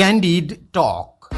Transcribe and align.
Candid 0.00 0.72
Talk. 0.72 1.28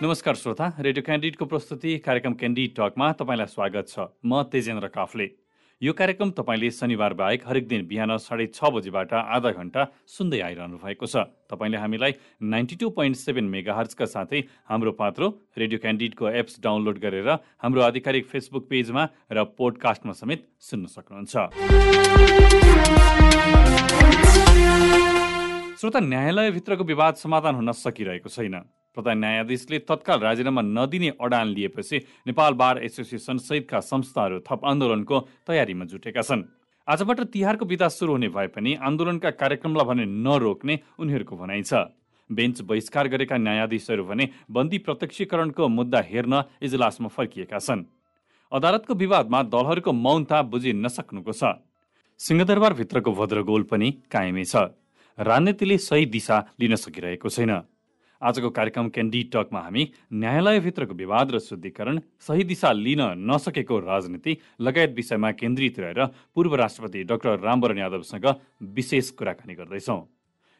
नमस्कार 0.00 0.34
श्रोता 0.34 0.72
radio 0.78 1.02
क्यान्डिडको 1.04 1.44
प्रस्तुति 1.44 1.98
कार्यक्रम 1.98 2.32
क्यान्डिड 2.40 2.74
टकमा 2.76 3.12
तपाईँलाई 3.20 3.46
स्वागत 3.52 3.88
छ 3.88 4.08
म 4.24 4.42
तेजेन्द्र 4.52 4.88
काफले 4.96 5.26
यो 5.82 5.92
कार्यक्रम 5.92 6.30
तपाईँले 6.32 6.70
शनिबार 6.72 7.12
बाहेक 7.12 7.42
हरेक 7.46 7.66
दिन 7.68 7.84
बिहान 7.86 8.16
साढे 8.16 8.46
छ 8.48 8.64
बजीबाट 8.72 9.12
आधा 9.12 9.50
घन्टा 9.52 9.82
सुन्दै 10.08 10.40
आइरहनु 10.40 10.80
भएको 10.80 11.04
छ। 11.04 11.28
तपाईँले 11.52 11.76
हामीलाई 11.76 12.12
ninety 12.40 12.76
two 12.80 12.88
point 12.96 13.16
seven 13.16 13.44
mega 13.44 13.76
हर्चका 13.76 14.08
साथै 14.08 14.40
हाम्रो 14.64 14.92
पात्रो 14.96 15.28
रेडियो 15.52 15.78
क्यान्डिडको 15.84 16.24
एप्स 16.32 16.64
डाउनलोड 16.64 16.96
गरेर 16.96 17.28
हाम्रो 17.60 17.80
आधिकारिक 17.92 18.24
फेसबुक 18.24 18.64
पेजमा 18.72 19.04
र 19.28 19.44
पोडकास्टमा 19.52 20.12
समेत 20.16 20.48
सुन्न 20.64 20.88
सक्नुहुन्छ। 20.96 21.34
श्रोता 25.76 26.00
न्यायालयभित्रको 26.00 26.84
विवाद 26.88 27.14
समाधान 27.20 27.54
हुन 27.54 27.72
सकिरहेको 27.76 28.32
छैन। 28.32 28.64
प्रधान 28.96 29.18
न्यायाधीशले 29.20 29.78
तत्काल 29.84 30.18
राजीनामा 30.20 30.62
नदिने 30.64 31.10
अडान 31.20 31.46
लिएपछि 31.52 31.96
नेपाल 32.26 32.52
बार 32.56 32.74
एसोसिएसन 32.82 33.36
सहितका 33.38 33.80
संस्थाहरू 33.84 34.40
थप 34.40 34.64
आन्दोलनको 34.64 35.16
तयारीमा 35.46 35.84
जुटेका 35.84 36.22
छन्। 36.22 36.48
आजबाट 36.88 37.20
तिहारको 37.28 37.64
विदा 37.66 37.88
सुरु 37.88 38.12
हुने 38.12 38.28
भए 38.32 38.46
पनि 38.48 38.74
आन्दोलनका 38.80 39.30
कार्यक्रमलाई 39.36 39.86
भने 39.86 40.04
नरोक्ने 40.24 40.74
उनीहरूको 40.96 41.34
भनाइ 41.36 41.62
छ। 41.62 41.92
बेन्च 42.30 42.60
बहिष्कार 42.62 43.06
गरेका 43.08 43.36
न्यायाधीशहरू 43.36 44.04
भने 44.04 44.24
बन्दी 44.50 44.78
प्रत्यक्षीकरणको 44.82 45.68
मुद्दा 45.68 46.00
हेर्न 46.00 46.34
इजलासमा 46.62 47.08
फर्किएका 47.08 47.58
छन्। 47.58 47.86
अदालतको 48.52 48.94
विवादमा 48.94 49.42
दलहरूको 49.46 49.92
मौनता 49.92 50.42
बुझि 50.42 50.72
नसक्नुको 50.74 51.32
छ। 51.32 51.58
सिंहदरबारभित्रको 52.20 53.10
भद्रगोल 53.12 53.62
पनि 53.70 53.88
कायमै 54.10 54.44
छ। 54.44 54.74
राजनीतिले 55.18 55.76
सही 55.78 56.06
दिशा 56.06 56.36
लिन 56.60 56.74
सकिरहेको 56.76 57.28
छैन। 57.28 57.52
आजको 58.22 58.50
कार्यक्रम 58.50 58.88
क्यान्डी 58.88 59.22
टकमा 59.32 59.60
हामी 59.60 59.82
न्यायालयभित्रको 60.14 60.94
विवाद 60.94 61.30
र 61.30 61.38
शुद्धिकरण 61.38 62.00
सही 62.20 62.44
दिशा 62.44 62.72
लिन 62.72 63.02
नसकेको 63.30 63.78
राजनीति 63.78 64.36
लगायत 64.60 64.94
विषयमा 64.96 65.30
केन्द्रित 65.36 65.78
रहेर 65.78 66.04
पूर्व 66.34 66.54
राष्ट्रपति 66.56 67.04
डाक्टर 67.04 67.40
रामवरण 67.40 67.78
यादवसँग 67.78 68.26
विशेष 68.72 69.10
कुराकानी 69.20 69.54
गर्दैछौँ। 69.54 70.00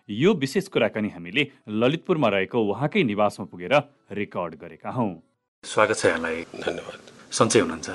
यो 0.08 0.32
विशेष 0.34 0.68
कुराकानी 0.68 1.08
हामीले 1.08 1.42
ललितपुरमा 1.66 2.28
रहेको 2.28 2.58
उहाँकै 2.62 3.02
निवासमा 3.02 3.46
पुगेर 3.46 3.74
रेकर्ड 4.12 4.54
गरेका 4.60 4.90
हौँ। 4.90 5.10
स्वागत 5.64 5.96
छ 5.96 6.04
यहाँलाई 6.06 6.42
धन्यवाद। 6.60 7.00
सन्चै 7.32 7.60
हुनुहुन्छ? 7.60 7.88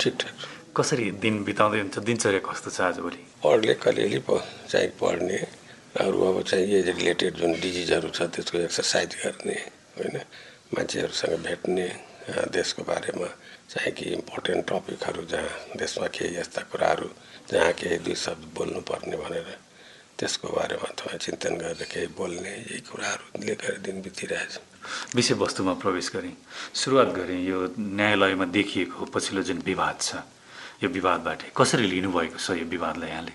ठिक 0.00 0.14
ठाक। 0.16 0.34
कसरी 0.76 1.10
दिन 1.20 1.42
बिताउँदै 1.44 1.80
हुन्छ? 1.80 1.98
दिनचर्या 1.98 2.40
कस्तो 2.40 2.70
छ 2.70 2.80
आजभोलि 2.88 3.20
पढले 3.44 3.74
कलिअलि 3.84 4.20
प 4.24 4.40
चाहिँ 4.70 4.90
पढ्ने। 4.96 5.38
अरू 5.98 6.18
अब 6.30 6.42
चाहिँ 6.46 6.66
एज 6.78 6.88
रिलेटेड 6.88 7.34
जुन 7.42 7.52
डिजिजहरू 7.60 8.08
छ 8.14 8.22
त्यसको 8.30 8.58
एक्सर्साइज 8.70 9.14
गर्ने 9.18 9.56
होइन? 9.98 10.16
मान्छेहरूसँग 10.74 11.34
भेट्ने 11.42 11.86
देशको 12.54 12.82
बारेमा 12.86 13.26
चाहिँ 13.66 13.92
कि 13.98 14.04
इम्पोर्टेन्ट 14.14 14.62
टपिकहरू 14.70 15.22
जहाँ 15.26 15.74
देशमा 15.74 16.06
केही 16.14 16.36
यस्ता 16.38 16.62
कुराहरू 16.70 17.08
जहाँ 17.50 17.72
केही 17.74 17.98
दुई 18.06 18.14
शब्द 18.14 18.44
बोल्नुपर्ने 18.54 19.16
भनेर 19.18 19.48
त्यसको 20.18 20.48
बारेमा 20.54 20.88
तपाईँ 20.98 21.18
चिन्तन 21.18 21.54
गरेर 21.58 21.82
केही 21.90 22.06
बोल्ने 22.14 22.52
यही 22.70 22.80
कुराहरूले 22.86 23.54
गरेर 23.58 23.78
दिन 23.82 23.96
बितिरहेछ। 24.02 24.54
विषयवस्तुमा 25.18 25.74
प्रवेश 25.82 26.06
गरेँ। 26.14 26.34
सुरुवात 26.78 27.08
गरेँ 27.18 27.42
यो 27.42 27.58
न्यायालयमा 27.74 28.46
देखिएको 28.54 29.04
पछिल्लो 29.14 29.42
जुन 29.50 29.58
विवाद 29.66 29.96
छ 30.00 30.22
यो 30.82 30.88
विवादबाट 30.94 31.40
कसरी 31.58 31.86
लिनुभएको 31.90 32.38
छ 32.38 32.50
यो 32.62 32.66
विवादलाई 32.70 33.10
यहाँले? 33.10 33.34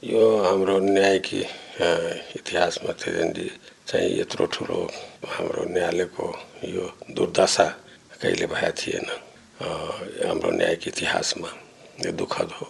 यो 0.00 0.16
हाम्रो 0.40 0.78
न्यायिकी 0.80 1.40
इतिहासमा 2.40 2.92
तेजेन्जी 2.96 3.48
चाहिँ 3.84 4.08
यत्रो 4.20 4.44
ठुलो 4.48 4.78
हाम्रो 5.28 5.76
न्यायालयको 5.76 6.26
यो 6.72 6.84
दुर्दशा 7.12 7.66
कहिले 8.16 8.46
भए 8.48 8.70
थिएन। 8.80 9.06
हाम्रो 9.60 10.50
न्यायिक 10.56 10.88
इतिहासमा 10.88 11.50
यो 12.00 12.10
दुःखद 12.16 12.48
हो। 12.48 12.66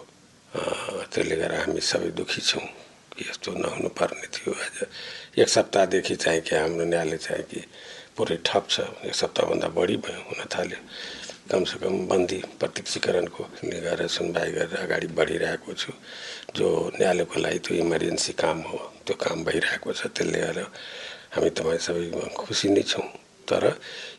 त्यसले 1.07 1.35
गर्दा 1.39 1.57
हामी 1.71 1.79
सबै 1.79 2.11
दुःखी 2.19 2.41
छौँ 2.51 2.67
यस्तो 3.23 3.49
नहुनु 3.63 3.89
पर्ने 3.95 4.27
थियो। 4.27 4.51
आज 4.51 4.77
एक 5.39 5.47
सप्ताहदेखि 5.55 6.15
चाहिँ 6.19 6.41
कि 6.43 6.55
हाम्रो 6.55 6.83
न्यायालय 6.83 7.17
चाहिँ 7.17 7.43
कि 7.47 7.63
पुरै 8.11 8.43
ठप 8.43 8.63
छ। 8.67 9.07
एक 9.07 9.15
सप्ताहभन्दा 9.15 9.67
बढी 9.71 9.95
भयो 10.03 10.19
हुन 10.27 10.51
थाल्यो। 10.51 10.79
कमसेकम 11.47 11.95
बन्दी 12.07 12.39
प्रत्यक्षीकरणको 12.59 13.43
गरेर 13.63 14.07
सुनवाई 14.07 14.51
गरेर 14.51 14.79
अगाडि 14.83 15.07
बढिरहेको 15.15 15.73
छु। 15.79 15.91
जो 16.55 16.67
न्यायालयको 16.99 17.39
लागि 17.39 17.59
त्यो 17.65 17.73
इमर्जेन्सी 17.85 18.33
काम 18.43 18.57
हो 18.69 18.77
त्यो 19.05 19.15
काम 19.15 19.37
भइरहेको 19.47 19.89
छ 19.93 20.01
त्यसले 20.15 20.39
गर्दा 20.39 20.65
हामी 21.33 21.49
तपाईँ 21.57 21.79
सबै 21.87 22.03
खुसी 22.35 22.67
नै 22.75 22.83
छौँ। 22.91 23.07
तर 23.47 23.63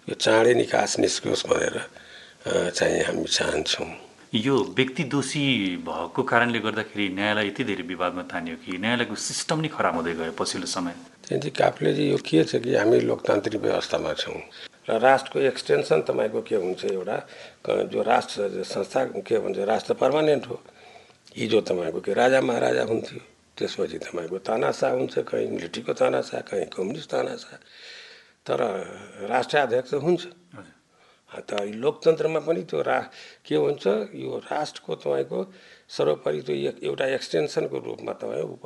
यो 0.09 0.15
चाँडै 0.15 0.54
निकास 0.54 0.98
निस्कियोस् 1.04 1.47
भनेर 1.50 1.76
चाहिँ 2.76 3.03
हामी 3.06 3.25
चाहन्छौँ। 3.25 3.88
यो 4.32 4.54
व्यक्ति 4.76 5.04
दोषी 5.12 5.44
भएको 5.84 6.22
कारणले 6.25 6.59
गर्दाखेरि 6.65 7.09
न्यायालय 7.16 7.47
यति 7.47 7.62
धेरै 7.69 7.84
विवादमा 7.93 8.22
तानियो 8.32 8.56
कि 8.64 8.78
न्यायालयको 8.81 9.14
सिस्टम 9.14 9.60
नै 9.60 9.69
खराब 9.69 9.94
हुँदै 10.00 10.14
गयो 10.16 10.32
पछिल्लो 10.41 10.66
समय? 10.66 10.94
त्यहाँदेखि 11.28 11.50
काफलेजी 11.60 12.04
यो 12.10 12.19
के 12.25 12.44
छ 12.49 12.56
कि 12.64 12.75
हामी 12.75 13.00
लोकतान्त्रिक 13.12 13.60
व्यवस्थामा 13.60 14.12
छौँ? 14.16 14.41
र 14.88 14.99
राष्ट्रको 14.99 15.38
एक्सटेन्सन 15.53 16.00
तपाईँको 16.09 16.41
के 16.49 16.56
हुन्छ 16.56 16.84
एउटा 16.84 17.16
जो 17.93 18.03
राष्ट्र 18.03 18.64
संस्था 18.64 19.04
के 19.20 19.38
भन्छ 19.38 19.59
राष्ट्र 19.69 19.94
पर्मानेन्ट 20.00 20.47
हो। 20.49 20.56
हिजो 21.37 21.60
तपाईँको 21.60 22.00
के 22.00 22.12
राजा 22.15 22.41
महाराजा 22.41 22.84
हुन्थ्यो 22.84 23.20
त्यसपछि 23.59 23.98
तपाईँको 23.98 24.38
तानासा 24.48 24.88
हुन्छ 24.91 25.19
कहीँ 25.28 25.48
मिलिट्रीको 25.50 25.93
तानासा 25.93 26.41
कहीँ 26.48 26.66
कम्युनिस्ट 26.72 27.10
तानासा। 27.10 27.56
तर 28.47 28.60
राष्ट्राध्यक्ष 29.31 29.94
हुन्छ। 29.94 30.22
त 31.48 31.50
लोकतन्त्रमा 31.81 32.41
पनि 32.44 32.62
त्यो 32.69 32.81
रा 32.84 32.98
के 33.47 33.56
हुन्छ 33.56 33.87
यो 34.12 34.37
राष्ट्रको 34.44 34.94
तपाईँको 34.94 35.41
सर्वोपरि 35.88 36.41
त्यो 36.44 36.54
एउटा 36.84 37.06
एक्सटेन्सनको 37.16 37.78
रूपमा 37.78 38.12
तपाईँ 38.20 38.44
उप 38.44 38.64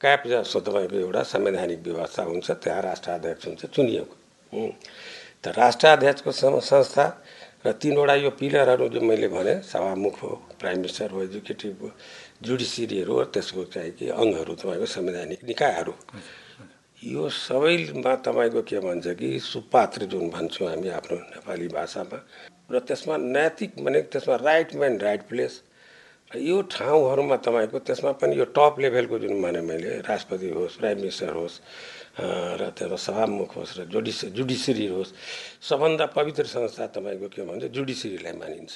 क्याप 0.00 0.26
जस्तो 0.26 0.60
तपाईँको 0.66 0.96
एउटा 0.98 1.22
संवैधानिक 1.22 1.80
व्यवस्था 1.86 2.22
हुन्छ 2.22 2.50
त्यहाँ 2.50 2.82
राष्ट्राध्यक्ष 2.82 3.46
हुन्छ 3.46 3.62
चुनिएको। 3.66 4.14
त 5.42 5.54
राष्ट्राध्यक्षको 5.54 6.32
संस्था 6.60 7.06
र 7.64 7.72
तिनवटा 7.74 8.14
यो 8.14 8.30
पिलरहरू 8.30 8.88
जो 8.88 9.00
मैले 9.00 9.28
भने 9.28 9.54
सभामुख 9.62 10.22
हो 10.22 10.28
प्राइम 10.60 10.76
मिनिस्टर 10.78 11.10
हो 11.10 11.22
एजुकेटिभ 11.22 11.78
हो 11.82 11.90
जुडिसियरीहरू 12.42 13.12
हो 13.12 13.24
त्यसको 13.34 13.64
चाहिँ 13.74 13.92
कि 13.92 14.08
अङ्गहरू 14.14 14.54
तपाईँको 14.54 14.86
संवैधानिक 14.88 15.44
निकायहरू। 15.44 15.94
यो 17.02 17.28
सबैमा 17.28 18.14
तपाईँको 18.22 18.62
के 18.62 18.78
भन्छ 18.78 19.06
कि 19.18 19.38
सुपात्र 19.42 20.06
जुन 20.06 20.30
भन्छौँ 20.30 20.68
हामी 20.68 20.88
आफ्नो 20.88 21.16
नेपाली 21.18 21.68
भाषामा 21.68 22.18
र 22.70 22.78
त्यसमा 22.80 23.16
नैतिक 23.16 23.82
भने 23.84 24.00
त्यसमा 24.12 24.36
राइट 24.38 24.74
म्यान 24.76 24.98
राइट 24.98 25.22
प्लेस 25.28 25.62
यो 26.30 26.60
ठाउँहरूमा 26.70 27.36
तपाईँको 27.40 27.78
त्यसमा 27.80 28.12
पनि 28.20 28.38
यो 28.38 28.44
टप 28.52 28.76
लेभलको 28.78 29.18
जुन 29.18 29.42
भने 29.42 29.60
मैले 29.62 29.98
राष्ट्रपति 30.04 30.50
होस् 30.50 30.78
प्राइम 30.78 30.98
मिनिस्टर 30.98 31.32
होस् 31.32 31.60
र 32.18 32.62
त्यसमा 32.74 32.96
सभामुख 32.98 33.50
होस् 33.56 33.76
र 33.78 33.80
जुडिस 33.92 34.34
जुडिसियरी 34.34 34.86
होस् 34.90 35.12
सबभन्दा 35.62 36.06
पवित्र 36.18 36.44
संस्था 36.50 36.86
तपाईँको 36.94 37.28
के 37.30 37.42
भन्छ 37.46 37.64
जुडिसियरीलाई 37.70 38.34
मानिन्छ। 38.42 38.72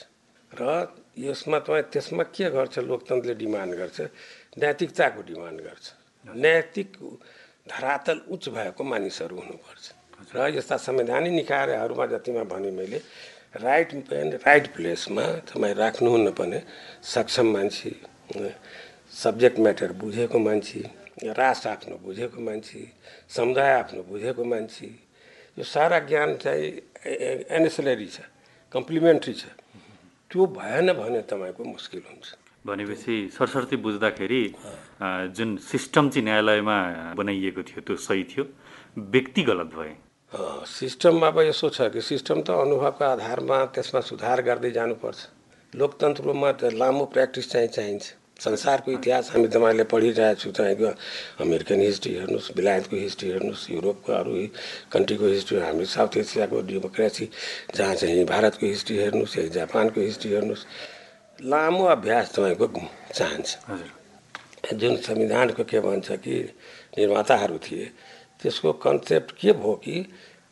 र 0.52 0.62
यसमा 1.18 1.58
तपाईँ 1.66 1.90
त्यसमा 1.92 2.24
के 2.30 2.46
गर्छ? 2.54 2.78
लोकतन्त्रले 2.86 3.34
डिमान्ड 3.34 3.72
गर्छ 3.74 3.98
नैतिकताको 4.62 5.20
डिमान्ड 5.26 5.58
गर्छ। 5.60 5.84
नैतिक 6.24 6.90
धरातल 7.66 8.18
उच्च 8.30 8.48
भएको 8.48 8.82
मानिसहरू 8.84 9.36
हुनुपर्छ। 9.36 9.84
र 10.34 10.54
यस्ता 10.54 10.76
संवैधानिक 10.76 11.32
निकायहरूमा 11.32 12.06
जतिमा 12.06 12.42
भने 12.46 12.70
मैले 12.70 12.98
राइट 13.58 13.90
एन्ड 14.12 14.34
राइट 14.46 14.66
प्लेसमा 14.74 15.24
तपाईँ 15.50 15.74
राख्नुहुन्न 15.74 16.30
भने 16.30 16.62
सक्षम 17.04 17.46
मान्छे 17.52 17.90
सब्जेक्ट 19.12 19.58
म्याटर 19.58 19.92
बुझेको 19.92 20.38
मान्छे 20.38 21.01
राष्ट्र 21.16 21.68
आफ्नो 21.68 21.96
बुझेको 22.04 22.40
मान्छे 22.40 22.80
समुदाय 23.28 23.72
आफ्नो 23.72 24.02
बुझेको 24.08 24.44
मान्छे 24.44 24.86
यो 25.58 25.64
सारा 25.64 25.98
ज्ञान 26.08 26.36
चाहिँ 26.42 26.66
एनेसलरी 27.52 28.06
छ 28.06 28.20
कम्प्लिमेन्ट्री 28.72 29.34
छ। 29.34 29.44
त्यो 30.30 30.46
भएन 30.56 30.92
भने 30.96 31.20
तपाईँको 31.28 31.64
मुस्किल 31.64 32.02
हुन्छ। 32.08 32.26
भनेपछि 32.64 33.16
सरस्वती 33.36 33.76
बुझ्दाखेरि 33.84 34.42
जुन 35.36 35.56
सिस्टम 35.60 36.08
चाहिँ 36.10 36.24
न्यायालयमा 36.24 36.78
बनाइएको 37.20 37.62
थियो 37.62 37.80
त्यो 37.86 37.96
सही 37.96 38.24
थियो 38.32 38.44
व्यक्ति 38.96 39.42
गलत 39.42 39.68
भए। 39.76 39.92
सिस्टममा 40.32 41.26
अब 41.28 41.38
यसो 41.52 41.68
छ 41.68 41.92
कि 41.92 42.00
सिस्टम 42.00 42.40
त 42.40 42.56
अनुभवको 42.56 43.04
आधारमा 43.04 43.58
त्यसमा 43.76 44.00
सुधार 44.00 44.42
गर्दै 44.48 44.70
जानुपर्छ। 44.72 45.20
लोकतन्त्रमा 45.72 46.50
लामो 46.72 47.04
प्र्याक्टिस 47.12 47.50
चाहिँ 47.52 47.68
चाहिन्छ। 47.68 48.04
संसारको 48.42 48.92
इतिहास 48.92 49.30
हामी 49.32 49.48
तपाईँले 49.48 49.84
पढिरहेको 49.92 50.40
छु 50.40 50.50
तपाईँको 50.50 50.88
अमेरिकन 51.40 51.80
हिस्ट्री 51.80 52.12
हेर्नुहोस् 52.14 52.52
बेलायतको 52.56 52.96
हिस्ट्री 52.96 53.28
हेर्नुहोस् 53.30 53.70
युरोपको 53.70 54.12
अरू 54.12 54.32
कन्ट्रीको 54.92 55.26
हिस्ट्री 55.26 55.58
हामी 55.60 55.84
साउथ 55.86 56.16
एसियाको 56.18 56.60
डेमोक्रेसी 56.70 57.28
जहाँ 57.76 57.94
चाहिँ 57.94 58.24
भारतको 58.26 58.66
हिस्ट्री 58.66 58.96
हेर्नुहोस् 58.98 59.38
या 59.38 59.46
जापानको 59.58 60.00
हिस्ट्री 60.00 60.30
हेर्नुहोस् 60.32 60.64
लामो 61.38 61.84
अभ्यास 61.96 62.32
तपाईँको 62.34 62.66
चाहन्छ। 63.14 63.58
जुन 64.74 64.96
संविधानको 64.96 65.64
के 65.64 65.80
भन्छ 65.80 66.12
कि 66.24 66.34
निर्माताहरू 66.98 67.58
थिए 67.58 67.86
त्यसको 68.42 68.72
कन्सेप्ट 68.78 69.30
के 69.40 69.52
भयो 69.52 69.74
कि 69.84 69.96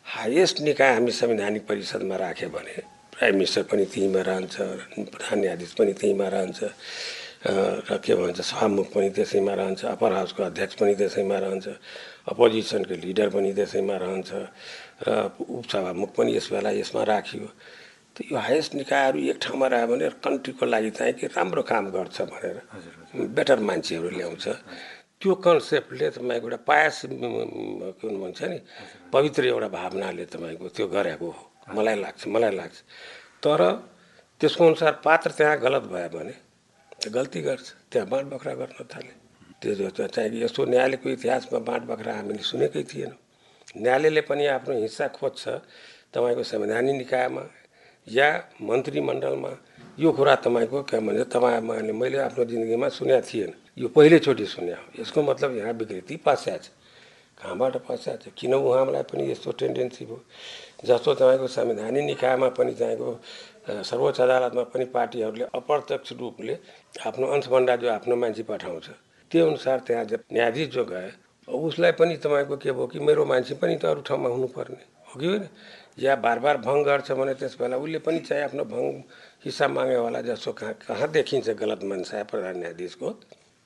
हाइएस्ट 0.06 0.60
निकाय 0.60 0.92
हामी 0.94 1.10
संवैधानिक 1.10 1.66
परिषदमा 1.66 2.16
राख्यो 2.16 2.48
भने 2.48 2.82
प्राइम 3.14 3.34
मिनिस्टर 3.34 3.62
पनि 3.70 3.84
त्यहीँमा 3.84 4.20
रहन्छ 4.20 4.56
प्रधान 5.14 5.38
न्यायाधीश 5.40 5.72
पनि 5.78 5.92
त्यहीँमा 5.92 6.28
रहन्छ 6.28 6.58
र 7.40 7.96
के 8.04 8.14
भन्छ 8.14 8.40
सभामुख 8.40 8.92
पनि 8.92 9.10
त्यसैमा 9.16 9.54
रहन्छ 9.54 9.84
अप्पर 9.96 10.12
हाउसको 10.12 10.42
अध्यक्ष 10.42 10.74
पनि 10.76 10.94
त्यसैमा 10.94 11.38
रहन्छ 11.38 11.66
अपोजिसनको 12.28 12.94
लिडर 13.00 13.28
पनि 13.32 13.52
त्यसैमा 13.56 13.96
रहन्छ 13.96 14.30
र 15.08 15.08
उपसभामुख 15.40 16.10
पनि 16.16 16.36
यस 16.36 16.52
बेला 16.52 16.70
यसमा 16.76 17.02
राखियो। 17.02 17.48
त 18.12 18.16
यो 18.28 18.36
हाइएस्ट 18.36 18.74
निकायहरू 18.74 19.18
एक 19.32 19.38
ठाउँमा 19.40 19.66
रह्यो 19.72 19.86
भने 19.88 20.08
कन्ट्रीको 20.20 20.64
लागि 20.66 20.90
चाहिँ 20.92 21.12
कि 21.16 21.26
राम्रो 21.32 21.62
काम 21.64 21.84
गर्छ 21.96 22.16
भनेर 22.28 22.56
बेटर 23.32 23.58
मान्छेहरू 23.64 24.08
ल्याउँछ। 24.20 24.46
त्यो 25.20 25.34
कन्सेप्टले 25.40 26.10
तपाईँको 26.20 26.46
एउटा 26.48 26.60
पायस 26.68 26.96
के 27.08 28.08
भन्छ 28.20 28.40
नि 28.52 28.58
पवित्र 29.12 29.42
एउटा 29.48 29.68
भावनाले 29.68 30.24
तपाईँको 30.28 30.68
त्यो 30.76 30.86
गरेको 30.92 31.24
हो। 31.24 31.40
मलाई 31.72 31.96
लाग्छ 32.04 32.26
मलाई 32.28 32.52
लाग्छ। 32.56 32.76
तर 33.40 33.60
त्यसको 34.40 34.66
अनुसार 34.66 34.92
पात्र 35.04 35.30
त्यहाँ 35.40 35.56
गलत 35.64 35.84
भयो 35.88 36.08
भने 36.12 36.34
गल्ती 37.08 37.40
गर्छ। 37.40 37.66
त्यहाँ 37.92 38.08
बाँड 38.08 38.26
बखरा 38.30 38.54
गर्न 38.54 38.84
थाले। 38.92 39.12
त्यो 39.60 40.06
चाहिँ 40.06 40.42
यस्तो 40.42 40.64
न्यायालयको 40.64 41.08
इतिहासमा 41.10 41.58
बाँड 41.58 41.82
बखरा 41.88 42.12
हामीले 42.16 42.42
सुनेकै 42.42 42.82
थिएनौँ। 42.84 43.18
न्यायालयले 43.80 44.20
पनि 44.28 44.46
आफ्नो 44.56 44.74
हिस्सा 44.84 45.06
खोज्छ 45.16 45.42
तपाईँको 46.12 46.42
संवैधानिक 46.42 46.96
निकायमा 46.96 47.44
या 48.08 48.28
मन्त्रीमण्डलमा। 48.62 49.52
यो 50.00 50.08
कुरा 50.12 50.34
तपाईँको 50.44 50.78
के 50.88 50.98
भन्छ 50.98 51.28
तपाईँ 51.32 51.92
मैले 51.92 52.18
आफ्नो 52.18 52.44
जिन्दगीमा 52.44 52.88
सुनेको 52.88 53.26
थिएन। 53.28 53.52
यो 53.78 53.88
पहिलोचोटि 53.88 54.46
सुने 54.46 54.72
हो। 54.72 54.84
यसको 55.00 55.22
मतलब 55.22 55.56
यहाँ 55.56 55.72
विकृति 55.72 56.16
पस्या 56.24 56.56
छ। 56.56 56.68
कहाँबाट 57.38 57.76
पस्या 57.88 58.16
छ? 58.16 58.28
किन 58.36 58.54
उहाँलाई 58.54 59.02
पनि 59.08 59.30
यस्तो 59.30 59.50
टेन्डेन्सी 59.60 60.04
भयो? 60.04 60.20
जस्तो 60.84 61.14
तपाईँको 61.14 61.46
संवैधानिक 61.46 62.04
निकायमा 62.04 62.48
पनि 62.56 62.72
तपाईँको 62.72 63.10
सर्वोच्च 63.84 64.20
अदालतमा 64.20 64.62
पनि 64.68 64.84
पार्टीहरूले 64.90 65.44
अप्रत्यक्ष 65.54 66.12
रूपले 66.14 66.58
आफ्नो 67.06 67.26
अंशभन्डा 67.28 67.76
जो 67.76 67.88
आफ्नो 67.90 68.16
मान्छे 68.16 68.42
पठाउँछ 68.44 68.88
त्यो 69.30 69.46
अनुसार 69.46 69.78
त्यहाँ 69.86 70.04
न्यायाधीश 70.32 70.68
जो 70.70 70.84
गए 70.86 71.10
उसलाई 71.48 71.92
पनि 71.92 72.16
तपाईँको 72.18 72.56
के 72.56 72.72
भयो 72.72 72.86
कि 72.86 72.98
मेरो 73.00 73.24
मान्छे 73.24 73.54
पनि 73.56 73.76
त 73.76 73.84
अरू 73.86 74.00
ठाउँमा 74.02 74.28
हुनुपर्ने 74.28 74.82
हो 75.06 75.20
कि 75.20 75.26
होइन? 75.26 75.48
या 75.98 76.14
बार 76.16 76.38
बार 76.38 76.56
भङ्ग 76.58 76.84
गर्छ 76.86 77.12
भने 77.12 77.34
त्यस 77.34 77.56
बेला 77.58 77.76
उसले 77.76 77.98
पनि 78.00 78.18
चाहिँ 78.20 78.44
आफ्नो 78.44 78.64
भङ्ग 78.66 79.02
हिस्सा 79.44 79.68
मागे 79.68 79.94
होला 79.96 80.20
जस्तो 80.22 80.52
कहाँ 80.52 80.74
कहाँ 80.80 81.08
देखिन्छ 81.10 81.48
गलत 81.56 81.84
मान्छे 81.84 82.22
प्रधान 82.24 82.58
न्यायाधीशको 82.58 83.10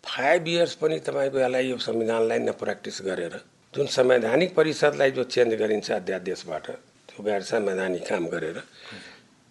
फाइभ 0.05 0.49
इयर्स 0.49 0.75
पनि 0.77 0.99
तपाईँको 1.01 1.39
यसलाई 1.39 1.67
यो 1.67 1.77
संविधानलाई 1.81 2.39
न 2.41 2.53
प्र्याक्टिस 2.55 3.01
गरेर 3.03 3.41
जुन 3.75 3.87
संवैधानिक 3.89 4.55
परिषदलाई 4.55 5.11
जो 5.11 5.25
चेन्ज 5.27 5.55
गरिन्छ 5.55 5.91
अध्यादेशबाट 5.93 6.67
त्यो 7.09 7.25
गैर 7.25 7.43
संवैधानिक 7.45 8.07
काम 8.09 8.27
गरेर 8.29 8.63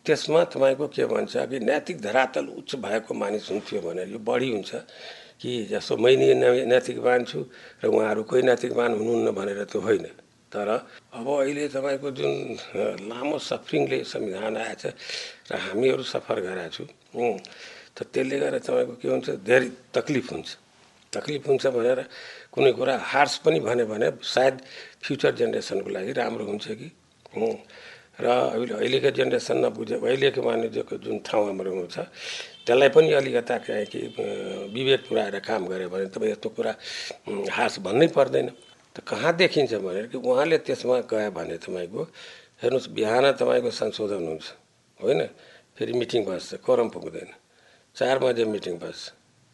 त्यसमा 0.05 0.43
तपाईँको 0.51 0.87
के 0.91 1.05
भन्छ 1.07 1.33
कि 1.49 1.59
नैतिक 1.63 1.97
धरातल 2.01 2.47
उच्च 2.59 2.75
भएको 2.75 3.13
मानिस 3.13 3.49
हुन्थ्यो 3.51 3.79
भनेर 3.81 4.07
यो 4.11 4.19
बढी 4.19 4.49
हुन्छ 4.51 4.71
कि 5.39 5.51
जस्तो 5.71 5.97
मै 5.97 6.15
नैतिकवान 6.67 7.23
छु 7.23 7.39
र 7.83 7.87
उहाँहरू 7.87 8.23
कोही 8.27 8.41
नैतिकवान 8.43 8.91
हुनुहुन्न 8.99 9.31
भनेर 9.31 9.63
त्यो 9.71 9.79
होइन। 9.79 10.05
तर 10.51 10.69
अब 11.17 11.27
अहिले 11.27 11.67
तपाईँको 11.71 12.09
जुन 12.19 12.33
लामो 13.09 13.37
सफरिङले 13.39 14.03
संविधान 14.03 14.57
आएछ 14.57 14.83
र 15.49 15.51
हामीहरू 15.55 16.03
सफर 16.03 16.37
गरेका 16.45 16.67
छौँ 16.75 17.39
त 17.95 17.97
त्यसले 18.11 18.37
गर्दा 18.39 18.59
तपाईँको 18.59 18.93
के 19.01 19.07
हुन्छ 19.07 19.27
धेरै 19.41 19.69
तक्लिफ 19.95 20.25
हुन्छ। 20.31 20.49
तक्लिफ 21.13 21.47
हुन्छ 21.47 21.63
भनेर 21.77 21.99
कुनै 22.53 22.71
कुरा 22.77 22.93
हार्स 23.01 23.33
पनि 23.45 23.59
भन्यो 23.65 23.85
भने 23.87 24.07
सायद 24.19 24.55
फ्युचर 25.01 25.31
जेनेरेसनको 25.39 25.89
लागि 25.89 26.11
राम्रो 26.11 26.43
हुन्छ 26.45 26.65
कि 26.79 26.87
र 28.19 28.25
अहिले 28.25 28.73
अहिलेको 28.77 29.09
जेनेरेसन 29.17 29.57
नबुझे 29.65 29.95
अहिलेको 29.97 30.41
वाणिज्यको 30.41 30.95
जुन 31.01 31.17
ठाउँ 31.25 31.45
हाम्रो 31.47 31.85
छ 31.89 31.97
त्यसलाई 32.65 32.89
पनि 32.95 33.11
अलिकता 33.19 33.57
कि 33.65 33.99
विवेक 34.71 35.01
पुऱ्याएर 35.09 35.39
काम 35.41 35.61
गऱ्यो 35.67 35.89
भने 35.89 36.05
तपाईँ 36.13 36.31
यस्तो 36.31 36.49
कुरा 36.55 36.71
हास 37.51 37.73
भन्नै 37.85 38.07
पर्दैन। 38.13 38.47
त 38.95 39.01
कहाँ 39.01 39.33
देखिन्छ 39.35 39.73
भनेर 39.83 40.05
कि 40.13 40.17
उहाँले 40.21 40.57
त्यसमा 40.63 40.97
गयो 41.09 41.31
भने 41.33 41.57
तपाईँको 41.57 42.01
हेर्नुहोस् 42.61 42.89
बिहान 42.95 43.25
तपाईँको 43.41 43.69
संशोधन 43.73 44.23
हुन्छ 44.29 44.45
होइन? 44.99 45.21
फेरि 45.75 45.93
मिटिङ 45.97 46.21
बस्छ 46.29 46.61
कोरम 46.61 46.87
पुग्दैन। 46.93 47.29
चार 47.97 48.17
बजे 48.21 48.45
मिटिङ 48.45 48.77
बस्छ 48.77 49.01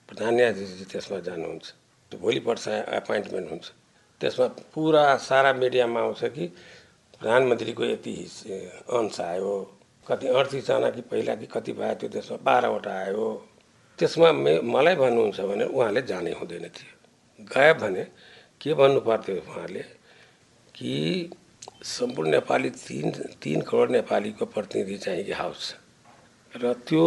प्रधान 0.09 0.33
न्यायाधीशजी 0.35 0.85
त्यसमा 0.91 1.19
जानुहुन्छ 1.25 1.65
भोलिपल्ट 2.11 2.59
एपोइन्टमेन्ट 2.99 3.47
हुन्छ। 3.49 3.65
त्यसमा 4.21 4.47
पुरा 4.73 5.03
सारा 5.17 5.51
मिडियामा 5.53 5.99
आउँछ 6.01 6.23
कि 6.35 6.45
प्रधानमन्त्रीको 7.21 7.83
यति 7.85 8.13
अंश 8.95 9.19
आयो 9.21 9.53
कति 10.07 10.27
अडतिसजना 10.27 10.89
कि 10.89 11.01
पहिला 11.11 11.35
कि 11.35 11.45
कति 11.53 11.71
भयो 11.73 11.93
त्यो 11.99 12.09
त्यसमा 12.09 12.37
बाह्रवटा 12.43 12.91
आयो। 12.99 13.27
त्यसमा 13.99 14.31
मे 14.31 14.53
मलाई 14.63 14.95
भन्नुहुन्छ 14.95 15.39
भने 15.41 15.65
उहाँले 15.65 16.01
जानै 16.01 16.31
हुँदैन 16.39 16.65
थियो। 16.75 16.93
गयो 17.45 17.73
भने 17.81 18.03
के 18.61 18.73
भन्नु 18.73 18.99
पर्थ्यो 19.03 19.35
उहाँले 19.35 19.83
कि 20.75 20.93
सम्पूर्ण 21.83 22.29
नेपाली 22.31 22.69
तिन 22.69 23.11
तिन 23.41 23.61
करोड 23.67 23.91
नेपालीको 23.91 24.45
प्रतिनिधि 24.55 24.97
चाहिँ 24.97 25.23
कि 25.23 25.31
हाउस 25.31 25.75
र 26.53 26.73
त्यो 26.87 27.03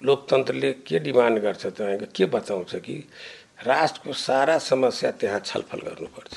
लोकतन्त्रले 0.00 0.72
के 0.86 0.98
डिमान्ड 0.98 1.38
गर्छ 1.42 1.66
तपाईँको 1.66 2.06
के 2.16 2.26
बचाउँछ 2.30 2.74
कि 2.86 2.96
राष्ट्रको 3.66 4.12
सारा 4.12 4.58
समस्या 4.58 5.10
त्यहाँ 5.20 5.40
छलफल 5.40 5.80
गर्नुपर्छ। 5.88 6.32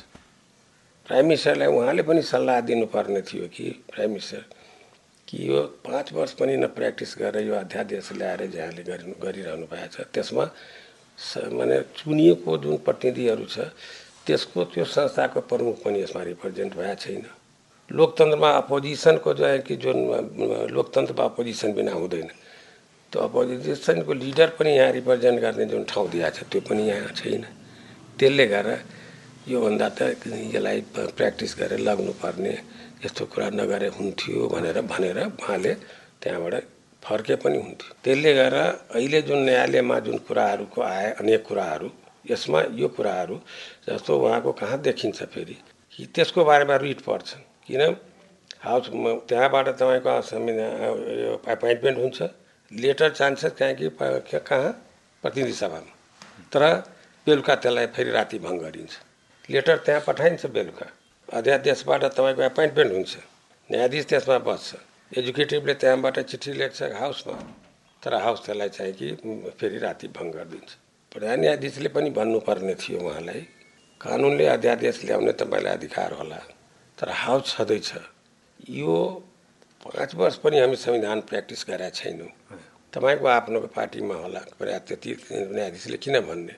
प्राइम 1.07 1.25
मिनिस्टरलाई 1.25 1.67
उहाँले 1.69 2.01
पनि 2.01 2.21
सल्लाह 2.25 2.59
दिनुपर्ने 2.65 3.21
थियो 3.21 3.47
कि 3.53 3.65
प्राइम 3.93 4.09
मिनिस्टर 4.09 4.43
कि 5.27 5.37
यो 5.49 5.61
पाँच 5.85 6.13
वर्ष 6.13 6.31
पनि 6.33 6.57
न 6.57 6.65
प्र्याक्टिस 6.73 7.15
गरेर 7.21 7.47
यो 7.47 7.55
अध्यादेश 7.55 8.11
ल्याएर 8.17 8.41
जहाँले 8.49 8.83
गरि 8.83 9.13
गरिरहनु 9.21 9.65
भएको 9.69 9.87
छ। 9.93 10.09
त्यसमा 10.09 10.45
माने 11.53 11.77
चुनिएको 11.93 12.51
जुन 12.57 12.77
प्रतिनिधिहरू 12.81 13.45
छ 13.45 13.69
त्यसको 14.25 14.63
त्यो 14.73 14.85
संस्थाको 14.85 15.39
प्रमुख 15.45 15.75
पनि 15.85 16.01
यसमा 16.01 16.21
रिप्रेजेन्ट 16.25 16.73
भएको 16.73 16.95
छैन। 16.97 17.23
लोकतन्त्रमा 17.89 18.49
अपोजिसनको 18.65 19.33
जो 19.37 19.45
कि 19.61 19.75
जुन 19.77 19.97
लोकतन्त्रमा 20.73 21.23
अपोजिसन 21.23 21.69
बिना 21.77 21.93
हुँदैन। 22.01 22.27
त्यो 23.13 23.21
अपोजिसनको 23.21 24.13
लिडर 24.25 24.49
पनि 24.57 24.71
यहाँ 24.73 24.91
रिप्रेजेन्ट 24.97 25.37
गर्ने 25.37 25.65
जुन 25.69 25.83
ठाउँ 25.85 26.09
दिएको 26.09 26.33
छ 26.33 26.49
त्यो 26.49 26.61
पनि 26.65 26.83
यहाँ 26.89 27.13
छैन। 27.13 27.45
त्यसले 28.17 28.45
गर्दा 28.49 28.75
योभन्दा 29.47 29.87
त 29.97 30.01
यसलाई 30.25 30.79
प्र्याक्टिस 31.17 31.51
गरेर 31.59 31.79
लग्नुपर्ने 31.79 32.53
यस्तो 33.05 33.25
कुरा 33.29 33.47
नगरे 33.53 33.87
हुन्थ्यो 33.97 34.47
भनेर 34.49 34.77
भनेर 34.89 35.17
उहाँले 35.25 35.73
त्यहाँबाट 36.21 36.55
फर्के 37.03 37.35
पनि 37.43 37.57
हुन्थ्यो। 37.57 37.89
त्यसले 38.03 38.31
गर्दा 38.33 38.63
अहिले 38.97 39.21
जुन 39.21 39.39
न्यायालयमा 39.45 39.97
जुन 40.05 40.17
कुराहरूको 40.25 40.81
आए 40.81 41.11
अनेक 41.21 41.41
कुराहरू 41.45 41.89
यसमा 42.25 42.59
यो 42.73 42.87
कुराहरू 42.97 43.35
जस्तो 43.85 44.11
उहाँको 44.17 44.51
कहाँ 44.51 44.81
देखिन्छ 44.81 45.23
फेरि? 45.33 45.57
कि 45.93 46.05
त्यसको 46.15 46.41
बारेमा 46.49 46.75
रिट 46.81 46.99
पर्छ 47.05 47.29
किन? 47.67 47.81
हाउस 48.65 48.85
त्यहाँबाट 49.29 49.67
तपाईँको 49.77 50.11
एपोइन्टमेन्ट 51.53 51.97
हुन्छ। 51.99 52.19
लेटर 52.71 53.09
जान्छ 53.13 53.45
कहाँ 53.53 53.73
कि 53.77 53.89
कहाँ? 54.41 54.71
प्रतिनिधि 55.23 55.53
सभामा। 55.53 55.91
तर 56.49 56.63
बेलुका 57.27 57.55
त्यसलाई 57.55 57.87
फेरि 57.93 58.11
राति 58.11 58.37
भङ्ग 58.39 58.61
गरिन्छ। 58.61 58.93
लेटर 59.49 59.77
त्यहाँ 59.77 60.01
पठाइन्छ 60.07 60.45
बेलुका। 60.45 60.85
अध्यादेशबाट 61.29 62.03
तपाईँको 62.17 62.41
एपोइन्टमेन्ट 62.41 62.91
हुन्छ। 62.93 63.13
न्यायाधीश 63.69 64.05
त्यसमा 64.05 64.37
बस्छ। 64.41 64.75
एजुकेटिभले 65.17 65.73
त्यहाँबाट 65.73 66.19
चिठी 66.19 66.51
लेख्छ 66.53 66.81
हाउसमा। 66.97 67.37
तर 68.01 68.13
हाउस 68.25 68.39
त्यसलाई 68.45 68.69
चाहिँ 68.69 68.93
कि 68.93 69.07
फेरि 69.59 69.77
राति 69.77 70.07
भङ्ग 70.07 70.33
गरिदिन्छ। 70.33 70.69
प्रधान 71.11 71.39
न्यायाधीशले 71.39 71.89
पनि 71.89 72.09
भन्नुपर्ने 72.09 72.75
थियो 72.75 72.99
उहाँलाई 72.99 73.41
कानुनले 74.01 74.45
अध्यादेश 74.47 75.05
ल्याउने 75.05 75.31
तपाईँलाई 75.31 75.73
अधिकार 75.73 76.11
होला। 76.13 76.39
तर 76.97 77.09
हाउस 77.09 77.45
छँदैछ 77.53 77.89
यो 78.69 78.97
पाँच 79.85 80.15
वर्ष 80.15 80.35
पनि 80.41 80.59
हामी 80.59 80.75
संविधान 80.75 81.21
प्र्याक्टिस 81.21 81.65
गरेका 81.69 81.89
छैनौँ। 81.89 82.31
तपाईँको 82.93 83.25
आफ्नो 83.27 83.59
पार्टीमा 83.77 84.15
होला। 84.15 84.41
त्यति 84.59 85.11
न्यायाधीशले 85.53 85.97
किन 85.97 86.19
भन्ने? 86.19 86.53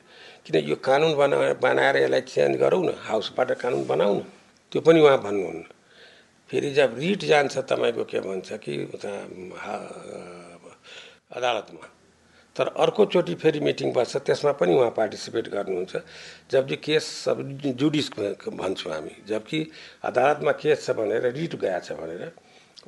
किन 0.48 0.63
यो 0.63 0.75
कानुन 0.80 1.12
बना 1.20 1.38
बनाएर 1.60 1.96
यसलाई 2.08 2.22
चेन्ज 2.24 2.56
गरौँ 2.58 2.84
न 2.88 2.96
हाउसबाट 3.04 3.51
कानुन 3.60 3.84
बनाऊ 3.84 4.13
न? 4.16 4.24
त्यो 4.72 4.80
पनि 4.80 5.00
उहाँ 5.04 5.20
भन्नुहुन्न। 5.20 5.63
फेरि 6.50 6.70
जब 6.72 6.96
रिट 6.96 7.22
जान्छ 7.27 7.68
तपाईँको 7.68 8.04
के 8.08 8.20
भन्छ 8.24 8.56
कि 8.63 8.74
उता 8.96 9.12
अदालतमा। 11.36 11.88
तर 12.56 12.68
अर्कोचोटि 12.80 13.36
फेरि 13.36 13.60
मिटिङ 13.60 13.92
बस्छ 13.92 14.24
त्यसमा 14.24 14.51
पनि 14.56 14.72
उहाँ 14.72 14.92
पार्टिसिपेट 14.96 15.48
गर्नुहुन्छ। 15.51 15.94
जबकि 16.51 16.75
केस 16.80 17.04
सब 17.27 17.44
जुडिस 17.75 18.08
भन्छौँ 18.48 18.94
हामी। 18.94 19.16
जबकि 19.27 19.60
अदालतमा 20.08 20.51
केस 20.63 20.88
छ 20.88 20.96
भनेर 20.96 21.27
रिट 21.36 21.60
गएको 21.60 21.80
छ 21.84 21.92
भनेर 22.00 22.32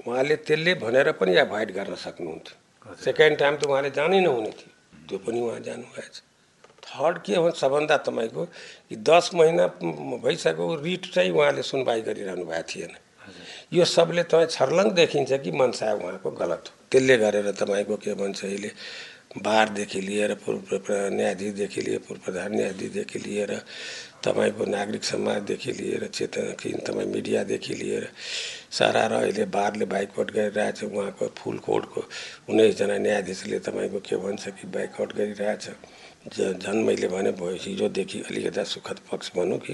उहाँले 0.08 0.36
त्यसले 0.48 0.74
भनेर 0.80 1.12
पनि 1.20 1.36
एभोइड 1.44 1.76
गर्न 1.76 1.96
सक्नुहुन्थ्यो। 2.08 2.96
सेकेन्ड 3.04 3.38
टाइम 3.38 3.56
त 3.60 3.68
उहाँले 3.68 3.90
जानै 3.92 4.20
नहुने 4.24 4.52
थियो। 4.56 4.72
त्यो 5.08 5.18
पनि 5.28 5.40
उहाँ 5.44 5.60
जानुभएछ। 5.60 6.29
थर्ड 6.90 7.18
के 7.26 7.36
हो 7.36 7.52
सबभन्दा 7.52 7.98
तपाईँको 8.08 8.46
कि 8.90 8.96
दस 9.06 9.30
महिना 9.36 9.66
भइसक्यो 10.26 10.76
रिट 10.84 11.14
चाहिँ 11.14 11.32
उहाँले 11.32 11.64
सुनवाई 11.64 12.02
गरिरहनु 12.02 12.46
भएको 12.46 12.64
थिएन। 12.70 12.94
यो 13.74 13.86
सबले 13.86 14.24
तपाईँ 14.24 14.48
छर्लङ 14.50 14.90
देखिन्छ 14.98 15.32
कि 15.44 15.52
मनसा 15.52 15.94
उहाँको 15.94 16.32
गलत 16.32 16.64
हो? 16.66 16.74
त्यसले 16.92 17.18
गरेर 17.18 17.52
तपाईँको 17.54 17.96
के 18.02 18.14
भन्छ 18.18 18.44
अहिले 18.46 18.72
बारदेखि 19.38 20.02
लिएर 20.02 20.34
पूर्व 20.42 20.62
न्यायाधीशदेखि 21.14 21.82
लिएर 21.82 22.00
पूर्व 22.08 22.22
प्रधान 22.26 22.56
न्यायाधीशदेखि 22.56 23.20
लिएर 23.20 23.52
तपाईँको 24.26 24.66
नागरिक 24.66 25.04
समाजदेखि 25.04 25.72
लिएर 25.72 26.08
चेतना 26.10 26.54
तपाईँ 26.82 27.06
मिडियादेखि 27.14 27.74
लिएर 27.74 28.10
सारा 28.74 29.06
र 29.06 29.14
अहिले 29.22 29.46
बारले 29.54 29.86
बाइकआउट 29.86 30.32
गरिरहेछ 30.34 30.84
उहाँको 30.84 31.28
फुल 31.38 31.58
कोर्टको 31.62 32.02
उन्नाइसजना 32.50 32.98
न्यायाधीशले 32.98 33.60
तपाईँको 33.70 34.00
के 34.02 34.16
भन्छ 34.18 34.48
कि 34.50 34.68
बाइकआउट 34.68 35.14
गरिरहेछ। 35.14 35.70
झन् 36.28 36.84
मैले 36.84 37.08
भने 37.08 37.32
भयो 37.32 37.56
हिजोदेखि 37.56 38.20
अलिकता 38.28 38.64
सुखद 38.64 39.00
पक्ष 39.08 39.32
भनौँ 39.36 39.58
कि 39.58 39.74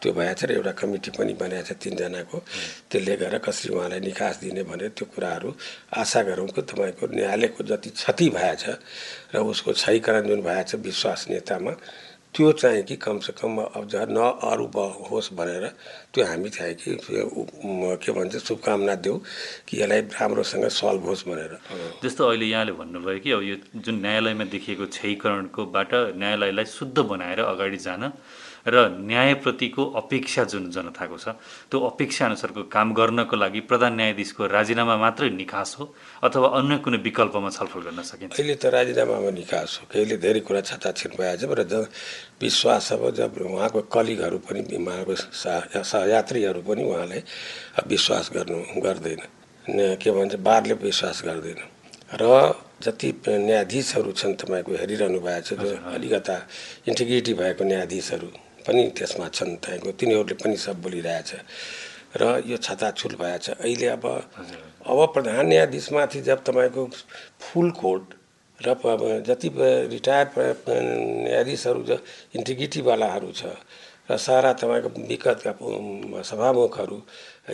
त्यो 0.00 0.12
भएछ 0.12 0.44
र 0.44 0.52
एउटा 0.56 0.72
कमिटी 0.72 1.10
पनि 1.12 1.32
बनाएको 1.36 1.68
छ 1.68 1.76
तिनजनाको। 1.76 2.38
त्यसले 2.88 3.16
गर्दा 3.20 3.38
कसरी 3.44 3.74
उहाँलाई 3.76 4.00
निकास 4.00 4.40
दिने 4.40 4.62
भनेर 4.64 4.96
त्यो 4.96 5.06
कुराहरू 5.12 5.50
आशा 5.92 6.20
गरौँ 6.24 6.48
कि 6.48 6.62
तपाईँको 6.64 7.04
न्यायालयको 7.12 7.60
जति 7.68 7.90
क्षति 7.92 8.28
भएछ 8.32 8.64
र 9.36 9.44
उसको 9.44 9.72
क्षयीकरण 9.72 10.28
जुन 10.28 10.40
भएछ 10.40 10.74
विश्वसनीयतामा 10.80 11.72
त्यो 12.34 12.52
चाहिँ 12.52 12.82
कि 12.82 12.96
कमसेकम 12.96 13.56
अब 13.76 13.88
न 14.08 14.18
अरू 14.40 14.66
होस् 15.10 15.32
भनेर 15.36 15.66
त्यो 16.14 16.24
हामी 16.24 16.48
चाहिँ 16.48 16.74
कि 16.74 16.96
के 18.00 18.12
भन्छ 18.12 18.36
शुभकामना 18.36 18.94
देऊ 19.04 19.16
कि 19.68 19.80
यसलाई 19.80 20.00
राम्रोसँग 20.16 20.64
सल्भ 20.72 21.04
होस् 21.04 21.28
भनेर। 21.28 21.52
जस्तो 22.04 22.28
अहिले 22.28 22.46
यहाँले 22.46 22.72
भन्नुभयो 22.72 23.18
कि 23.20 23.30
अब 23.32 23.42
यो 23.42 23.56
जुन 23.76 24.00
न्यायालयमा 24.00 24.44
देखिएको 24.48 24.86
क्षयीकरणकोबाट 24.86 25.90
न्यायालयलाई 26.16 26.64
शुद्ध 26.64 26.98
बनाएर 26.98 27.40
अगाडि 27.44 27.76
जान 27.76 28.02
र 28.66 28.74
न्यायप्रतिको 28.94 29.82
अपेक्षा 29.98 30.42
जुन 30.46 30.70
जनताको 30.70 31.16
छ 31.18 31.34
त्यो 31.70 31.78
अपेक्षा 31.82 32.26
अनुसारको 32.26 32.62
काम 32.70 32.94
गर्नको 32.94 33.36
लागि 33.36 33.60
प्रधान 33.66 33.92
न्यायाधीशको 33.98 34.46
राजीनामा 34.46 34.96
मात्रै 34.96 35.30
निकास 35.34 35.76
हो 35.78 35.84
अथवा 36.22 36.48
अन्य 36.58 36.78
कुनै 36.84 36.98
विकल्पमा 37.02 37.50
छलफल 37.50 37.80
गर्न 37.90 38.00
सकिन्छ? 38.06 38.32
अहिले 38.38 38.54
त 38.54 38.64
राजीनामामा 38.70 39.30
निकास 39.34 39.70
हो। 39.82 39.82
कहिले 39.90 40.16
धेरै 40.22 40.40
कुरा 40.46 40.60
छताछिन 40.62 41.12
भएछ 41.18 41.42
र 41.42 41.62
ज 41.66 41.90
विश्वास 42.38 42.92
अब 42.92 43.02
जब 43.18 43.34
उहाँको 43.50 43.80
कलिगहरू 43.90 44.38
पनि 44.46 44.60
उहाँको 44.78 45.14
सहयात्रीहरू 45.82 46.60
पनि 46.62 46.82
उहाँलाई 46.86 47.22
विश्वास 47.90 48.30
गर्नु 48.34 48.58
गर्दैन। 48.78 49.22
के 49.98 50.10
भन्छ 50.10 50.34
बारले 50.38 50.74
विश्वास 50.78 51.22
गर्दैन। 51.26 51.60
र 52.14 52.24
जति 52.82 53.08
न्यायाधीशहरू 53.26 54.10
छन् 54.12 54.34
तपाईँको 54.34 54.70
हेरिरहनु 54.74 55.18
भएको 55.22 55.42
छ 55.46 55.50
जो 55.54 55.76
अलिकता 55.86 56.36
इन्टिग्रिटी 56.90 57.32
भएको 57.34 57.62
न्यायाधीशहरू 57.64 58.28
पनि 58.66 58.82
त्यसमा 58.96 59.28
छन् 59.28 59.56
तपाईँको 59.62 59.90
तिनीहरूले 60.00 60.34
पनि 60.42 60.56
सब 60.56 60.76
बोलिरहेछ। 60.82 61.30
र 62.12 62.42
यो 62.46 62.56
छताछुल 62.58 63.14
भएछ 63.16 63.50
अहिले 63.56 63.86
अब 63.96 64.04
अब 64.84 64.98
प्रधान 65.14 65.46
न्यायाधीशमाथि 65.48 66.20
जब 66.20 66.38
तपाईँको 66.44 66.82
फुल 67.40 67.70
कोर्ट 67.72 68.04
र 68.60 69.22
जति 69.26 69.48
रिटायर्ड 69.88 70.28
न्यायाधीशहरू 70.68 71.82
जो 71.82 71.96
इन्टिग्रिटीवालाहरू 72.36 73.30
छ 73.32 73.42
र 74.10 74.16
सारा 74.18 74.52
तपाईँको 74.60 74.88
विगतका 75.08 75.52
सभामुखहरू 76.22 76.98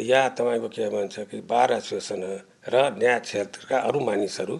या 0.02 0.28
तपाईँको 0.34 0.68
के 0.68 0.88
भन्छ 0.90 1.18
कि 1.30 1.40
बार 1.46 1.72
एसोसिएसन 1.72 2.22
र 2.68 2.76
न्याय 2.98 3.18
क्षेत्रका 3.20 3.76
अरू 3.78 4.00
मानिसहरू 4.00 4.56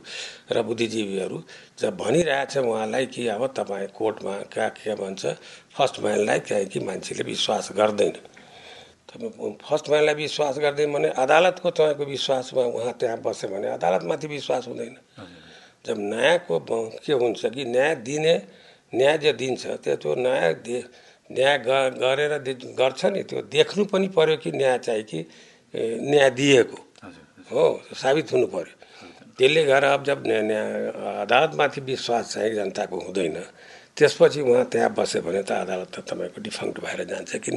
र 0.52 0.62
बुद्धिजीवीहरू 0.62 1.38
जब 1.78 1.96
भनिरहेछ 1.96 2.56
उहाँलाई 2.58 3.06
कि 3.06 3.26
अब 3.28 3.46
तपाईँ 3.56 3.88
कोर्टमा 3.94 4.34
क्या 4.52 4.68
के 4.76 4.94
भन्छ 4.94 5.22
फर्स्ट 5.76 6.00
म्यानलाई 6.00 6.40
कि 6.66 6.80
मान्छेले 6.80 7.22
विश्वास 7.24 7.68
गर्दैन। 7.76 8.12
फर्स्ट 9.64 9.90
म्यानलाई 9.90 10.14
विश्वास 10.14 10.58
गर्दैन 10.58 10.92
भने 10.92 11.08
अदालतको 11.16 11.70
तपाईँको 11.70 12.04
विश्वासमा 12.04 12.62
उहाँ 12.62 12.92
त्यहाँ 13.00 13.18
बस्यो 13.24 13.48
भने 13.48 13.68
अदालतमाथि 13.76 14.26
विश्वास 14.26 14.68
हुँदैन। 14.68 14.96
जब 15.86 15.96
न्यायको 15.98 16.58
के 17.04 17.12
हुन्छ 17.12 17.46
कि 17.46 17.64
न्याय 17.64 17.94
दिने 18.04 18.34
न्याय 18.92 19.16
जो 19.18 19.32
दिन्छ 19.32 19.66
त्यो 19.84 19.96
त्यो 19.96 20.14
न्याय 20.16 20.52
दे 20.64 20.78
न्याय 21.30 21.56
गरेर 22.00 22.32
गर्छ 22.72 23.04
नि 23.12 23.22
त्यो 23.22 23.40
देख्नु 23.52 23.84
पनि 23.92 24.08
पर्यो 24.16 24.36
कि 24.42 24.50
न्याय 24.52 24.78
चाहिँ 24.78 25.02
कि 25.04 25.20
न्याय 25.74 26.30
दिएको। 26.30 26.78
हो 27.50 27.64
साबित 27.94 28.32
हुनु 28.32 28.46
पर्यो। 28.52 28.74
त्यसले 29.38 29.62
गर्दा 29.64 29.88
अब 29.94 30.02
जब 30.04 30.18
अदालतमाथि 31.24 31.80
विश्वास 31.80 32.24
चाहिँ 32.34 32.54
जनताको 32.54 32.96
हुँदैन 33.06 33.36
त्यसपछि 33.98 34.40
उहाँ 34.46 34.64
त्यहाँ 34.70 34.94
बस्यो 34.94 35.22
भने 35.26 35.42
त 35.42 35.50
अदालत 35.66 35.90
त 35.90 36.06
तपाईँको 36.06 36.38
डिफङ्क्ट 36.38 36.76
भएर 36.86 37.00
जान्छ। 37.10 37.32
किन? 37.42 37.56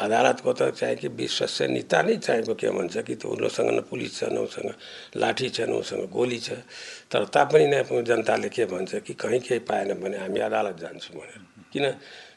अदालतको 0.00 0.50
त 0.56 0.72
चाहिँ 0.72 0.96
कि 0.96 1.08
विश्वसनीयता 1.20 1.98
नै 2.08 2.16
चाहिएको 2.16 2.54
के 2.56 2.68
भन्छ 2.72 2.96
कि 3.04 3.14
त्यो 3.20 3.28
उनीहरूसँग 3.28 3.70
न 3.76 3.80
पुलिस 3.92 4.12
छ 4.16 4.20
न 4.32 4.40
उसँग 4.40 4.72
लाठी 5.20 5.48
छ 5.52 5.68
न 5.68 5.76
उसँग 5.84 6.08
गोली 6.08 6.40
छ। 6.40 6.64
तर 7.12 7.28
तापनि 7.28 7.66
नै 7.68 7.84
जनताले 8.08 8.48
के 8.48 8.64
भन्छ 8.72 9.04
कि 9.04 9.12
कहीँ 9.20 9.40
केही 9.44 9.60
पाएन 9.68 10.00
भने 10.00 10.16
हामी 10.16 10.40
अदालत 10.48 10.76
जान्छौँ 10.80 11.12
भनेर। 11.12 11.40
किन? 11.72 11.84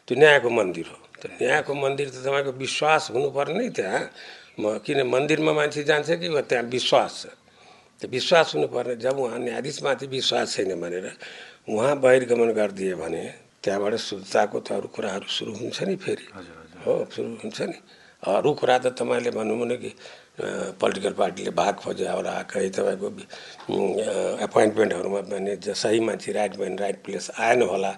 त्यो 0.03 0.15
न्यायको 0.19 0.50
मन्दिर 0.51 0.88
हो। 0.91 0.97
त्यो 1.15 1.29
न्यायको 1.39 1.74
मन्दिर 1.74 2.07
त 2.12 2.15
तपाईँको 2.27 2.51
विश्वास 2.59 3.03
हुनुपर्ने 3.15 3.55
नै 3.55 3.69
त्यहाँ 3.71 4.03
म 4.59 4.79
किन 4.85 5.00
मन्दिरमा 5.07 5.51
मान्छे 5.53 5.83
जान्छ 5.83 6.09
कि? 6.21 6.27
त्यहाँ 6.50 6.63
विश्वास 6.75 7.13
छ। 7.21 7.25
त्यो 8.00 8.07
विश्वास 8.12 8.47
हुनुपर्ने 8.55 8.95
जब 8.95 9.15
उहाँ 9.19 9.39
न्यायाधीशमाथि 9.39 10.05
विश्वास 10.07 10.47
छैन 10.55 10.71
भनेर 10.79 11.05
उहाँ 11.69 11.95
बहिर्गमन 12.00 12.50
गरिदियो 12.51 12.97
भने 12.97 13.24
त्यहाँबाट 13.63 13.93
शुद्धताको 13.95 14.57
त 14.59 14.71
अरू 14.77 14.88
कुराहरू 14.95 15.27
सुरु 15.27 15.51
हुन्छ 15.59 15.77
नि 15.88 15.95
फेरि। 15.95 16.25
हो 16.83 16.93
सुरु 17.12 17.29
हुन्छ 17.41 17.59
नि। 17.71 17.77
अरू 18.24 18.50
कुरा 18.59 18.77
त 18.83 18.85
तपाईँले 19.00 19.31
भनौँ 19.31 19.57
भने 19.59 19.75
कि 19.77 19.91
पोलिटिकल 20.35 21.13
पार्टीले 21.15 21.51
भाग 21.55 21.73
खोज्यो 21.79 22.11
होला 22.11 22.31
कहीँ 22.51 22.69
तपाईँको 22.75 23.07
एपोइन्टमेन्टहरूमा 24.43 25.21
भने 25.31 25.55
सही 25.63 25.99
मान्छे 25.99 26.31
राइट 26.31 26.57
म्यान 26.59 26.77
राइट 26.79 26.97
प्लेस 27.03 27.31
आएन 27.39 27.61
होला। 27.63 27.91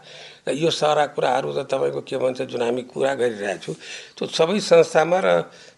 र 0.48 0.54
यो 0.54 0.70
सारा 0.72 1.06
कुराहरू 1.18 1.54
त 1.54 1.66
तपाईँको 1.66 2.02
के 2.06 2.18
भन्छ 2.18 2.42
जुन 2.54 2.62
हामी 2.62 2.82
कुरा 2.94 3.14
गरिरहेको 3.18 3.74
त्यो 4.18 4.28
सबै 4.30 4.60
संस्थामा 4.62 5.20
र 5.26 5.28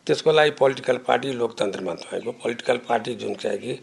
त्यसको 0.03 0.31
लागि 0.31 0.51
पोलिटिकल 0.59 0.97
पार्टी 1.07 1.31
लोकतन्त्रमा 1.39 1.93
तपाईँको 2.03 2.31
पोलिटिकल 2.43 2.77
पार्टी 2.89 3.15
जुन 3.15 3.33
चाहिँ 3.39 3.59
कि 3.59 3.73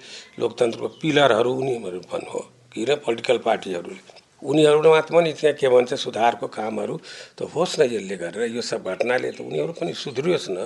लोकतन्त्रको 0.40 0.88
पिलरहरू 1.00 1.52
उनीहरू 1.54 2.00
भन्नु 2.12 2.30
हो 2.30 2.40
कि 2.73 2.85
र 2.85 2.97
पोलिटिकल 3.00 3.38
पार्टीहरूले। 3.40 4.25
उनीहरूमा 4.47 5.00
पनि 5.11 5.33
त्यहाँ 5.35 5.55
के 5.59 5.69
भन्छ 5.69 5.95
सुधारको 5.99 6.47
कामहरू 6.47 6.95
त 7.37 7.50
होस् 7.50 7.79
न 7.81 7.83
यसले 7.91 8.17
गरेर 8.23 8.55
यो 8.55 8.62
सब 8.62 8.87
घटनाले 8.87 9.31
त 9.35 9.41
उनीहरू 9.43 9.73
पनि 9.75 9.93
सुध्रियोस् 9.93 10.50
न। 10.50 10.59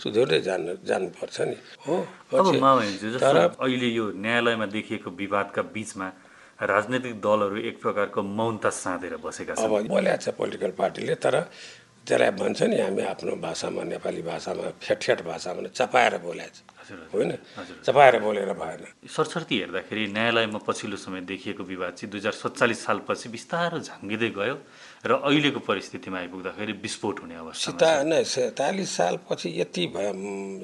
सुध्रिँदै 0.00 0.40
जानु 0.48 0.72
जानुपर्छ 0.88 1.36
नि। 1.48 1.56
हो 1.86 1.94
तर 2.32 3.36
अहिले 3.60 3.88
यो 3.92 4.04
न्यायालयमा 4.16 4.66
देखिएको 4.72 5.10
विवादका 5.10 5.62
बिचमा 5.74 6.08
राजनैतिक 6.56 7.14
दलहरू 7.20 7.56
एक 7.68 7.76
प्रकारको 7.84 8.20
मौनता 8.22 8.70
साँधेर 8.72 9.16
बसेका 9.20 9.54
छन्। 9.54 9.64
अब 9.64 9.92
बोलेको 9.92 10.20
छ 10.24 10.26
पोलिटिकल 10.32 10.72
पार्टीले 10.80 11.14
तर 11.20 11.34
त्यसलाई 12.08 12.30
भन्छ 12.40 12.60
नि 12.72 12.76
हामी 12.80 13.02
आफ्नो 13.12 13.36
भाषामा 13.36 13.82
नेपाली 13.92 14.22
भाषामा 14.24 14.64
फेट 14.80 15.20
भाषामा 15.28 15.68
चपाएर 15.76 16.14
बोलेको 16.24 16.56
छ। 16.56 16.58
होइन? 17.12 17.30
चपाएर 17.86 18.14
बोलेर 18.22 18.52
भएन 18.62 18.82
सरसर्ती 19.08 19.54
हेर्दाखेरि 19.60 20.04
न्यायालयमा 20.16 20.60
पछिल्लो 20.66 20.96
समय 20.96 21.20
देखिएको 21.30 21.62
विवाद 21.64 21.92
चाहिँ 21.98 22.10
दुई 22.10 22.20
हजार 22.20 22.34
सत्तालिस 22.42 22.80
सालपछि 22.86 23.28
बिस्तारो 23.34 23.78
झाङ्गिँदै 23.80 24.30
गयो 24.38 24.56
र 25.06 25.12
अहिलेको 25.22 25.60
परिस्थितिमा 25.66 26.18
आइपुग्दाखेरि 26.18 26.72
विस्फोट 26.82 27.16
हुने 27.22 27.34
अवस्था 27.42 27.70
सिता 27.70 27.90
नै 28.10 28.22
सैँतालिस 28.24 28.90
सालपछि 28.96 29.48
यति 29.60 29.84
भयो 29.94 30.12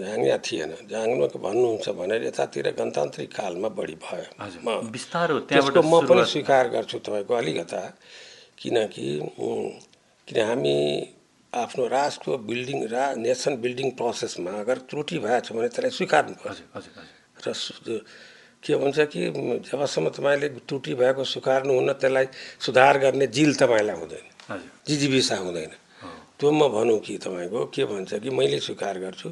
झाङ्गिया 0.03 0.37
थिएन। 0.47 0.71
झाङ्नुको 0.91 1.39
भन्नुहुन्छ 1.39 1.87
भने 1.99 2.17
यतातिर 2.27 2.67
गणतान्त्रिक 2.79 3.31
कालमा 3.31 3.69
बढी 3.79 3.97
भयो। 4.03 4.81
बिस्तारो 4.91 5.39
त्यसको 5.51 5.83
म 5.83 6.07
पनि 6.07 6.25
स्वीकार 6.27 6.65
गर्छु 6.75 6.99
तपाईँको 7.07 7.33
अलिकता 7.35 7.83
किनकि 8.59 9.07
किन 10.29 10.39
हामी 10.43 10.77
आफ्नो 11.53 11.87
राष्ट्रको 11.87 12.37
बिल्डिङ 12.49 12.79
रा 12.89 13.05
नेसन 13.21 13.57
बिल्डिङ 13.61 13.91
प्रोसेसमा 14.01 14.51
अगर 14.65 14.79
त्रुटि 14.89 15.19
भएको 15.21 15.41
छ 15.45 15.53
भने 15.53 15.69
त्यसलाई 15.69 15.93
स्वीकार्नुपर्छ। 15.93 16.59
र 17.45 18.01
के 18.65 18.73
भन्छ 18.81 18.99
कि 19.13 19.21
जबसम्म 19.69 20.09
तपाईँले 20.17 20.49
त्रुटि 20.65 20.95
भएको 20.97 21.23
स्वीकार्नुहुन्न 21.25 21.93
त्यसलाई 21.93 22.27
सुधार 22.57 22.99
गर्ने 23.05 23.27
जिल 23.37 23.55
तपाईँलाई 23.61 23.97
हुँदैन। 24.01 24.27
जिजिविसा 24.89 25.37
हुँदैन। 25.37 25.73
त्यो 26.41 26.51
म 26.51 26.63
भनौँ 26.73 26.99
कि 27.05 27.19
तपाईँको 27.21 27.61
के 27.69 27.85
भन्छ 27.85 28.11
कि 28.23 28.31
मैले 28.31 28.59
स्वीकार 28.59 28.99
गर्छु 29.05 29.29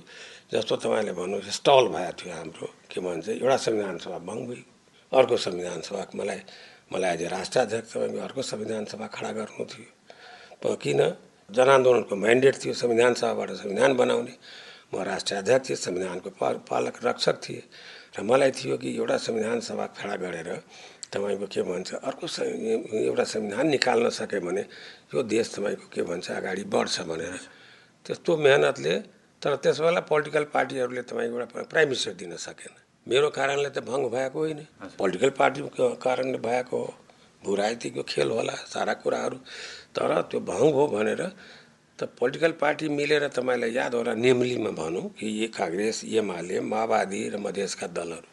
जस्तो 0.53 0.77
तपाईँले 0.77 1.13
भन्नु 1.17 1.41
स्टल 1.41 1.89
भएको 1.89 2.13
थियो 2.21 2.35
हाम्रो 2.37 2.67
के 2.91 3.01
भन्छ 3.01 3.29
एउटा 3.41 3.57
संविधान 3.57 3.97
सभा 4.05 4.19
भङ्ग 4.29 4.43
भयो 4.51 4.65
अर्को 5.13 5.37
संविधान 5.47 5.81
सभा 5.89 6.03
मलाई 6.21 6.41
मलाई 6.93 7.11
आज 7.11 7.23
राष्ट्राध्यक्ष 7.33 7.91
तपाईँको 7.97 8.19
अर्को 8.29 8.43
संविधान 8.43 8.85
सभा 8.93 9.07
खडा 9.09 9.31
गर्नु 9.39 9.65
थियो। 9.73 10.77
किन? 10.77 11.01
जनआन्दोलनको 11.55 12.15
म्यान्डेट 12.17 12.55
थियो 12.65 12.75
संविधान 12.75 13.15
सभाबाट 13.15 13.51
संविधान 13.63 13.97
बनाउने। 13.97 14.35
म 14.95 15.03
राष्ट्रिय 15.03 15.39
अध्यक्ष 15.39 15.73
संविधानको 15.85 16.31
पालक 16.71 16.97
रक्षक 17.05 17.37
थिएँ। 17.43 17.63
र 18.19 18.23
मलाई 18.23 18.51
थियो 18.51 18.77
कि 18.77 18.89
एउटा 18.97 19.17
संविधान 19.17 19.61
सभा 19.61 19.87
खडा 19.99 20.17
गरेर 20.23 20.51
तपाईँको 21.13 21.47
के 21.47 21.63
भन्छ 21.63 21.95
अर्को 22.07 22.27
एउटा 22.99 23.25
संविधान 23.25 23.67
निकाल्न 23.69 24.09
सक्यो 24.11 24.41
भने 24.41 24.63
यो 25.15 25.23
देश 25.23 25.55
तपाईँको 25.55 25.87
के 25.95 26.03
भन्छ 26.03 26.31
अगाडि 26.31 26.65
बढ्छ 26.71 27.01
भनेर। 27.07 27.35
त्यस्तो 28.07 28.37
मेहनतले 28.37 28.95
तर 29.43 29.55
त्यस 29.63 29.81
बेला 29.81 30.01
पोलिटिकल 30.07 30.45
पार्टीहरूले 30.55 31.03
तपाईँको 31.03 31.39
एउटा 31.39 31.63
प्राइम 31.71 31.89
मिनिस्टर 31.89 32.13
दिन 32.15 32.37
सकेन। 32.37 32.75
मेरो 33.07 33.29
कारणले 33.31 33.71
त 33.71 33.79
भङ्ग 33.87 34.11
भएको 34.11 34.39
होइन। 34.39 34.61
पोलिटिकल 34.99 35.31
पार्टीको 35.39 35.89
कारणले 36.03 36.39
भएको 36.39 36.77
हो। 36.77 36.95
भू 37.43 37.55
राजनीतिको 37.57 38.03
खेल 38.05 38.31
होला 38.31 38.55
सारा 38.69 38.95
कुराहरू। 39.01 39.37
तर 39.95 40.11
त्यो 40.31 40.41
भङ्ग 40.41 40.71
भयो 40.71 40.87
भनेर 40.87 41.23
त 41.99 42.01
पोलिटिकल 42.19 42.53
पार्टी 42.57 42.89
मिलेर 42.91 43.25
तपाईँलाई 43.29 43.73
याद 43.73 43.95
होला 43.95 44.13
नेमलीमा 44.17 44.71
भनौँ 44.73 45.07
कि 45.17 45.27
ए 45.45 45.47
काङ्ग्रेस 45.51 45.99
एमाले 46.13 46.57
माओवादी 46.65 47.21
र 47.29 47.37
मधेसका 47.39 47.87
दलहरू 47.89 48.31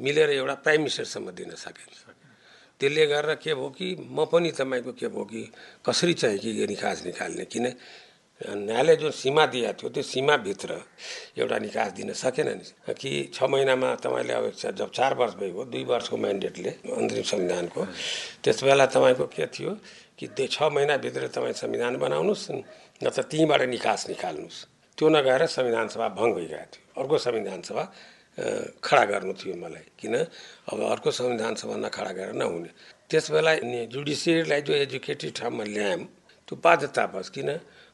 मिलेर 0.00 0.30
एउटा 0.32 0.54
प्राइम 0.64 0.80
मिनिस्टरसम्म 0.80 1.30
दिन 1.32 1.50
सकेन 1.56 1.90
त्यसले 2.80 3.04
गरेर 3.06 3.34
के 3.38 3.54
भयो 3.54 3.68
कि 3.70 3.88
म 4.10 4.24
पनि 4.26 4.50
तपाईँको 4.50 4.92
के 4.92 5.08
भयो 5.08 5.24
कि 5.24 5.42
कसरी 5.86 6.14
चाहिँ 6.14 6.38
कि 6.38 6.66
निकास 6.66 7.04
निकाल्ने 7.06 7.44
किन 7.44 7.66
न्यायालय 8.40 8.96
जुन 8.96 9.10
सीमा 9.12 9.44
दिएको 9.46 9.72
थियो 9.78 9.88
त्यो 9.90 10.02
सीमाभित्र 10.04 10.70
एउटा 11.38 11.58
निकास 11.60 11.90
दिन 11.92 12.12
सकेन 12.12 12.48
नि। 12.50 12.92
कि 12.92 13.10
छ 13.30 13.42
महिनामा 13.44 13.94
तपाईँले 14.02 14.34
अब 14.34 14.50
जब 14.72 14.90
चार 14.90 15.14
वर्ष 15.14 15.34
भइगयो 15.34 15.64
दुई 15.64 15.84
वर्षको 15.84 16.16
म्यान्डेटले 16.16 16.70
अन्तरिम 16.90 17.22
संविधानको 17.22 17.80
त्यस 18.42 18.64
बेला 18.64 18.86
तपाईँको 18.88 19.26
के 19.28 19.46
थियो 19.48 19.72
कि 20.18 20.26
त्यो 20.36 20.46
छ 20.46 20.62
महिनाभित्र 20.72 21.28
तपाईँ 21.34 21.52
संविधान 21.54 21.96
बनाउनुहोस् 21.96 22.50
न 23.02 23.06
त 23.10 23.18
त्यहीँबाट 23.30 23.62
निकास 23.74 24.00
निकाल्नुहोस्। 24.08 24.58
त्यो 24.98 25.08
नगएर 25.08 25.42
संविधान 25.46 25.86
सभा 25.88 26.08
भङ्ग 26.18 26.32
भइरहेको 26.36 26.70
थियो। 26.72 27.02
अर्को 27.02 27.16
संविधान 27.18 27.60
सभा 27.68 27.84
खडा 28.84 29.04
गर्नु 29.04 29.32
थियो 29.40 29.54
मलाई 29.56 29.86
किन? 29.98 30.14
अब 30.72 30.78
अर्को 30.94 31.10
संविधान 31.10 31.54
सभा 31.60 31.76
नखडा 31.84 32.12
गरेर 32.12 32.34
नहुने। 32.38 32.70
त्यस 33.10 33.30
बेला 33.30 33.52
जुडिसियरीलाई 33.92 34.60
जो 34.62 34.72
एजुकेटेड 34.84 35.32
ठाउँमा 35.36 35.64
ल्यायौँ 35.64 36.04
त्यो 36.48 36.54
बाध्यता 36.64 37.02
बस 37.12 37.28
किन? 37.34 37.50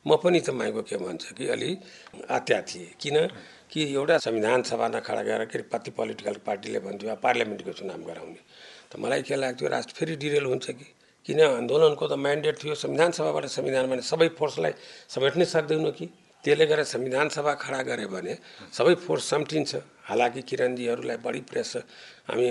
म 0.06 0.16
पनि 0.22 0.40
तपाईँको 0.40 0.82
के 0.88 0.96
भन्छ 0.96 1.24
कि 1.38 1.46
अलि 1.54 1.70
आत्या 2.30 2.60
थिएँ। 2.68 2.92
किन? 3.00 3.16
कि 3.70 3.80
एउटा 3.94 4.18
संविधान 4.18 4.62
सभा 4.62 4.86
नखडा 4.88 5.22
गरेर 5.22 5.44
के 5.50 5.58
कति 5.68 5.90
पोलिटिकल 5.90 6.36
पार्टीले 6.46 6.78
भन्थ्यो 6.80 7.14
पार्लियामेन्टको 7.18 7.72
चुनाव 7.72 8.00
गराउने। 8.08 8.40
त 8.90 8.96
मलाई 8.96 9.22
के 9.22 9.36
लाग्थ्यो 9.36 9.68
राष्ट्र 9.68 9.92
फेरि 9.98 10.16
डिरेल 10.16 10.46
हुन्छ 10.46 10.70
कि? 10.70 10.86
किन 11.28 11.40
आन्दोलनको 11.60 12.04
त 12.08 12.16
म्यान्डेट 12.16 12.56
थियो। 12.56 12.74
संविधान 12.74 13.10
सभाबाट 13.12 13.44
संविधान 13.52 13.84
भने 13.92 14.00
सबै 14.00 14.28
फोर्सलाई 14.32 14.72
समेट्नै 15.12 15.44
सक्दैनौँ 15.44 15.92
कि? 15.92 16.06
त्यसले 16.40 16.64
गर्दा 16.70 16.84
संविधान 16.88 17.28
सभा 17.28 17.52
खडा 17.60 17.80
गऱ्यो 17.84 18.08
भने 18.08 18.32
सबै 18.72 18.94
फोर्स 19.04 19.24
सम्टिन्छ। 19.28 19.72
हालाकि 20.08 20.40
किरणजीहरूलाई 20.48 21.16
बढी 21.20 21.40
प्रेस 21.44 21.84
हामी 22.32 22.48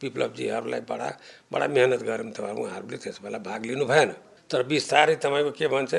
विप्लवजीहरूलाई 0.00 0.80
बडा 0.88 1.08
बडा 1.52 1.66
मेहनत 1.76 2.02
गऱ्यौँ 2.08 2.32
त 2.32 2.40
उहाँहरूले 2.40 2.96
त्यस 3.04 3.20
बेला 3.20 3.38
भाग 3.44 3.60
लिनु 3.68 3.84
भएन। 3.84 4.10
तर 4.48 4.62
बिस्तारै 4.64 5.20
तपाईँको 5.20 5.52
के 5.52 5.66
भन्छ 5.68 5.92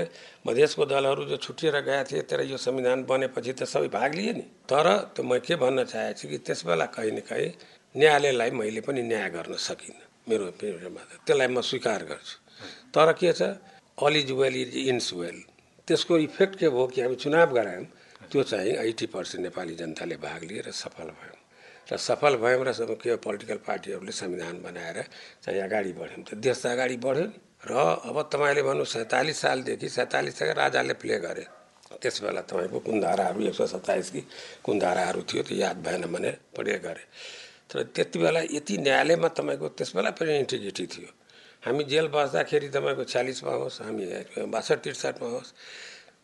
मधेसको 0.47 0.83
दलहरू 0.89 1.23
जो 1.29 1.37
छुट्टिएर 1.37 1.75
गएका 1.85 2.03
थिए 2.09 2.21
तर 2.25 2.41
यो 2.49 2.57
संविधान 2.57 3.05
बनेपछि 3.05 3.53
त 3.53 3.69
सबै 3.69 3.93
भाग 3.93 4.15
लिए 4.17 4.33
नि। 4.33 4.45
तर 4.65 5.13
त्यो 5.13 5.21
म 5.21 5.37
के 5.45 5.53
भन्न 5.61 5.85
चाहेको 5.85 6.17
छु 6.17 6.25
कि 6.31 6.37
त्यस 6.41 6.65
बेला 6.65 6.85
कहीँ 6.89 7.11
न 7.11 7.19
कहीँ 7.29 7.53
न्यायालयलाई 7.93 8.49
मैले 8.57 8.81
पनि 8.81 9.01
न्याय 9.05 9.29
गर्न 9.35 9.53
सकिनँ। 9.53 10.06
मेरो 10.29 10.45
त्यसलाई 10.59 11.47
म 11.47 11.61
स्वीकार 11.61 12.03
गर्छु। 12.11 12.35
तर 12.93 13.11
के 13.19 13.31
छ 13.33 13.41
अल 13.97 14.15
इज 14.17 14.31
वेल 14.31 14.55
इज 14.61 14.75
इन्स 14.91 15.13
वेल 15.13 15.37
त्यसको 15.87 16.17
इफेक्ट 16.27 16.55
के 16.59 16.69
भयो 16.69 16.85
कि 16.87 17.01
हामी 17.01 17.15
चुनाव 17.15 17.49
गरायौँ 17.53 17.85
त्यो 18.31 18.43
चाहिँ 18.43 18.71
एट्टी 18.83 19.05
पर्सेन्ट 19.15 19.43
नेपाली 19.43 19.75
जनताले 19.75 20.15
भाग 20.19 20.43
लिएर 20.43 20.71
सफल 20.71 21.09
भयौँ। 21.15 21.37
र 21.87 21.97
सफल 21.97 22.35
भयौँ 22.43 22.63
र 22.67 22.71
के 22.99 23.15
पोलिटिकल 23.23 23.59
पार्टीहरूले 23.67 24.11
संविधान 24.11 24.55
बनाएर 24.61 24.97
चाहिँ 25.43 25.61
अगाडि 25.63 25.91
बढ्यौँ। 25.95 26.23
त 26.27 26.35
देश 26.35 26.61
त 26.61 26.65
अगाडि 26.75 26.97
बढ्यो 26.99 27.27
र 27.67 27.71
अब 28.11 28.17
तपाईँले 28.27 28.61
भन्नु 28.67 28.83
सैँतालिस 28.85 29.37
सालदेखि 29.39 29.87
सैँतालिसका 29.89 30.53
राजाले 30.53 30.93
प्ले 30.99 31.17
गरे। 31.23 31.45
त्यस 32.03 32.21
बेला 32.21 32.41
तपाईँको 32.43 32.79
कुन 32.83 32.99
धाराहरू 32.99 33.39
एक 33.47 33.55
सय 33.55 33.67
सत्ताइस 33.67 34.09
कि 34.11 34.21
कुन 34.63 34.79
धाराहरू 34.79 35.21
थियो 35.23 35.43
त्यो 35.47 35.57
याद 35.57 35.77
भएन 35.81 36.03
भने 36.11 36.31
प्ले 36.51 36.77
गरे। 36.83 37.03
तर 37.69 37.83
त्यति 37.95 38.17
बेला 38.19 38.41
यति 38.57 38.73
न्यायालयमा 38.85 39.27
तपाईँको 39.37 39.67
त्यस 39.77 39.91
बेला 39.95 40.11
पनि 40.17 40.31
इन्टिग्रिटी 40.43 40.85
थियो। 40.87 41.09
हामी 41.63 41.83
जेल 41.91 42.07
बस्दाखेरि 42.13 42.67
तपाईँको 42.75 43.03
छ्यालिसमा 43.03 43.53
होस् 43.61 43.81
हामी 43.81 44.03
बासठ 44.53 44.77
त्रिसठमा 44.83 45.27
होस् 45.35 45.51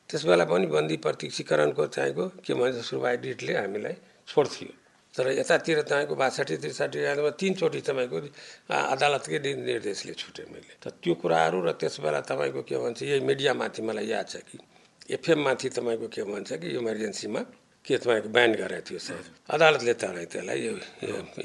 त्यस 0.10 0.24
बेला 0.26 0.46
पनि 0.46 0.66
बन्दी 0.72 0.98
प्रत्यक्षीकरणको 1.04 1.84
चाहिएको 1.96 2.24
के 2.46 2.54
भन्छ 2.54 2.78
सुरवाइडिटले 2.90 3.54
हामीलाई 3.60 3.96
छोड्थ्यो। 4.28 4.72
तर 5.14 5.26
यतातिर 5.38 5.82
तपाईँको 5.84 6.16
बासठी 6.16 6.56
त्रिसठी 6.64 7.00
तिनचोटि 7.40 7.82
तपाईँको 7.88 8.18
अदालतकै 8.94 9.40
निर्देशले 9.68 10.14
छुटेँ 10.16 10.48
मैले। 10.48 10.74
त 10.80 10.96
त्यो 11.04 11.14
कुराहरू 11.22 11.60
र 11.68 11.72
त्यस 11.78 12.00
बेला 12.02 12.20
तपाईँको 12.24 12.62
के 12.66 12.78
भन्छ 12.80 13.04
यही 13.04 13.20
मिडियामाथि 13.22 13.82
मलाई 13.84 14.08
याद 14.10 14.28
छ 14.32 14.36
कि 14.48 14.58
एफएममाथि 15.14 15.70
तपाईँको 15.70 16.08
के 16.08 16.24
भन्छ 16.24 16.50
कि 16.62 16.68
इमर्जेन्सीमा 16.80 17.42
के 17.86 17.98
तपाईँको 18.00 18.30
ब्यान 18.30 18.52
गरेको 18.56 18.84
थियो 18.88 19.00
सायद 19.00 19.26
अदालतले 19.54 19.94
तराई 20.02 20.26
त्यसलाई 20.32 20.60
यो 20.64 20.74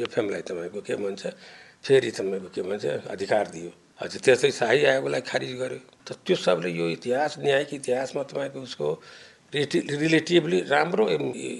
एफएमलाई 0.04 0.42
तपाईँको 0.46 0.80
के 0.86 0.94
भन्छ 1.02 1.22
फेरि 1.84 2.10
तपाईँको 2.18 2.48
के 2.54 2.62
भन्छ 2.62 2.84
अधिकार 3.10 3.46
दियो। 3.54 3.70
हजुर 4.00 4.20
त्यस्तै 4.22 4.50
शाही 4.54 4.84
आयोगलाई 4.86 5.22
खारिज 5.26 5.52
गर्यो। 5.58 5.80
त 6.06 6.08
त्यो 6.22 6.36
सबले 6.38 6.70
यो 6.70 6.86
इतिहास 6.96 7.42
न्यायिक 7.42 7.74
इतिहासमा 7.74 8.22
तपाईँको 8.30 8.58
उसको 8.62 8.88
रिलेटिभली 9.50 10.58
राम्रो 10.70 11.04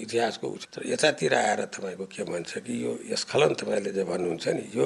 इतिहासको 0.05 0.47
तर 0.71 0.81
यतातिर 0.87 1.33
आएर 1.35 1.61
तपाईँको 1.75 2.05
के 2.07 2.23
भन्छ 2.23 2.51
कि 2.63 2.73
यो 2.85 3.15
स्खलन 3.19 3.53
तपाईँले 3.59 3.91
जो 3.91 4.05
भन्नुहुन्छ 4.05 4.47
नि 4.47 4.63
यो 4.79 4.85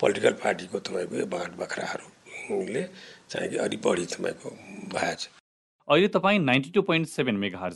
पोलिटिकल 0.00 0.34
पार्टीको 0.40 0.78
तपाईँको 0.88 1.14
यो 1.20 1.26
बाँड 1.28 1.52
बख्राहरूले 1.60 2.82
चाहिँ 3.30 3.48
कि 3.50 3.56
अलि 3.60 3.76
बढी 3.84 4.06
तपाईँको 4.14 4.48
भएछ 4.94 5.20
अहिले 5.88 6.08
तपाईँ 6.08 6.38
ninety 6.40 6.70
two 6.70 6.82
point 6.82 7.06
seven 7.06 7.36
mega 7.36 7.68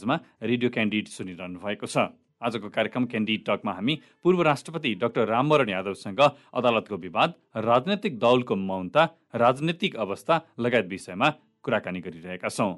Radio 0.42 0.70
Candid 0.70 1.08
सुनिरहनु 1.10 1.58
भएको 1.60 1.86
छ। 1.86 2.08
आजको 2.40 2.68
कार्यक्रम 2.72 3.04
क्यान्डिड 3.04 3.44
टकमा 3.44 3.72
हामी 3.72 3.94
पूर्व 4.24 4.42
राष्ट्रपति 4.42 4.94
डाक्टर 4.96 5.28
रामवरण 5.28 5.68
यादवसँग 5.68 6.20
अदालतको 6.56 6.96
विवाद 6.96 7.34
राजनैतिक 7.60 8.18
दलको 8.18 8.56
मौनता 8.56 9.04
राजनैतिक 9.36 9.96
अवस्था 9.98 10.40
लगायत 10.56 10.86
विषयमा 10.88 11.28
कुराकानी 11.60 12.00
गरिरहेका 12.00 12.48
छौँ। 12.48 12.72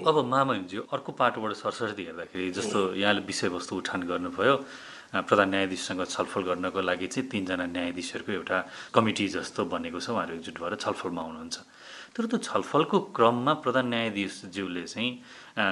अब 0.00 0.24
मामज्यू 0.24 0.80
अर्को 0.96 1.12
पाटोबाट 1.12 1.52
सरस्वती 1.52 2.02
हेर्दाखेरि 2.08 2.50
जस्तो 2.56 2.94
यहाँले 2.96 3.20
विषयवस्तु 3.28 3.76
उठान 3.76 4.00
गर्नुभयो। 4.08 4.54
प्रधान 5.12 5.48
न्यायाधीशसँग 5.48 6.04
छलफल 6.04 6.42
गर्नको 6.48 6.80
लागि 6.80 7.06
चाहिँ 7.06 7.28
तिनजना 7.30 7.66
न्यायाधीशहरूको 7.66 8.32
एउटा 8.32 8.58
कमिटी 8.94 9.26
जस्तो 9.36 9.64
बनेको 9.64 10.00
छ 10.00 10.10
उहाँहरू 10.10 10.34
एकजुट 10.36 10.56
भएर 10.60 10.74
छलफलमा 10.84 11.22
आउनुहुन्छ 11.22 11.56
तर 12.16 12.26
त्यो 12.28 12.38
छलफलको 12.38 12.98
क्रममा 13.16 13.52
प्रधान 13.64 13.86
न्यायाधीशज्यूले 13.88 14.84
चाहिँ 14.84 15.10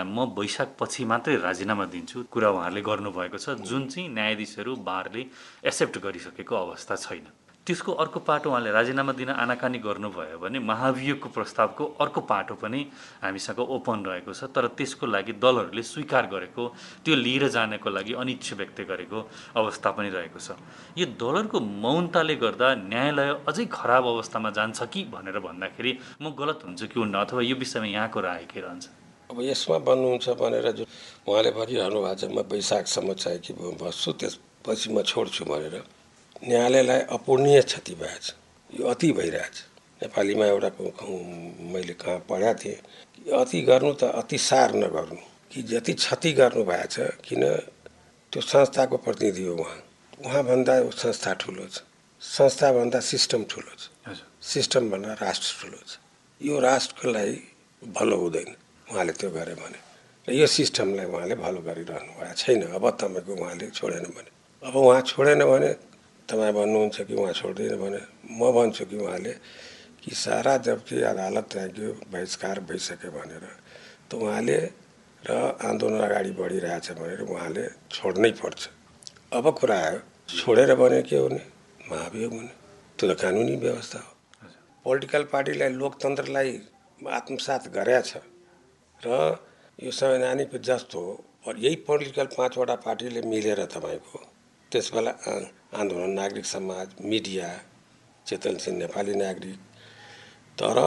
म 0.09 0.33
वैशाख 0.39 0.69
पछि 0.81 1.05
मात्रै 1.05 1.37
राजीनामा 1.45 1.85
दिन्छु 1.93 2.25
कुरा 2.33 2.49
उहाँहरूले 2.51 2.83
गर्नुभएको 2.83 3.39
छ। 3.39 3.61
जुन 3.61 3.87
चाहिँ 3.93 4.09
न्यायाधीशहरू 4.09 4.73
बारले 4.89 5.23
एक्सेप्ट 5.65 5.99
गरिसकेको 6.01 6.55
अवस्था 6.57 6.97
छैन। 6.97 7.27
त्यसको 7.67 7.93
अर्को 7.99 8.21
पाटो 8.23 8.51
उहाँले 8.51 8.71
राजीनामा 8.71 9.13
दिन 9.19 9.31
आनाकानी 9.43 9.79
गर्नुभयो 9.83 10.39
भने 10.39 10.59
महाभियोगको 10.63 11.29
प्रस्तावको 11.35 11.85
अर्को 11.99 12.21
पाटो 12.31 12.55
पनि 12.63 12.81
हामीसँग 13.23 13.59
ओपन 13.59 13.99
रहेको 14.07 14.33
छ 14.33 14.47
तर 14.55 14.67
त्यसको 14.79 15.07
लागि 15.07 15.33
दलहरूले 15.43 15.83
स्वीकार 15.83 16.27
गरेको 16.31 16.63
त्यो 17.03 17.15
लिएर 17.19 17.49
जानको 17.51 17.91
लागि 17.91 18.13
अनिच्छा 18.23 18.57
व्यक्त 18.57 18.79
गरेको 18.87 19.19
अवस्था 19.59 19.91
पनि 19.99 20.11
रहेको 20.15 20.39
छ। 20.39 20.55
यो 20.95 21.07
दलहरूको 21.19 21.59
मौनताले 21.59 22.37
गर्दा 22.39 22.69
न्यायालय 22.87 23.31
अझै 23.51 23.67
खराब 23.67 24.05
अवस्थामा 24.15 24.51
जान्छ 24.55 24.87
कि 24.87 25.03
भनेर 25.11 25.39
भन्दाखेरि 25.43 26.23
म 26.23 26.31
गलत 26.39 26.63
हुन्छ 26.71 26.83
कि 26.87 26.97
हुन्न 27.03 27.15
अथवा 27.19 27.43
यो 27.51 27.57
विषयमा 27.59 27.87
यहाँको 27.91 28.21
राय 28.23 28.47
के 28.47 28.61
रहन्छ? 28.63 28.87
अब 29.35 29.43
यसमा 29.43 29.79
भन्नुहुन्छ 29.83 30.27
भनेर 30.39 30.71
जुन 30.71 30.87
उहाँले 31.27 31.51
भनिरहनु 31.59 31.99
भएको 31.99 32.15
छ 32.15 32.31
म 32.31 32.47
वैशाखसम्म 32.47 33.13
चाहिँ 33.19 33.39
कि 33.43 33.53
बस्छु 33.59 34.11
त्यसपछि 34.23 34.95
म 34.95 35.03
छोड्छु 35.03 35.45
भनेर। 35.51 35.83
न्यायालयलाई 36.45 37.01
अपूर्णीय 37.17 37.61
क्षति 37.63 37.95
भएछ। 38.01 38.35
यो 38.71 38.87
अति 38.87 39.13
भइरहेछ। 39.13 39.57
नेपालीमा 40.03 40.47
एउटा 40.47 40.71
मैले 41.73 41.95
कहाँ 41.97 42.19
पढाएको 42.29 42.59
थिएँ 42.61 42.81
अति 43.41 43.61
गर्नु 43.69 43.93
त 44.01 44.05
अति 44.21 44.39
सार 44.39 44.75
नगर्नु। 44.77 45.21
कि 45.53 45.63
जति 45.63 45.93
क्षति 45.95 46.33
गर्नु 46.33 46.65
भएछ 46.65 46.95
किन 47.25 47.43
त्यो 48.33 48.41
संस्थाको 48.43 48.97
प्रतिनिधि 48.97 49.45
हो 49.45 49.55
उहाँ। 49.55 49.81
उहाँभन्दा 50.25 50.75
संस्था 50.93 51.33
ठुलो 51.41 51.67
छ। 51.67 51.81
संस्थाभन्दा 52.21 53.01
सिस्टम 53.01 53.45
ठुलो 53.51 53.73
छ। 53.81 54.21
सिस्टमभन्दा 54.43 55.13
राष्ट्र 55.25 55.49
ठुलो 55.61 55.79
छ। 55.89 55.99
यो 56.41 56.61
राष्ट्रको 56.61 57.13
लागि 57.13 57.37
भलो 57.97 58.17
हुँदैन 58.17 58.49
उहाँले 58.93 59.13
त्यो 59.13 59.31
गरे 59.31 59.55
भने। 59.55 59.79
र 60.29 60.33
यो 60.33 60.47
सिस्टमलाई 60.47 61.07
उहाँले 61.07 61.35
भलो 61.35 61.61
गरिरहनु 61.65 62.13
भएको 62.21 62.35
छैन। 62.37 62.63
अब 62.77 62.85
तपाईँको 63.01 63.33
उहाँले 63.35 63.71
छोडेन 63.73 64.07
भने। 64.17 64.31
अब 64.69 64.77
उहाँ 64.77 65.01
छोडेन 65.03 65.45
भने 65.45 65.71
तपाईँ 66.29 66.53
भन्नुहुन्छ 66.53 67.01
कि 67.01 67.15
उहाँ 67.15 67.33
छोड्दैन 67.33 67.77
भने 67.77 68.01
म 68.39 68.53
भन्छु 68.53 68.85
कि 68.87 68.97
उहाँले 68.97 69.33
कि 70.03 70.11
सारा 70.15 70.57
जबकि 70.57 71.03
अदालत 71.03 71.49
त्यहाँ 71.53 71.69
गयो 71.69 71.93
बहिष्कार 72.13 72.61
भइसक्यो 72.61 73.11
भनेर। 73.11 73.45
त 74.11 74.15
उहाँले 74.15 74.59
र 75.31 75.59
आन्दोलन 75.65 76.01
अगाडि 76.01 76.31
बढिरहेछ 76.31 76.93
भनेर 76.93 77.21
उहाँले 77.21 77.65
छोड्नै 77.91 78.31
पर्छ। 78.31 78.69
अब 79.33 79.51
कुरा 79.59 79.79
आयो 79.79 80.01
छोडेर 80.29 80.75
भने 80.75 81.03
के 81.03 81.17
हुने? 81.17 81.43
महाभियोग 81.91 82.33
हुने। 82.33 82.53
त्यो 82.99 83.15
त 83.15 83.21
कानुनी 83.21 83.57
व्यवस्था 83.57 83.99
हो। 83.99 84.13
पोलिटिकल 84.85 85.23
पार्टीलाई 85.25 85.69
लोकतन्त्रलाई 85.69 86.51
आत्मसात 87.09 87.69
गरेका 87.69 88.01
छ 88.01 88.17
र 89.07 89.39
यो 89.83 89.91
संवैधानिक 89.91 90.51
जस्तो 90.61 90.99
हो। 91.01 91.53
यही 91.59 91.77
पोलिटिकल 91.77 92.27
पाँचवटा 92.39 92.75
पार्टीले 92.75 93.23
मिलेर 93.23 93.65
तपाईँको 93.65 94.19
त्यसबेला 94.73 95.11
आ- 95.11 95.51
आन्दोलन 95.77 96.11
नागरिक 96.21 96.47
समाज 96.47 96.87
मिडिया 97.05 97.49
चेतनशील 98.27 98.75
नेपाली 98.75 99.15
नागरिक। 99.15 99.59
तर 100.59 100.79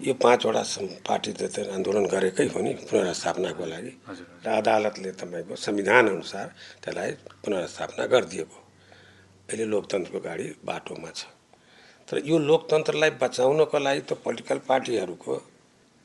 यो 0.00 0.14
पाँचवटा 0.16 0.62
पार्टीले 1.08 1.46
त 1.54 1.68
आन्दोलन 1.76 2.04
गरेकै 2.08 2.46
हो 2.54 2.60
नि 2.64 2.72
पुनर्स्थापनाको 2.88 3.64
लागि। 3.72 3.92
र 4.44 4.48
अदालतले 4.60 5.10
तपाईँको 5.20 5.54
संविधानअनुसार 5.56 6.46
त्यसलाई 6.82 7.10
पुनर्स्थापना 7.44 8.04
गरिदिएको। 8.12 8.58
अहिले 9.48 9.64
लोकतन्त्रको 9.74 10.18
गाडी 10.24 10.46
बाटोमा 10.64 11.10
छ। 11.10 11.20
तर 12.08 12.16
यो 12.24 12.36
लोकतन्त्रलाई 12.38 13.10
बचाउनको 13.22 13.78
लागि 13.78 14.02
त 14.08 14.12
पोलिटिकल 14.24 14.58
पार्टीहरूको 14.68 15.34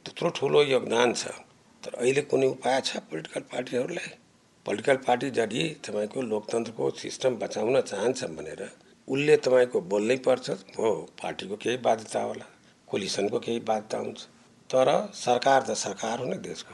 त्यत्रो 0.05 0.29
ठुलो 0.37 0.59
योगदान 0.75 1.09
छ। 1.13 1.23
तर 1.83 1.91
अहिले 2.01 2.21
कुनै 2.29 2.47
उपाय 2.51 2.81
छ 2.81 2.89
पोलिटिकल 3.09 3.43
पार्टीहरूलाई? 3.51 4.09
पोलिटिकल 4.65 4.97
पार्टी 5.07 5.27
यदि 5.37 5.63
तपाईँको 5.85 6.21
लोकतन्त्रको 6.23 6.89
सिस्टम 6.97 7.35
बचाउन 7.37 7.81
चाहन्छ 7.81 8.23
भनेर 8.37 8.61
उसले 9.07 9.35
तपाईँको 9.37 9.81
बोल्नै 9.91 10.17
पर्छ। 10.25 10.49
हो 10.77 10.89
पार्टीको 11.21 11.55
केही 11.63 11.77
बाध्यता 11.85 12.21
होला 12.21 12.45
कोलिसनको 12.87 13.39
केही 13.39 13.59
बाध्यता 13.61 13.97
हुन्छ। 13.97 14.19
तर 14.69 14.89
सरकार 15.13 15.61
त 15.61 15.77
सरकार 15.77 16.19
हो 16.19 16.25
नि 16.25 16.37
देशको। 16.41 16.73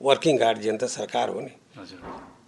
वर्किङ 0.00 0.36
गार्जियन 0.38 0.76
त 0.76 0.84
सरकार 0.88 1.28
हो 1.28 1.40
नि। 1.40 1.52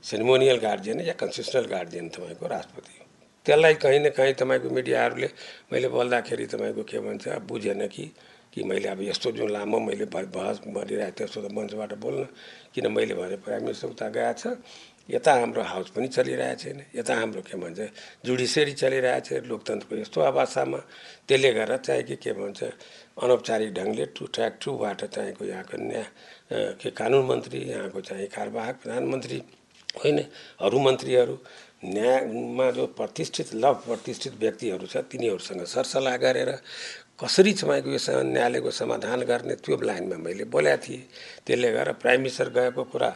सेरिमोनियल 0.03 0.59
गार्जियन 0.59 1.01
या 1.01 1.13
कन्सिस्टनल 1.21 1.67
गार्जियन 1.69 2.09
तपाईँको 2.09 2.47
राष्ट्रपति। 2.49 2.93
हो 2.99 3.05
त्यसलाई 3.47 3.75
कहीँ 3.85 4.01
न 4.01 4.09
कहीँ 4.17 4.35
तपाईँको 4.41 4.71
मिडियाहरूले 4.71 5.29
मैले 5.73 5.89
बोल्दाखेरि 5.89 6.47
तपाईँको 6.47 6.83
के 6.89 6.99
भन्छ 7.05 7.29
बुझेन 7.45 7.87
कि 7.87 8.05
कि 8.53 8.63
मैले 8.63 8.89
अब 8.89 9.01
यस्तो 9.03 9.31
जुन 9.33 9.51
लामो 9.51 9.79
मैले 9.79 10.05
बहस 10.11 10.61
गरिरहेको 10.67 11.15
थिएँ 11.17 11.27
यस्तो 11.27 11.41
त 11.43 11.53
मञ्चबाट 11.55 11.93
बोल्न 12.03 12.25
किन 12.75 12.87
मैले 12.93 13.15
भने 13.15 13.37
प्राइम 13.47 13.63
मिनिस्टर 13.71 13.89
उता 13.95 14.09
गएको 14.11 14.35
छ। 14.39 14.59
यता 15.11 15.33
हाम्रो 15.35 15.63
हाउस 15.63 15.91
पनि 15.91 16.09
चलिरहेको 16.09 16.59
छैन। 16.63 16.79
यता 16.95 17.15
हाम्रो 17.15 17.43
के 17.43 17.57
भन्छ 17.63 17.79
जुडिसियरी 18.27 18.73
चलिरहेको 18.83 19.27
छ। 19.27 19.47
लोकतन्त्रको 19.51 19.95
यस्तो 20.03 20.19
अवस्थामा 20.21 20.79
त्यसले 21.27 21.51
गर्दा 21.53 21.77
चाहिँ 21.87 22.03
कि 22.09 22.17
के 22.23 22.33
भन्छ 22.39 22.61
अनौपचारिक 23.23 23.71
ढङ्गले 23.75 24.05
टु 24.15 24.27
ट्र्याक 24.35 24.59
टूबाट 24.63 25.05
चाहिँको 25.15 25.45
यहाँको 25.45 25.77
न्याय 25.79 26.07
के 26.81 26.91
कानुन 26.91 27.23
मन्त्री 27.27 27.59
यहाँको 27.71 28.01
चाहिँ 28.01 28.27
कार्यवाहक 28.35 28.77
प्रधानमन्त्री 28.83 29.39
होइन 29.99 30.19
अरू 30.63 30.79
मन्त्रीहरू 30.79 31.37
न्यायमा 31.85 32.71
जो 32.71 32.87
प्रतिष्ठित 32.95 33.55
लभ 33.55 33.77
प्रतिष्ठित 33.87 34.33
व्यक्तिहरू 34.41 34.87
छ 34.87 34.97
तिनीहरूसँग 35.11 35.65
सरसल्लाह 35.67 36.17
गरेर 36.25 36.51
कसरी 37.21 37.53
तपाईँको 37.53 37.91
यो 37.93 38.23
न्यायालयको 38.33 38.71
समाधान 38.73 39.21
गर्ने 39.29 39.55
त्यो 39.61 39.77
लाइनमा 39.77 40.17
मैले 40.25 40.45
बोलेको 40.49 40.81
थिएँ। 40.81 41.05
त्यसले 41.45 41.69
गर्दा 41.73 41.93
प्राइम 42.01 42.21
मिनिस्टर 42.25 42.49
गएको 42.49 42.83
कुरा 42.89 43.11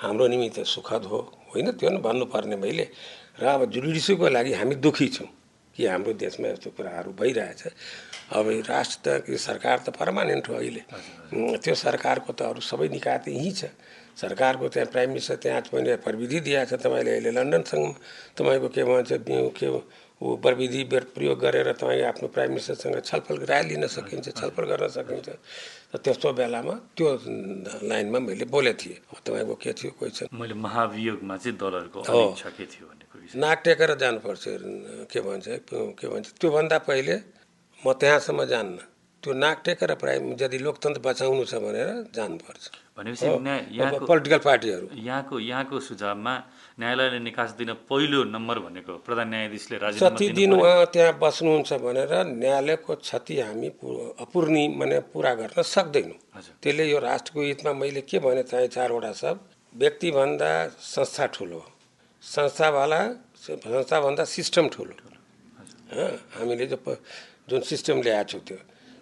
हाम्रो 0.00 0.26
निमित्त 0.32 0.64
सुखद 0.64 1.04
हो। 1.04 1.18
होइन 1.52 1.70
त्यो 1.76 1.90
नि 1.92 2.00
भन्नुपर्ने 2.00 2.56
मैले। 2.56 2.88
र 3.36 3.44
अब 3.44 3.68
जुडिसियको 3.68 4.28
लागि 4.28 4.52
हामी 4.56 4.74
दुःखी 4.80 5.08
छौँ 5.08 5.28
कि 5.76 5.86
हाम्रो 5.86 6.12
देशमा 6.16 6.48
यस्तो 6.48 6.70
कुराहरू 6.76 7.12
भइरहेछ। 7.12 7.62
अब 8.32 8.46
राष्ट्र 8.72 9.20
त 9.20 9.36
सरकार 9.36 9.78
त 9.84 9.88
पर्मानेन्ट 10.00 10.48
हो 10.48 10.54
अहिले। 10.56 10.82
त्यो 11.60 11.74
सरकारको 11.76 12.32
त 12.32 12.42
अरू 12.48 12.60
सबै 12.60 12.88
निकाय 12.88 13.18
त 13.20 13.28
यहीँ 13.28 13.52
छ। 13.52 13.68
सरकारको 14.16 14.68
त्यहाँ 14.68 14.88
प्राइम 14.92 15.08
मिनिस्टर 15.08 15.36
त्यहाँ 15.44 15.60
पनि 15.72 15.96
प्रविधि 16.00 16.40
दिएको 16.40 16.76
छ 16.76 16.80
तपाईँले 16.80 17.10
अहिले 17.12 17.30
लन्डनसँग। 17.36 17.84
तपाईँको 18.36 18.68
के 18.68 18.82
भन्छ 18.84 19.12
के 19.56 19.68
ऊ 20.22 20.36
प्रविधि 20.38 20.82
प्रयोग 21.18 21.38
गरेर 21.42 21.68
तपाईँ 21.82 22.02
आफ्नो 22.14 22.26
प्राइम 22.30 22.50
मिनिस्टरसँग 22.54 23.02
छलफल 23.02 23.36
राय 23.50 23.62
लिन 23.74 23.86
सकिन्छ 23.90 24.26
छलफल 24.38 24.64
गर्न 24.70 24.88
सकिन्छ। 24.94 25.28
र 25.90 25.96
त्यस्तो 25.98 26.28
बेलामा 26.38 26.74
त्यो 26.96 27.08
लाइनमा 27.90 28.18
मैले 28.22 28.46
बोलेको 28.46 28.78
थिएँ। 28.78 28.96
तपाईँको 29.26 29.54
के 29.58 29.72
थियो 29.74 29.90
क्वेसन 29.98 30.26
मैले 30.30 30.54
महाभियोगमा 30.54 31.36
चाहिँ 31.42 31.58
दलहरूको 31.58 32.00
के 32.54 32.66
थियो 32.70 32.86
नाक 33.42 33.58
टेकेर 33.66 33.90
जानुपर्छ। 33.98 34.44
के 35.10 35.20
भन्छ 35.26 35.46
के 35.98 36.06
भन्छ? 36.06 36.26
त्योभन्दा 36.40 36.78
पहिले 36.86 37.14
म 37.82 37.92
त्यहाँसम्म 37.98 38.44
जान्न। 38.46 38.78
त्यो 39.22 39.32
नाक 39.34 39.58
टेकेर 39.66 39.94
प्राइम 40.02 40.22
यदि 40.40 40.58
लोकतन्त्र 40.58 41.00
बचाउनु 41.02 41.44
छ 41.50 41.54
भनेर 41.62 42.10
जानुपर्छ। 42.14 42.62
भनेपछि 42.98 43.26
पोलिटिकल 44.06 44.40
पार्टीहरू। 44.42 44.86
यहाँको 44.98 45.34
यहाँको 45.40 45.76
सुझावमा 45.80 46.34
न्यायालयले 46.82 47.18
निकास 47.22 47.50
दिन 47.54 47.70
पहिलो 47.86 48.20
नम्बर 48.34 48.58
भनेको 48.66 48.92
प्रधान 49.06 49.28
न्यायाधीशले 49.30 49.76
राजीनामा 49.78 50.10
जति 50.10 50.26
दिनु। 50.34 50.56
उहाँ 50.58 50.86
त्यहाँ 50.90 51.14
बस्नुहुन्छ 51.22 51.70
भनेर 51.78 52.12
न्यायालयको 52.42 52.92
क्षति 53.06 53.34
हामी 53.40 53.68
अपूर्णी 54.18 54.64
माने 54.78 54.98
पुरा 55.14 55.32
गर्न 55.38 55.62
सक्दैनौँ। 55.62 56.18
त्यसले 56.58 56.84
यो 56.90 56.98
राष्ट्रको 56.98 57.40
हितमा 57.40 57.72
मैले 57.78 58.02
के 58.02 58.18
भने 58.18 58.42
चाहिँ 58.50 58.68
चारवटा 58.74 59.12
सब 59.14 59.34
व्यक्तिभन्दा 59.74 60.50
संस्था 60.74 61.26
ठुलो 61.34 61.60
संस्थावाला 62.22 63.00
संस्थाभन्दा 63.38 64.24
सिस्टम 64.26 64.68
ठुलो। 64.74 64.94
हामीले 66.34 66.66
जो 66.66 66.78
जुन 67.48 67.60
सिस्टम 67.62 67.96
ल्याएको 68.02 68.28
छौँ 68.30 68.42
त्यो 68.42 68.58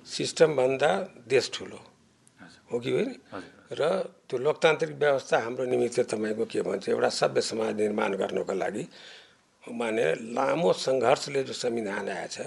सिस्टमभन्दा 0.06 0.90
देश 1.28 1.50
ठुलो। 1.54 1.80
हो 2.72 2.76
कि 2.78 2.90
होइन? 2.90 3.10
र 3.70 3.88
त्यो 4.28 4.38
लोकतान्त्रिक 4.38 4.96
व्यवस्था 4.96 5.38
हाम्रो 5.38 5.64
निमित्त 5.66 6.00
तपाईँको 6.10 6.44
के 6.44 6.62
भन्छ 6.62 6.88
एउटा 6.88 7.08
सभ्य 7.12 7.40
समाज 7.42 7.74
निर्माण 7.76 8.14
गर्नको 8.16 8.54
लागि 8.54 8.84
माने 9.62 10.04
लामो 10.34 10.72
सङ्घर्षले 10.74 11.42
जो 11.44 11.52
संविधान 11.54 12.08
आएछ 12.10 12.38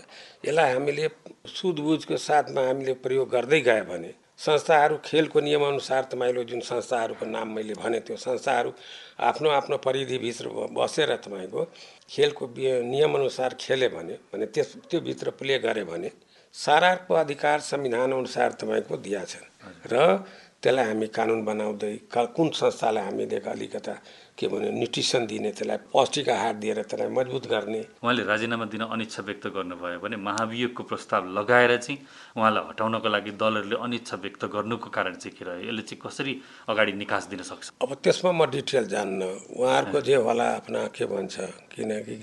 यसलाई 0.43 0.73
हामीले 0.73 1.07
सुधबुझको 1.47 2.17
साथमा 2.19 2.61
हामीले 2.61 2.93
प्रयोग 2.99 3.29
गर्दै 3.29 3.61
गयो 3.61 3.85
भने 3.85 4.11
संस्थाहरू 4.37 4.97
खेलको 5.05 5.39
नियमअनुसार 5.39 6.03
तपाईँले 6.11 6.43
जुन 6.43 6.59
संस्थाहरूको 6.63 7.25
नाम 7.27 7.55
मैले 7.55 7.73
भने 7.75 7.99
त्यो 8.01 8.17
संस्थाहरू 8.17 8.73
आफ्नो 9.21 9.49
आफ्नो 9.51 9.77
परिधिभित्र 9.79 10.49
बसेर 10.73 11.15
तपाईँको 11.17 11.63
खेलको 12.09 12.45
नियमअनुसार 12.83 13.55
खेल्यो 13.59 13.89
भने 13.89 14.13
भने 14.33 14.45
त्यस 14.49 14.75
त्योभित्र 14.89 15.29
प्ले 15.39 15.59
गऱ्यो 15.59 15.85
भने 15.85 16.11
साराको 16.55 17.13
अधिकार 17.15 17.59
संविधानअनुसार 17.61 18.51
तपाईँको 18.53 18.97
दिया 18.97 19.23
छन्। 19.25 19.45
र 19.87 20.23
त्यसलाई 20.63 20.85
हामी 20.87 21.07
कानुन 21.17 21.39
बनाउँदै 21.45 21.91
क- 22.13 22.31
कुन 22.35 22.47
संस्थालाई 22.55 23.03
हामीले 23.03 23.37
अलिकता 23.53 23.93
के 24.39 24.47
भन्यो 24.47 24.71
न्युट्रिसन 24.79 25.25
दिने 25.27 25.51
त्यसलाई 25.59 25.77
पौष्टिक 25.93 26.29
आहार 26.29 26.53
दिएर 26.63 26.79
त्यसलाई 26.89 27.09
मजबुत 27.17 27.45
गर्ने। 27.53 27.81
उहाँले 28.03 28.23
राजीनामा 28.31 28.65
दिन 28.73 28.81
अनिच्छा 28.95 29.21
व्यक्त 29.27 29.45
गर्नुभयो 29.55 29.99
भने 30.03 30.15
महाभियोगको 30.27 30.83
प्रस्ताव 30.89 31.21
लगाएर 31.37 31.71
चाहिँ 31.83 31.97
उहाँलाई 32.39 32.63
हटाउनको 32.69 33.07
लागि 33.15 33.31
दलहरूले 33.43 33.75
अनिच्छा 33.85 34.15
व्यक्त 34.23 34.43
गर्नुको 34.55 34.89
कारण 34.95 35.13
चाहिँ 35.21 35.35
के 35.37 35.43
रह्यो 35.45 35.67
यसले 35.69 35.81
चाहिँ 35.83 35.99
कसरी 36.05 36.33
अगाडि 36.71 36.91
निकास 37.03 37.23
दिन 37.31 37.41
सक्छ? 37.51 37.65
अब 37.83 37.89
त्यसमा 38.03 38.31
म 38.31 38.41
डिटेल 38.55 38.85
जान्न 38.87 39.21
उहाँहरूको 39.59 39.99
जे 40.07 40.15
होला 40.15 40.45
आफ्ना 40.63 40.81
के 40.95 41.05
भन्छ 41.11 41.35
किनकि 41.75 42.15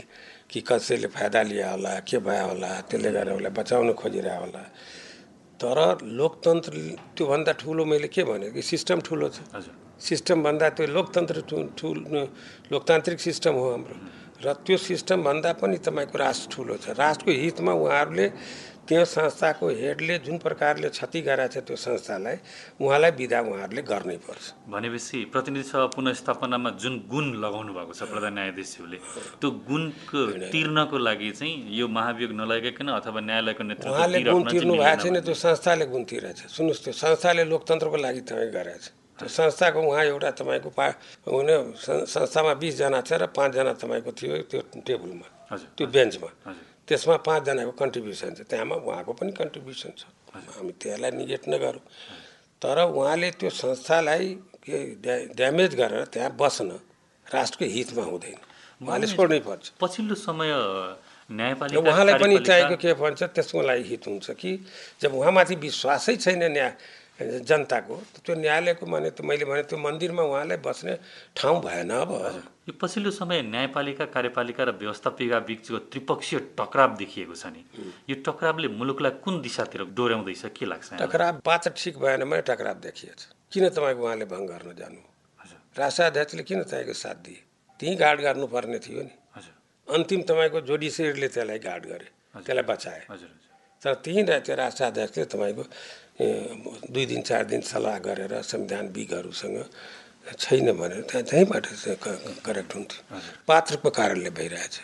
कि 0.50 0.60
कसैले 0.66 1.06
फाइदा 1.14 1.42
लिया 1.46 1.70
होला 1.76 1.92
के 2.08 2.18
भयो 2.18 2.46
होला 2.56 2.70
त्यसले 2.90 3.10
गर्दा 3.14 3.32
उसलाई 3.38 3.52
बचाउन 3.54 3.92
खोजिरह्यो 4.00 4.40
होला। 4.42 4.62
तर 5.60 5.78
लोकतन्त्र 6.02 6.72
त्योभन्दा 7.16 7.52
ठुलो 7.60 7.84
मैले 7.84 8.08
के 8.08 8.24
भने 8.24 8.50
कि 8.50 8.62
सिस्टम 8.64 9.00
ठुलो 9.04 9.28
छ। 9.28 9.38
सिस्टमभन्दा 10.00 10.68
त्यो 10.72 10.86
लोकतन्त्र 10.96 11.40
ठुल 11.76 11.98
लोकतान्त्रिक 12.72 13.20
सिस्टम 13.20 13.54
हो 13.60 13.66
हाम्रो। 13.70 13.96
र 14.40 14.52
त्यो 14.64 14.76
सिस्टमभन्दा 14.80 15.50
पनि 15.60 15.76
तपाईँको 15.84 16.16
राष्ट्र 16.16 16.48
ठुलो 16.48 16.74
छ। 16.80 16.96
राष्ट्रको 16.96 17.30
हितमा 17.30 17.72
उहाँहरूले 17.76 18.26
त्यो 18.90 19.04
संस्थाको 19.06 19.66
हेडले 19.70 20.18
जुन 20.26 20.36
प्रकारले 20.42 20.88
क्षति 20.90 21.20
गराएको 21.22 21.54
छ 21.54 21.62
त्यो 21.62 21.76
संस्थालाई 21.78 22.36
उहाँलाई 22.82 23.10
बिदा 23.14 23.38
उहाँहरूले 23.46 23.82
गर्नै 23.86 24.16
पर्छ। 24.26 24.66
भनेपछि 24.66 25.18
प्रतिनिधि 25.30 25.66
सभा 25.70 25.86
पुनस्थापनामा 25.94 26.70
जुन 26.82 26.94
गुण 27.06 27.26
लगाउनु 27.38 27.70
भएको 27.70 27.94
छ 27.94 28.02
प्रधान 28.10 28.34
न्यायाधीशज्यूले 28.34 28.98
त्यो 29.38 29.48
गुणको 29.70 30.20
तिर्नको 30.50 30.96
लागि 31.06 31.30
चाहिँ 31.38 31.54
यो 31.70 31.86
महाभियोग 31.86 32.32
नलगाइकन 32.34 32.88
अथवा 32.98 33.20
न्यायालयको 33.30 33.62
नेतृत्व 33.70 33.94
उहाँले 33.94 34.18
गुण 34.26 34.42
तिर्नु 34.50 34.74
भएको 34.74 35.02
छैन 35.02 35.16
त्यो 35.22 35.34
संस्थाले 35.38 35.86
गुण 35.86 36.02
तिरेछ। 36.10 36.38
सुन्नुहोस् 36.50 36.82
त्यो 36.84 36.92
संस्थाले 36.98 37.42
लोकतन्त्रको 37.46 37.96
लागि 38.06 38.20
तपाईँ 38.26 38.50
गरेछ 38.50 38.84
त्यो 39.22 39.28
संस्थाको 39.38 39.78
उहाँ 39.86 40.04
एउटा 40.10 40.30
तपाईँको 40.34 40.70
पा 40.74 40.86
हुने 41.30 41.54
संस्थामा 41.78 42.52
बिसजना 42.58 43.00
छ 43.06 43.22
र 43.22 43.30
पाँचजना 43.38 43.72
तपाईँको 43.78 44.10
थियो 44.18 44.34
त्यो 44.50 44.60
टेबलमा 44.82 45.26
त्यो 45.78 45.86
बेन्चमा। 45.86 46.30
हजुर। 46.50 46.66
त्यसमा 46.90 47.16
पाँचजनाको 47.22 47.72
कन्ट्रिब्युसन 47.78 48.30
छ। 48.34 48.40
त्यहाँमा 48.50 48.76
उहाँको 48.82 49.12
पनि 49.14 49.32
कन्ट्रिब्युसन 49.32 49.90
छ। 49.94 50.02
हामी 50.34 50.72
त्यसलाई 50.82 51.10
निगेट 51.10 51.42
नगरौँ। 51.48 51.84
तर 52.62 52.78
उहाँले 52.90 53.30
त्यो 53.38 53.50
संस्थालाई 53.50 54.26
के 54.66 54.76
ड्या- 54.98 55.26
ड्यामेज 55.38 55.70
गरेर 55.78 56.04
त्यहाँ 56.10 56.30
बस्न 56.34 56.68
राष्ट्रको 57.30 57.64
हितमा 57.64 58.04
हुँदैन। 58.04 58.38
उहाँले 58.82 59.06
छोड्नै 59.06 59.40
पर्छ। 59.46 59.64
पछिल्लो 59.80 60.14
समय 60.18 60.50
न्यायपालिका 61.30 61.78
उहाँलाई 61.78 62.14
पनि 62.18 62.38
चाहिएको 62.42 62.76
के 62.82 62.90
भन्छ 62.98 63.22
त्यसको 63.22 63.62
लागि 63.62 63.84
हित 63.86 64.02
हुन्छ 64.06 64.30
कि 64.30 64.50
जब 65.00 65.14
उहाँमाथि 65.14 65.54
विश्वासै 65.54 66.16
छैन 66.16 66.42
न्याय 66.52 66.72
जनताको 67.46 67.94
त्यो 68.24 68.34
न्यायालयको 68.34 68.84
भने 68.86 69.10
त 69.14 69.20
मैले 69.22 69.44
भने 69.44 69.62
त्यो 69.62 69.78
मन्दिरमा 69.78 70.22
उहाँलाई 70.22 70.58
बस्ने 70.58 70.94
ठाउँ 71.36 71.60
भएन 71.62 71.90
अब। 72.02 72.10
यो 72.70 72.78
पछिल्लो 72.78 73.10
समय 73.10 73.42
न्यायपालिका 73.42 74.04
कार्यपालिका 74.14 74.62
र 74.64 74.70
व्यवस्थापिका 74.78 75.38
बिचको 75.42 75.78
त्रिपक्षीय 75.90 76.38
टकराव 76.54 76.90
देखिएको 77.02 77.34
छ 77.34 77.46
नि। 77.50 77.66
यो 78.06 78.14
टकरावले 78.22 78.68
मुलुकलाई 78.78 79.12
कुन 79.26 79.40
दिशातिर 79.42 79.82
डोर्याउँदैछ 79.90 80.54
के 80.54 80.66
लाग्छ? 80.70 81.02
टकराव 81.02 81.42
बाचा 81.42 81.70
ठिक 81.74 81.98
भएन 81.98 82.22
भने 82.30 82.42
टकराव 82.46 82.76
देखिएछ। 82.86 83.20
किन 83.50 83.68
तपाईँको 83.74 84.02
उहाँले 84.06 84.26
भङ्ग 84.30 84.46
गर्न 84.50 84.70
जानु? 84.78 85.02
हजुर। 85.42 85.58
राष्ट्राध्यक्षले 85.82 86.42
किन 86.46 86.62
तपाईँको 86.62 86.94
साथ 86.94 87.18
दिए? 87.26 87.42
त्यहीँ 87.80 87.96
गार्ड 87.98 88.20
गर्नुपर्ने 88.22 88.78
थियो 88.78 89.02
नि। 89.02 89.14
अन्तिम 89.88 90.20
तपाईँको 90.30 90.60
जोडिसियरले 90.70 91.28
त्यसलाई 91.34 91.58
गार्ड 91.58 91.84
गरे 91.90 92.08
त्यसलाई 92.38 92.66
बचाए। 92.70 93.02
तर 93.82 93.94
त्यहीँ 93.98 94.22
त्यो 94.46 94.54
राष्ट्राध्यक्षले 94.54 95.24
तपाईँको 95.26 95.64
ए, 96.20 96.26
दुई 96.86 97.06
दिन 97.06 97.22
चार 97.24 97.44
दिन 97.50 97.60
सल्लाह 97.64 97.98
गरेर 97.98 98.32
संविधानविदहरूसँग 98.44 99.58
छैन 100.38 100.72
भनेर 100.78 101.00
त्यहाँ 101.10 101.24
त्यहीँबाट 101.30 101.64
करेक्ट 102.46 102.74
हुन्थ्यो 102.74 103.18
पात्रको 103.48 103.90
कारणले 103.90 104.30
भइरहेछ। 104.30 104.74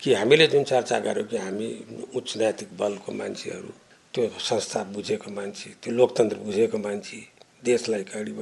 कि 0.00 0.14
हामीले 0.14 0.46
जुन 0.52 0.64
चर्चा 0.64 0.98
गऱ्यौँ 1.06 1.26
कि 1.26 1.36
हामी 1.36 1.68
उच्च 2.14 2.36
नैतिक 2.36 2.68
बलको 2.78 3.12
मान्छेहरू 3.12 3.70
त्यो 4.14 4.28
संस्था 4.38 4.82
बुझेको 4.92 5.30
मान्छे 5.30 5.68
त्यो 5.82 5.92
लोकतन्त्र 5.94 6.38
बुझेको 6.46 6.78
मान्छे 6.78 7.18
देशलाई 7.64 8.02
अगाडि 8.04 8.32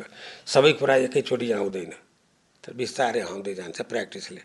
सबै 0.47 0.73
कुरा 0.81 0.95
एकैचोटि 1.07 1.53
आउँदैन। 1.53 1.93
तर 2.65 2.73
बिस्तारै 2.73 3.21
आउँदै 3.21 3.55
जान्छ 3.55 3.81
प्र्याक्टिसले। 3.91 4.43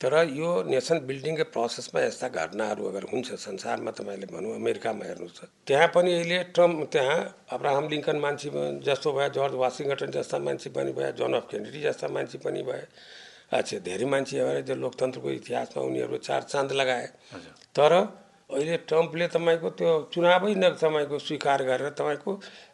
तर 0.00 0.14
यो 0.30 0.50
नेसन 0.64 0.98
बिल्डिङको 1.06 1.44
प्रोसेसमा 1.54 2.00
यस्ता 2.00 2.26
घटनाहरू 2.30 2.82
अगर 2.86 3.04
हुन्छ 3.12 3.28
संसारमा 3.44 3.90
तपाईँले 3.98 4.26
भनौँ 4.30 4.54
अमेरिकामा 4.54 5.04
हेर्नुहोस् 5.04 5.38
त 5.38 5.50
त्यहाँ 5.66 5.88
पनि 5.94 6.10
अहिले 6.14 6.38
ट्रम्प 6.54 6.78
त्यहाँ 6.94 7.18
अब्राहम 7.50 7.88
लिङ्कन 7.88 8.16
मान्छे 8.24 8.48
जस्तो 8.86 9.08
भयो 9.12 9.28
जर्ज 9.36 9.54
वासिङटन 9.58 10.10
जस्ता 10.16 10.38
मान्छे 10.38 10.70
पनि 10.70 10.92
भयो 10.94 11.10
जोन 11.18 11.34
अफ 11.34 11.46
केनेडी 11.50 11.80
जस्ता 11.82 12.08
मान्छे 12.14 12.38
पनि 12.38 12.62
भए 12.62 12.84
अच्छा 13.50 13.78
धेरै 13.80 14.06
मान्छे 14.06 14.38
भएर 14.38 14.60
त्यो 14.62 14.76
लोकतन्त्रको 14.76 15.28
इतिहासमा 15.30 15.82
उनीहरू 15.82 16.16
चार 16.22 16.42
चाँद 16.52 16.72
लगाए। 16.78 17.06
तर 17.74 17.92
अहिले 18.50 18.76
ट्रम्पले 18.86 19.26
तपाईँको 19.34 19.68
त्यो 19.78 19.90
चुनावै 20.14 20.54
न 20.54 20.64
तपाईँको 20.78 21.18
स्वीकार 21.18 21.62
गरेर 21.64 21.90
तपाईँको 21.98 22.30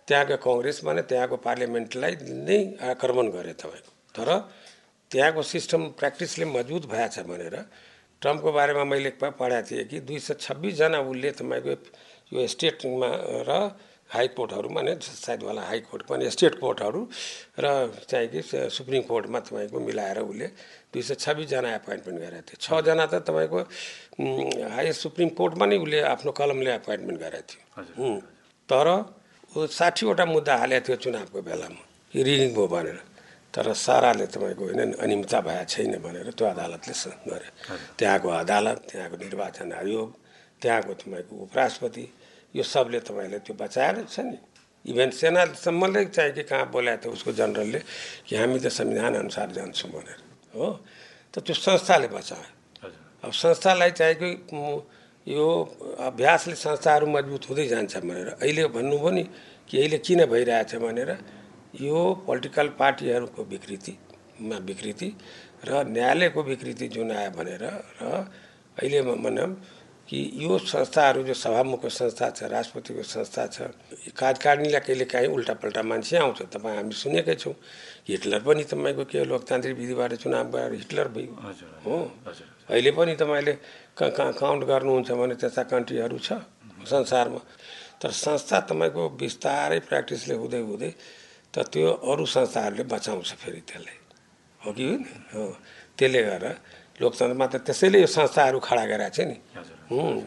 त्यहाँको 0.07 0.37
कङ्ग्रेस 0.45 0.79
भने 0.85 1.03
त्यहाँको 1.09 1.37
पार्लियामेन्टलाई 1.47 2.13
नै 2.47 2.59
आक्रमण 2.91 3.27
गरे 3.33 3.53
तपाईँको। 3.57 3.91
तर 4.15 4.29
त्यहाँको 5.15 5.43
सिस्टम 5.47 5.81
प्र्याक्टिसले 5.95 6.45
मजबुत 6.51 6.85
भएछ 6.91 7.19
भनेर 7.31 7.57
ट्रम्पको 8.23 8.51
बारेमा 8.53 8.85
मैले 8.85 9.11
पढाएको 9.23 9.63
थिएँ 9.71 9.85
कि 9.87 10.01
दुई 10.11 10.19
सय 10.19 10.35
छब्बिसजना 10.43 10.99
उसले 11.07 11.31
तपाईँको 11.39 11.73
यो 12.35 12.47
स्टेटमा 12.51 13.11
र 13.47 13.51
हाई 14.11 14.29
कोर्टहरू 14.37 14.69
माने 14.75 14.95
सायद 15.01 15.43
होला 15.43 15.63
हाई 15.63 15.81
कोर्ट 15.87 16.03
पनि 16.11 16.31
स्टेट 16.31 16.55
कोर्टहरू 16.59 17.01
र 17.59 17.67
चाहिँ 18.11 18.29
कि 18.29 18.43
सुप्रिम 18.71 19.03
कोर्टमा 19.07 19.39
तपाईँको 19.47 19.79
मिलाएर 19.81 20.19
उसले 20.27 20.47
दुई 20.93 21.03
सय 21.03 21.15
छब्बिसजना 21.15 21.69
एपोइन्टमेन्ट 21.79 22.19
गरेको 22.21 22.43
थियो। 22.51 22.59
छजना 22.59 23.07
त 23.07 23.15
तपाईँको 23.23 23.61
हाई 24.75 24.93
सुप्रिम 24.93 25.29
कोर्टमा 25.39 25.65
नै 25.67 25.77
उसले 25.79 26.01
आफ्नो 26.11 26.31
कलमले 26.35 26.75
एपोइन्टमेन्ट 26.75 27.19
गरेको 27.23 27.49
थियो। 27.51 28.11
तर 28.69 28.87
ऊ 29.57 29.67
साठीवटा 29.79 30.25
मुद्दा 30.27 30.55
हालेको 30.63 30.85
थियो 30.87 30.97
चुनावको 31.05 31.39
बेलामा 31.43 31.83
रिगिङ 32.15 32.51
भयो 32.55 32.67
भनेर। 32.67 33.14
तर 33.55 33.73
साराले 33.73 34.27
तपाईँको 34.35 34.65
होइन 34.65 34.93
अनियमितता 34.99 35.41
भएको 35.41 35.65
छैन 35.71 35.95
भनेर 36.03 36.29
त्यो 36.35 36.47
अदालतले 36.47 36.95
गरे 37.31 37.49
त्यहाँको 37.99 38.29
अदालत 38.43 38.79
त्यहाँको 38.91 39.17
निर्वाचन 39.17 39.73
आयोग 39.73 40.09
त्यहाँको 40.63 40.93
तपाईँको 41.01 41.35
उपराष्ट्रपति 41.47 42.05
यो 42.55 42.63
सबले 42.63 43.01
तपाईँले 43.07 43.39
त्यो 43.47 43.55
बचाएर 43.55 43.97
छ 44.11 44.21
नि। 44.27 44.39
इभेन 44.85 45.11
सेनासम्मले 45.11 46.05
चाहिँ 46.11 46.33
कि 46.35 46.43
कहाँ 46.45 46.67
बोलाएको 46.69 47.03
थियो 47.03 47.13
उसको 47.13 47.33
जनरलले 47.33 47.81
कि 48.27 48.37
हामी 48.37 48.59
त 48.59 48.67
संविधान 48.69 49.15
अनुसार 49.23 49.49
जान्छौँ 49.57 49.91
भनेर 49.93 50.19
हो। 50.55 50.67
त 51.33 51.39
त्यो 51.41 51.55
संस्थाले 51.55 52.09
बचायो। 52.11 52.51
अब 53.25 53.33
संस्थालाई 53.33 53.91
चाहिँ 53.91 54.15
कि 54.21 54.31
यो 55.27 55.47
अभ्यासले 56.05 56.55
संस्थाहरू 56.55 57.07
मजबुत 57.07 57.43
हुँदै 57.49 57.67
जान्छ 57.71 57.97
भनेर 58.03 58.29
अहिले 58.43 58.67
भन्नुभयो 58.77 59.11
नि 59.11 59.25
कि 59.69 59.75
अहिले 59.79 59.99
किन 60.05 60.21
भइरहेछ 60.27 60.75
भनेर 60.85 61.11
यो 61.81 61.99
पोलिटिकल 62.27 62.69
पार्टीहरूको 62.79 63.43
विकृतिमा 63.51 64.57
विकृति 64.67 65.09
र 65.69 65.85
न्यायालयको 65.87 66.43
विकृति 66.43 66.89
जुन 66.89 67.11
आयो 67.13 67.31
भनेर 67.31 67.65
र 68.03 68.27
अहिले 68.79 69.03
म 69.03 69.15
भनौँ 69.23 69.49
कि 70.09 70.19
यो 70.37 70.59
संस्थाहरू 70.59 71.23
जो 71.25 71.35
सभामुखको 71.35 71.89
संस्था 71.89 72.29
छ 72.31 72.43
राष्ट्रपतिको 72.53 73.03
संस्था 73.03 73.47
छ 73.47 73.57
कार्यकारिणीलाई 74.13 74.81
कहिले 74.87 75.05
काहीँ 75.09 75.29
उल्टापल्टा 75.35 75.83
मान्छे 75.83 76.17
आउँछ 76.19 76.43
तपाईँ 76.53 76.77
हामी 76.77 76.93
सुनेकै 76.93 77.35
छौँ। 77.35 77.55
हिटलर 78.09 78.43
पनि 78.45 78.65
तपाईँको 78.69 79.05
के 79.09 79.25
लोकतान्त्रिक 79.25 79.77
विधिबाट 79.79 80.15
चुनाव 80.21 80.51
गएर 80.53 80.73
हिटलर 80.75 81.09
भयो 81.09 81.33
हो। 81.85 81.97
अहिले 82.69 82.91
पनि 82.93 83.15
तपाईँले 83.17 83.53
काउन्ट 83.97 84.65
गर्नुहुन्छ 84.69 85.11
भने 85.11 85.35
त्यस्ता 85.41 85.63
कन्ट्रीहरू 85.73 86.19
छ 86.21 86.45
संसारमा। 86.85 87.41
तर 87.97 88.11
संस्था 88.13 88.61
तपाईँको 88.69 89.09
बिस्तारै 89.17 89.79
प्र्याक्टिसले 89.89 90.35
हुँदै 90.37 90.61
हुँदै 90.69 90.91
त 91.55 91.57
त्यो 91.71 91.91
अरू 92.11 92.25
संस्थाहरूले 92.27 92.85
बचाउँछ 92.91 93.31
फेरि 93.39 93.61
त्यसलाई। 93.63 93.99
हो 94.61 94.71
कि 94.75 94.85
होइन? 94.85 95.03
हो। 95.35 95.45
त्यसले 95.95 96.21
गर्दा 96.27 96.51
लोकतन्त्रमा 97.01 97.47
त 97.47 97.55
त्यसैले 97.63 97.99
यो 98.03 98.09
संस्थाहरू 98.11 98.59
खडा 98.59 98.85
गरेको 98.91 99.15
छ 99.15 99.19
नि। 99.31 99.37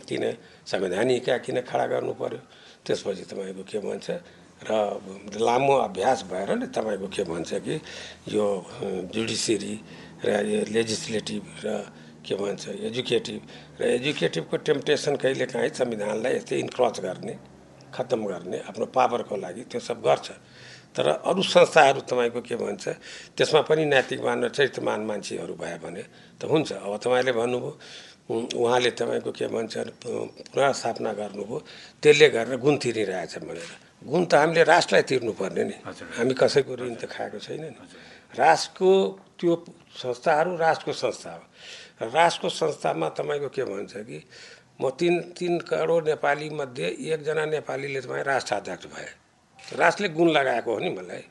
किन 0.07 0.23
संवैधानिक 0.63 1.29
किन 1.43 1.57
खडा 1.67 1.85
गर्नु 1.91 2.13
पर्यो? 2.15 2.39
त्यसपछि 2.85 3.23
तपाईँको 3.27 3.63
के 3.67 3.79
भन्छ 3.83 4.07
र 4.57 4.71
लामो 5.37 5.75
अभ्यास 5.87 6.19
भएर 6.31 6.49
नि 6.57 6.67
तपाईँको 6.71 7.07
के 7.11 7.23
भन्छ 7.27 7.51
कि 7.59 7.75
यो 8.31 8.45
जुडिसियरी 9.13 9.75
र 10.23 10.29
यो 10.47 10.59
लेजिस्लेटिभ 10.71 11.43
र 11.63 11.67
के 12.25 12.35
भन्छ 12.35 12.63
एजुकेटिभ 12.87 13.41
र 13.79 13.81
एजुकेटिभको 13.99 14.55
टेम्पटेसन 14.57 15.15
कहिले 15.21 15.45
काहीँ 15.51 15.71
संविधानलाई 15.75 16.33
यस्तै 16.39 16.55
इन्क्रोच 16.65 16.95
गर्ने 17.05 17.35
खत्तम 17.93 18.21
गर्ने 18.25 18.57
आफ्नो 18.71 18.85
पावरको 18.95 19.35
लागि 19.35 19.63
त्यो 19.69 19.79
सब 19.79 20.01
गर्छ। 20.01 20.27
तर 20.97 21.07
अरू 21.29 21.41
संस्थाहरू 21.45 22.01
तपाईँको 22.09 22.41
के 22.41 22.55
भन्छ 22.57 22.85
त्यसमा 23.37 23.61
पनि 23.69 23.85
नैतिकवान 23.85 24.37
र 24.45 24.49
चरित्रमान 24.49 25.01
मान्छेहरू 25.05 25.53
भयो 25.53 25.77
भने 25.77 26.03
त 26.41 26.49
हुन्छ। 26.49 26.81
अब 26.81 26.97
तपाईँले 26.97 27.31
भन्नुभयो 27.37 27.71
उहाँले 28.57 28.91
तपाईँको 28.97 29.31
के 29.31 29.47
भन्छ 29.47 29.73
पुनर्स्थापना 30.01 31.11
गर्नुभयो 31.13 31.57
त्यसले 32.01 32.27
गरेर 32.33 32.57
गुण 32.57 32.75
तिरिरहेछ 32.81 33.33
भनेर। 33.45 33.71
गुण 34.09 34.25
त 34.25 34.33
हामीले 34.41 34.63
राष्ट्रलाई 34.65 35.03
तिर्नुपर्ने 35.05 35.63
नि। 35.69 35.75
हामी 36.17 36.33
कसैको 36.33 36.73
ऋण 36.75 36.93
त 36.97 37.05
खाएको 37.05 37.39
छैन 37.45 37.61
नि। 37.61 37.77
राष्ट्रको 38.33 38.89
त्यो 39.37 39.53
संस्थाहरू 40.01 40.57
राष्ट्रको 40.57 40.93
संस्था 40.93 41.31
हो। 41.31 41.43
र 42.01 42.09
राष्ट्रको 42.09 42.49
संस्थामा 42.49 43.07
तपाईँको 43.17 43.49
के 43.53 43.63
भन्छ 43.63 43.93
कि 44.01 44.19
म 44.81 44.89
तिन 44.97 45.33
तिन 45.37 45.57
करोड 45.65 46.07
नेपाली 46.09 46.49
मध्ये 46.49 46.87
एकजना 47.13 47.45
नेपालीले 47.45 48.01
तपाईँ 48.01 48.23
राष्ट्राध्यक्ष 48.23 48.85
भए। 48.93 49.09
राष्ट्रले 49.73 50.09
गुण 50.09 50.29
लगाएको 50.29 50.73
हो 50.73 50.79
नि 50.79 50.89
मलाई। 50.89 51.23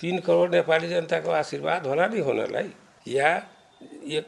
तिन 0.00 0.18
करोड 0.18 0.54
नेपाली 0.54 0.88
जनताको 0.88 1.30
आशीर्वाद 1.30 1.86
होला 1.86 2.06
नि 2.06 2.20
हुनलाई। 2.20 2.70
या 3.08 3.48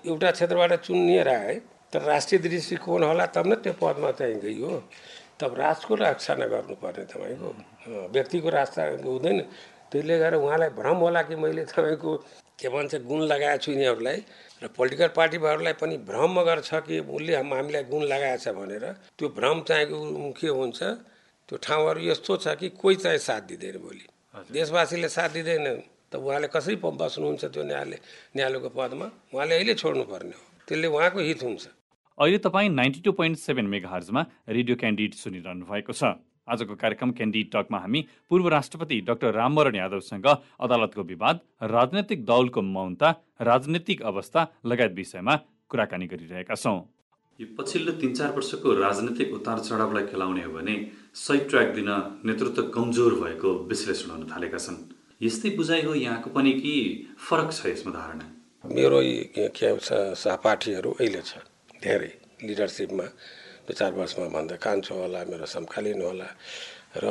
एउटा 0.06 0.30
क्षेत्रबाट 0.30 0.72
चुनिएर 0.72 1.28
आए 1.28 1.60
तर 1.92 2.02
राष्ट्रिय 2.02 2.40
दृष्टिकोण 2.40 3.02
होला 3.02 3.26
तब 3.26 3.46
न 3.46 3.54
त्यो 3.54 3.72
पदमा 3.72 4.10
चाहिँ 4.10 4.34
गइयो 4.34 4.88
तब 5.40 5.54
राष्ट्रको 5.58 5.94
रक्षा 5.94 6.34
नगर्नुपर्ने 6.34 7.04
तपाईँको। 7.04 7.56
व्यक्तिको 8.08 8.48
रास्ता 8.48 8.82
हुँदैन। 8.84 9.40
त्यसले 9.92 10.18
गर्दा 10.18 10.38
उहाँलाई 10.38 10.68
भ्रम 10.68 10.96
होला 10.96 11.22
कि 11.22 11.36
मैले 11.36 11.64
तपाईँको 11.64 12.16
के 12.60 12.68
भन्छ 12.68 12.94
गुण 12.94 13.20
लगाएको 13.20 13.62
छु 13.62 13.72
यिनीहरूलाई? 13.72 14.24
र 14.62 14.68
पोलिटिकल 14.68 15.08
पार्टीहरूलाई 15.08 15.72
पनि 15.72 15.96
भ्रम 15.96 16.42
गर्छ 16.42 16.70
कि 16.74 17.00
उसले 17.00 17.36
हाम- 17.36 17.54
हामीलाई 17.54 17.84
गुण 17.84 18.02
लगाएछ 18.02 18.48
भनेर। 18.48 18.96
त्यो 19.18 19.28
भ्रम 19.28 19.60
चाहिँ 19.60 19.86
के 20.32 20.48
हुन्छ। 20.48 20.82
त्यो 21.50 21.58
ठाउँहरू 21.58 22.00
यस्तो 22.06 22.36
छ 22.38 22.54
कि 22.54 22.68
कोही 22.78 22.96
चाहिँ 23.02 23.18
साथ 23.18 23.42
दिँदैन 23.50 23.82
भोलि। 23.82 24.06
देशवासीले 24.54 25.08
साथ 25.10 25.28
दिँदैन। 25.34 25.66
त 26.06 26.14
उहाँले 26.14 26.46
कसरी 26.46 26.78
बस्नुहुन्छ 26.78 27.44
त्यो 27.50 27.62
न्यायालय 27.66 27.98
न्यायालयको 28.38 28.70
पदमा? 28.70 29.06
उहाँले 29.34 29.54
अहिले 29.58 29.74
छोड्नु 29.74 30.04
पर्ने 30.06 30.30
हो। 30.30 30.42
त्यसले 30.62 30.86
उहाँको 30.86 31.18
हित 31.18 31.42
हुन्छ। 31.42 31.66
अहिले 32.18 32.38
तपाईँ 32.38 32.68
नाइन्टी 32.70 33.00
टू 33.02 33.10
पोइन्ट 33.18 33.36
सेभेन 33.42 33.66
मेगाहर्जमा 33.66 34.22
रेडियो 34.46 34.76
क्यान्डिड 34.78 35.10
सुनिरहनु 35.18 35.66
भएको 35.66 35.90
छ। 35.90 36.22
आजको 36.46 36.74
कार्यक्रम 36.78 37.10
क्यान्डिड 37.18 37.46
टकमा 37.50 37.78
हामी 37.78 38.00
पूर्व 38.30 38.46
राष्ट्रपति 38.48 39.00
डाक्टर 39.10 39.34
रामवरण 39.34 39.74
यादवसँग 39.74 40.26
अदालतको 40.60 41.02
विवाद 41.02 41.36
राजनैतिक 41.66 42.24
दलको 42.26 42.62
मौनता 42.62 43.08
राजनैतिक 43.42 44.02
अवस्था 44.02 44.40
लगायत 44.66 44.92
विषयमा 44.94 45.34
कुराकानी 45.66 46.06
गरिरहेका 46.06 46.54
छौँ। 46.54 46.78
यो 47.40 47.46
पछिल्लो 47.59 47.92
तिन 48.00 48.12
चार 48.14 48.33
वर्षको 48.37 48.72
राजनीतिक 48.76 49.33
उतार 49.35 49.59
चढावलाई 49.59 50.05
खेलाउने 50.07 50.42
हो 50.44 50.53
भने 50.53 50.74
सही 51.16 51.38
ट्र्याक 51.48 51.68
दिन 51.74 51.88
नेतृत्व 52.29 52.62
कमजोर 52.74 53.14
भएको 53.20 53.53
विश्लेषण 53.68 54.11
हुन 54.11 54.26
थालेका 54.33 54.59
छन्। 54.59 54.76
यस्तै 55.24 55.50
बुझाइ 55.57 55.83
हो 55.83 55.94
यहाँको 55.94 56.31
पनि 56.37 56.53
कि 56.61 56.74
फरक 57.29 57.53
छ 57.53 57.66
यसमा 57.66 57.92
धारणा? 57.92 58.26
मेरो 58.76 58.98
सहपाठीहरू 60.20 60.90
अहिले 61.00 61.22
छ 61.24 61.40
धेरै 61.81 62.12
लिडरसिपमा 62.44 63.07
दुई 63.64 63.74
चार 63.81 63.92
वर्षमा 64.00 64.29
भन्दा 64.37 64.57
कान्छो 64.61 65.00
होला 65.00 65.24
मेरो 65.33 65.46
समकालीन 65.48 66.03
होला 66.03 66.29
र 67.00 67.07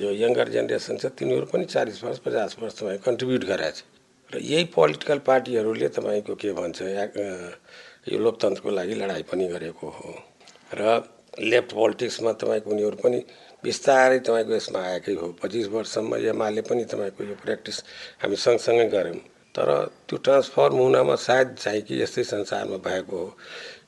जो 0.00 0.10
यङ्गर 0.24 0.48
जेनेरेसन 0.56 0.96
छ 1.04 1.12
तिनीहरू 1.20 1.52
पनि 1.52 1.64
चालिस 1.76 2.02
वर्ष 2.04 2.18
पचास 2.24 2.56
वर्ष 2.62 2.80
तपाईँ 2.80 3.04
कन्ट्रिब्युट 3.04 3.44
गरेछ 3.52 3.84
र 4.32 4.40
यही 4.40 4.64
पोलिटिकल 4.72 5.18
पार्टीहरूले 5.28 5.88
तपाईँको 6.00 6.34
के 6.40 6.52
भन्छ 6.56 6.78
यो 8.06 8.18
लोकतन्त्रको 8.18 8.70
लागि 8.70 8.94
लडाइँ 8.94 9.22
पनि 9.28 9.46
गरेको 9.48 9.86
हो। 9.88 10.10
र 10.74 10.80
लेफ्ट 11.40 11.72
पोलिटिक्समा 11.72 12.32
तपाईँको 12.32 12.70
उनीहरू 12.70 12.96
पनि 12.96 13.18
बिस्तारै 13.64 14.18
तपाईँको 14.24 14.52
यसमा 14.56 14.80
आएकै 14.80 15.14
हो। 15.20 15.26
पच्चिस 15.36 15.66
वर्षसम्म 15.68 16.16
एमाले 16.32 16.62
पनि 16.64 16.84
तपाईँको 16.84 17.24
यो 17.24 17.34
प्र्याक्टिस 17.44 17.76
हामी 18.22 18.36
सँगसँगै 18.36 18.88
गऱ्यौँ। 18.88 19.20
तर 19.52 19.68
त्यो 20.08 20.16
ट्रान्सफर्म 20.16 20.76
हुनमा 20.76 21.14
सायद 21.16 21.54
चाहिँ 21.60 21.82
कि 21.82 22.02
यस्तै 22.02 22.24
संसारमा 22.24 22.76
भएको 22.80 23.16
हो। 23.16 23.28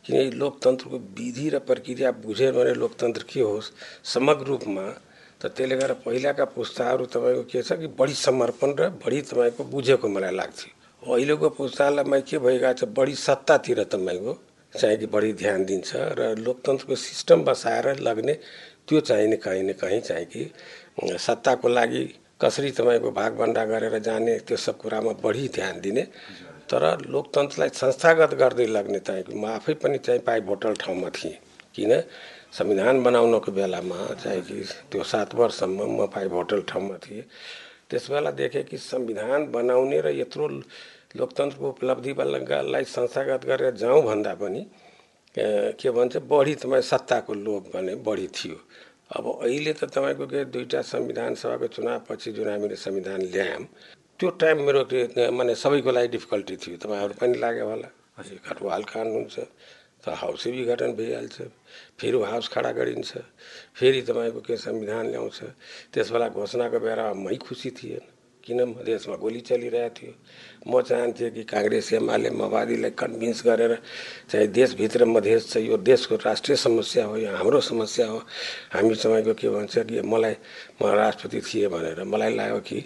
किन 0.04 0.32
लोकतन्त्रको 0.34 0.96
विधि 1.16 1.48
र 1.48 1.58
प्रक्रिया 1.64 2.10
बुझ्यो 2.20 2.52
भने 2.52 2.74
लोकतन्त्र 2.74 3.22
के 3.22 3.40
होस्? 3.40 3.72
समग्र 4.04 4.46
रूपमा 4.46 4.86
त 5.40 5.46
त्यसले 5.56 5.76
गर्दा 5.76 5.94
पहिलाका 6.04 6.44
पुस्ताहरू 6.52 7.06
तपाईँको 7.06 7.42
के 7.48 7.62
छ 7.62 7.72
कि 7.80 7.86
बढी 7.96 8.14
समर्पण 8.14 8.70
र 8.76 8.88
बढी 9.00 9.20
तपाईँको 9.22 9.64
बुझेको 9.64 10.08
मलाई 10.08 10.34
लाग्थ्यो। 10.36 10.81
अहिलेको 11.02 11.48
पुस्तालाई 11.58 12.20
के 12.22 12.38
भइरहेको 12.38 12.78
छ? 12.78 12.84
बढी 12.94 13.14
सत्तातिर 13.18 13.82
तपाईँको 13.90 14.32
चाहिँ 14.72 14.96
कि 14.98 15.06
बढी 15.10 15.32
ध्यान 15.34 15.64
दिन्छ 15.66 15.90
र 16.18 16.38
लोकतन्त्रको 16.38 16.94
सिस्टम 16.94 17.42
बसाएर 17.42 17.98
लग्ने 17.98 18.34
त्यो 18.86 19.00
चाहिने 19.10 19.36
कहीँ 19.42 19.62
न 19.62 19.72
कहीँ 19.82 20.00
चाहिँ 20.00 20.26
कि 20.30 20.42
सत्ताको 21.18 21.68
लागि 21.68 22.02
कसरी 22.38 22.70
तपाईँको 22.70 23.10
भागभन्डा 23.10 23.64
गरेर 23.66 23.98
जाने 23.98 24.38
त्यो 24.46 24.56
सब 24.56 24.78
कुरामा 24.78 25.12
बढी 25.18 25.48
ध्यान 25.50 25.80
दिने। 25.82 26.02
तर 26.70 26.82
लोकतन्त्रलाई 27.10 27.68
संस्थागत 27.74 28.34
गर्दै 28.38 28.66
लग्ने 28.66 28.98
चाहिँ 29.02 29.34
म 29.34 29.44
आफै 29.58 29.74
पनि 29.82 29.98
चाहिँ 29.98 30.20
पाइ 30.22 30.40
भोटल 30.46 30.74
ठाउँमा 30.78 31.08
थिएँ। 31.10 31.34
किन? 31.74 31.92
संविधान 32.54 33.02
बनाउनको 33.02 33.50
बेलामा 33.52 33.98
चाहिँ 34.22 34.42
कि 34.46 34.62
त्यो 34.90 35.02
सात 35.02 35.34
वर्षसम्म 35.34 35.80
म 35.98 36.06
पाइ 36.14 36.28
भोटल 36.30 36.62
ठाउँमा 36.70 36.96
थिएँ। 37.02 37.26
त्यस 37.90 38.10
बेला 38.10 38.30
देखेँ 38.30 38.62
कि 38.64 38.76
संविधान 38.78 39.50
बनाउने 39.52 40.00
र 40.00 40.08
यत्रो 40.16 40.48
लोकतन्त्रको 41.16 41.68
उपलब्धिलाई 41.68 42.84
संस्थागत 42.88 43.44
गरेर 43.46 43.74
जाउँ 43.76 44.02
भन्दा 44.04 44.34
पनि 44.40 44.66
के 45.34 45.90
भन्छ 45.90 46.16
बढी 46.28 46.54
तपाईँ 46.60 46.82
सत्ताको 46.82 47.32
लोभ 47.34 47.70
भने 47.74 47.94
बढी 48.06 48.28
थियो। 48.28 48.56
अब 49.16 49.24
अहिले 49.42 49.72
त 49.72 49.84
तपाईँको 49.92 50.26
के 50.26 50.44
दुईवटा 50.52 50.80
संविधान 50.82 51.34
सभाको 51.36 51.66
चुनावपछि 51.68 52.32
जुन 52.32 52.48
हामीले 52.48 52.76
संविधान 52.76 53.20
ल्यायौँ 53.32 53.64
त्यो 54.20 54.28
टाइम 54.40 54.60
मेरो 54.66 54.82
के 54.92 55.30
माने 55.30 55.54
सबैको 55.54 55.90
लागि 55.90 56.08
डिफिकल्टी 56.16 56.56
थियो। 56.56 56.76
तपाईँहरू 56.84 57.14
पनि 57.20 57.38
लाग्यो 57.38 57.66
होला। 57.68 57.88
घटवाल 58.22 58.82
कानुन 58.92 59.24
छ 59.32 59.48
त 60.04 60.12
हाउसै 60.20 60.50
विघटन 60.50 60.92
भइहाल्छ 60.98 61.36
फेरि 62.00 62.18
हाउस 62.32 62.48
खडा 62.52 62.70
गरिन्छ 62.76 63.10
फेरि 63.78 64.00
तपाईँको 64.08 64.40
के 64.44 64.56
संविधान 64.56 65.04
ल्याउँछ 65.10 65.38
त्यस 65.92 66.10
बेला 66.12 66.28
घोषणाको 66.28 66.78
बेला 66.80 67.12
मै 67.14 67.36
खुसी 67.40 67.70
थिएन। 67.72 68.04
किन 68.44 68.58
देशमा 68.84 69.16
गोली 69.16 69.40
चलिरहेको 69.40 69.94
थियो। 69.96 70.12
म 70.66 70.80
चाहन्थेँ 70.82 71.30
कि 71.30 71.42
काङ्ग्रेस 71.44 71.92
एमाले 71.92 72.30
माओवादीलाई 72.30 72.90
कन्भिन्स 72.94 73.42
गरेर 73.46 73.74
चाहिँ 74.30 74.46
देशभित्र 74.50 75.04
मधेस 75.04 75.50
छ 75.52 75.56
यो 75.62 75.76
देशको 75.76 76.14
राष्ट्रिय 76.22 76.56
समस्या 76.56 77.04
हो 77.06 77.16
यो 77.16 77.30
हाम्रो 77.36 77.60
समस्या 77.60 78.06
हो। 78.06 78.18
हामी 78.74 78.94
तपाईँको 78.94 79.34
के 79.34 79.48
भन्छ 79.48 79.78
कि 79.88 80.00
मलाई 80.02 80.36
म 80.82 80.86
राष्ट्रपति 80.86 81.40
थिएँ 81.40 81.68
भनेर 81.68 82.02
मलाई 82.04 82.34
लाग्यो 82.36 82.60
कि 82.60 82.80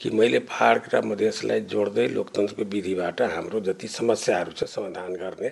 कि 0.00 0.10
मैले 0.10 0.38
पाहाड 0.48 0.94
र 0.94 1.02
मधेसलाई 1.04 1.60
जोड्दै 1.70 2.06
लोकतन्त्रको 2.08 2.64
विधिबाट 2.70 3.20
हाम्रो 3.34 3.60
जति 3.68 3.88
समस्याहरू 3.88 4.52
छ 4.52 4.64
समाधान 4.64 5.14
गर्ने 5.16 5.48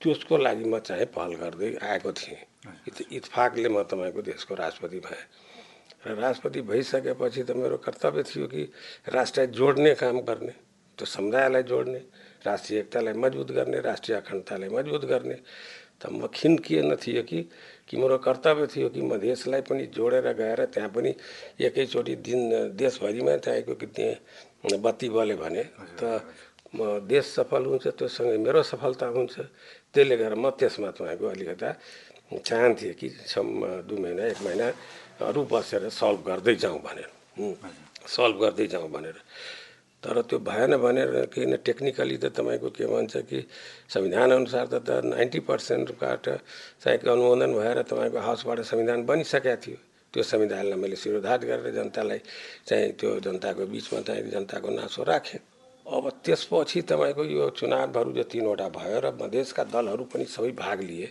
त्यसको 0.00 0.36
लागि 0.36 0.64
म 0.64 0.78
चाहिँ 0.78 1.06
पहल 1.14 1.34
गर्दै 1.40 1.74
आएको 1.82 2.12
थिएँ। 2.12 2.38
इतफाकले 3.12 3.68
म 3.68 3.82
तपाईँको 3.82 4.22
देशको 4.22 4.54
राष्ट्रपति 4.54 4.98
भएँ। 5.06 5.22
र 6.04 6.14
राष्ट्रपति 6.14 6.60
भइसकेपछि 6.62 7.42
त 7.42 7.50
मेरो 7.56 7.76
कर्तव्य 7.78 8.22
थियो 8.24 8.46
कि 8.46 8.62
राष्ट्रलाई 9.08 9.52
जोड्ने 9.52 9.94
काम 9.94 10.20
गर्ने 10.22 10.54
त्यो 10.98 11.06
समुदायलाई 11.06 11.62
जोड्ने 11.64 12.00
राष्ट्रिय 12.46 12.78
एकतालाई 12.80 13.14
मजबुत 13.14 13.50
गर्ने 13.52 13.80
राष्ट्रिय 13.80 14.16
अखण्डतालाई 14.16 14.68
मजबुत 14.68 15.04
गर्ने 15.04 15.38
त 16.00 16.06
म 16.08 16.26
खिन 16.30 16.58
के 16.58 16.82
नथियो 16.84 17.22
कि 17.22 17.40
कि 17.88 17.96
मेरो 17.96 18.18
कर्तव्य 18.18 18.66
थियो 18.70 18.88
कि 18.88 19.00
म 19.02 19.18
देशलाई 19.18 19.60
पनि 19.66 19.86
जोडेर 19.90 20.26
गएर 20.32 20.64
त्यहाँ 20.70 20.90
पनि 20.90 21.10
एकैचोटि 21.58 22.14
दिन 22.18 22.40
देशभरिमा 22.76 23.36
चाहिएको 23.36 23.74
कि 23.74 23.86
त्यहाँ 23.88 24.78
बत्ती 24.78 25.08
बल्यो 25.10 25.36
भने 25.36 25.62
त 25.98 26.22
म 26.74 27.02
देश 27.02 27.24
सफल 27.34 27.62
हुन्छ 27.64 27.86
त्योसँगै 27.98 28.38
मेरो 28.38 28.62
सफलता 28.62 29.06
हुन्छ 29.10 29.34
त्यसले 29.94 30.16
गर्दा 30.16 30.36
म 30.36 30.50
त्यसमा 30.52 30.90
तपाईँको 30.94 31.26
अलिकता 31.26 31.70
चाहन्थेँ 32.38 32.92
कि 32.94 33.08
दुई 33.88 33.98
महिना 33.98 34.22
एक 34.28 34.38
महिना 34.44 34.66
अरू 35.18 35.42
बसेर 35.50 35.88
सल्भ 35.90 36.20
गर्दै 36.26 36.54
जाउँ 36.54 36.78
भनेर। 36.78 37.10
सल्भ 38.06 38.36
गर्दै 38.40 38.66
जाउँ 38.66 38.90
भनेर। 38.90 39.18
तर 40.02 40.22
त्यो 40.30 40.38
भएन 40.38 40.76
भनेर 40.78 41.10
किन 41.34 41.56
टेक्निकली 41.66 42.16
त 42.22 42.30
तपाईँको 42.30 42.70
के 42.70 42.86
भन्छ 42.86 43.16
कि 43.26 43.38
संविधान 43.90 44.30
अनुसार 44.30 44.66
त 44.70 44.74
त 44.86 44.90
नाइन्टी 45.10 45.40
पर्सेन्टबाट 45.42 46.24
चाहिँ 46.82 46.98
अनुमोदन 47.02 47.52
भएर 47.58 47.82
तपाईँको 47.82 48.18
हाउसबाट 48.18 48.58
संविधान 48.62 49.02
बनिसकेको 49.10 49.56
थियो। 49.58 49.78
त्यो 50.14 50.22
संविधानलाई 50.22 50.78
मैले 50.78 50.96
शिरोधार 50.96 51.38
गरेर 51.44 51.74
जनतालाई 51.74 52.20
चाहिँ 52.68 52.92
त्यो 52.94 53.10
जनताको 53.26 53.66
बिचमा 53.66 54.00
चाहिँ 54.06 54.30
जनताको 54.30 54.68
नासो 54.70 55.02
राखेँ। 55.02 55.57
अब 55.88 56.08
त्यसपछि 56.24 56.80
तपाईँको 56.84 57.24
यो 57.24 57.48
चुनावहरू 57.56 58.12
जो 58.12 58.22
तिनवटा 58.32 58.68
भयो 58.68 58.98
र 59.00 59.06
मधेसका 59.20 59.64
दलहरू 59.72 60.04
पनि 60.12 60.24
सबै 60.26 60.50
भाग 60.54 60.80
लिए 60.82 61.06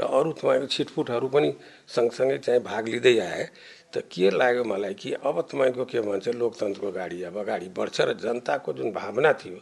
र 0.00 0.02
अरू 0.02 0.32
तपाईँको 0.32 0.66
छिटफुटहरू 0.66 1.28
पनि 1.28 1.50
सँगसँगै 1.88 2.38
चाहिँ 2.38 2.60
भाग 2.62 2.88
लिँदै 2.88 3.18
आए। 3.20 3.44
त 3.92 4.02
के 4.10 4.30
लाग्यो 4.30 4.64
मलाई 4.64 4.94
कि 4.94 5.12
अब 5.22 5.40
तपाईँको 5.50 5.84
के 5.84 6.00
भन्छ 6.00 6.28
लोकतन्त्रको 6.34 6.90
गाडी 6.92 7.22
अब 7.22 7.36
अगाडि 7.38 7.68
बढ्छ 7.76 8.00
र 8.00 8.12
जनताको 8.18 8.72
जुन 8.72 8.90
भावना 8.92 9.32
थियो 9.32 9.60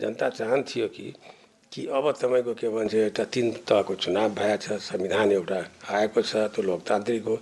जनता 0.00 0.28
चाहन्थ्यो 0.28 0.88
कि 0.88 1.12
कि 1.72 1.86
अब 1.86 2.10
तपाईँको 2.12 2.54
के 2.54 2.68
भन्छ 2.68 2.94
एउटा 2.94 3.24
तिन 3.30 3.50
तहको 3.62 3.94
चुनाव 3.94 4.28
भएछ 4.34 4.64
संविधान 4.82 5.32
एउटा 5.32 5.60
आएको 5.90 6.22
छ 6.22 6.36
त्यो 6.50 6.62
लोकतान्त्रिक 6.62 7.24
हो। 7.24 7.36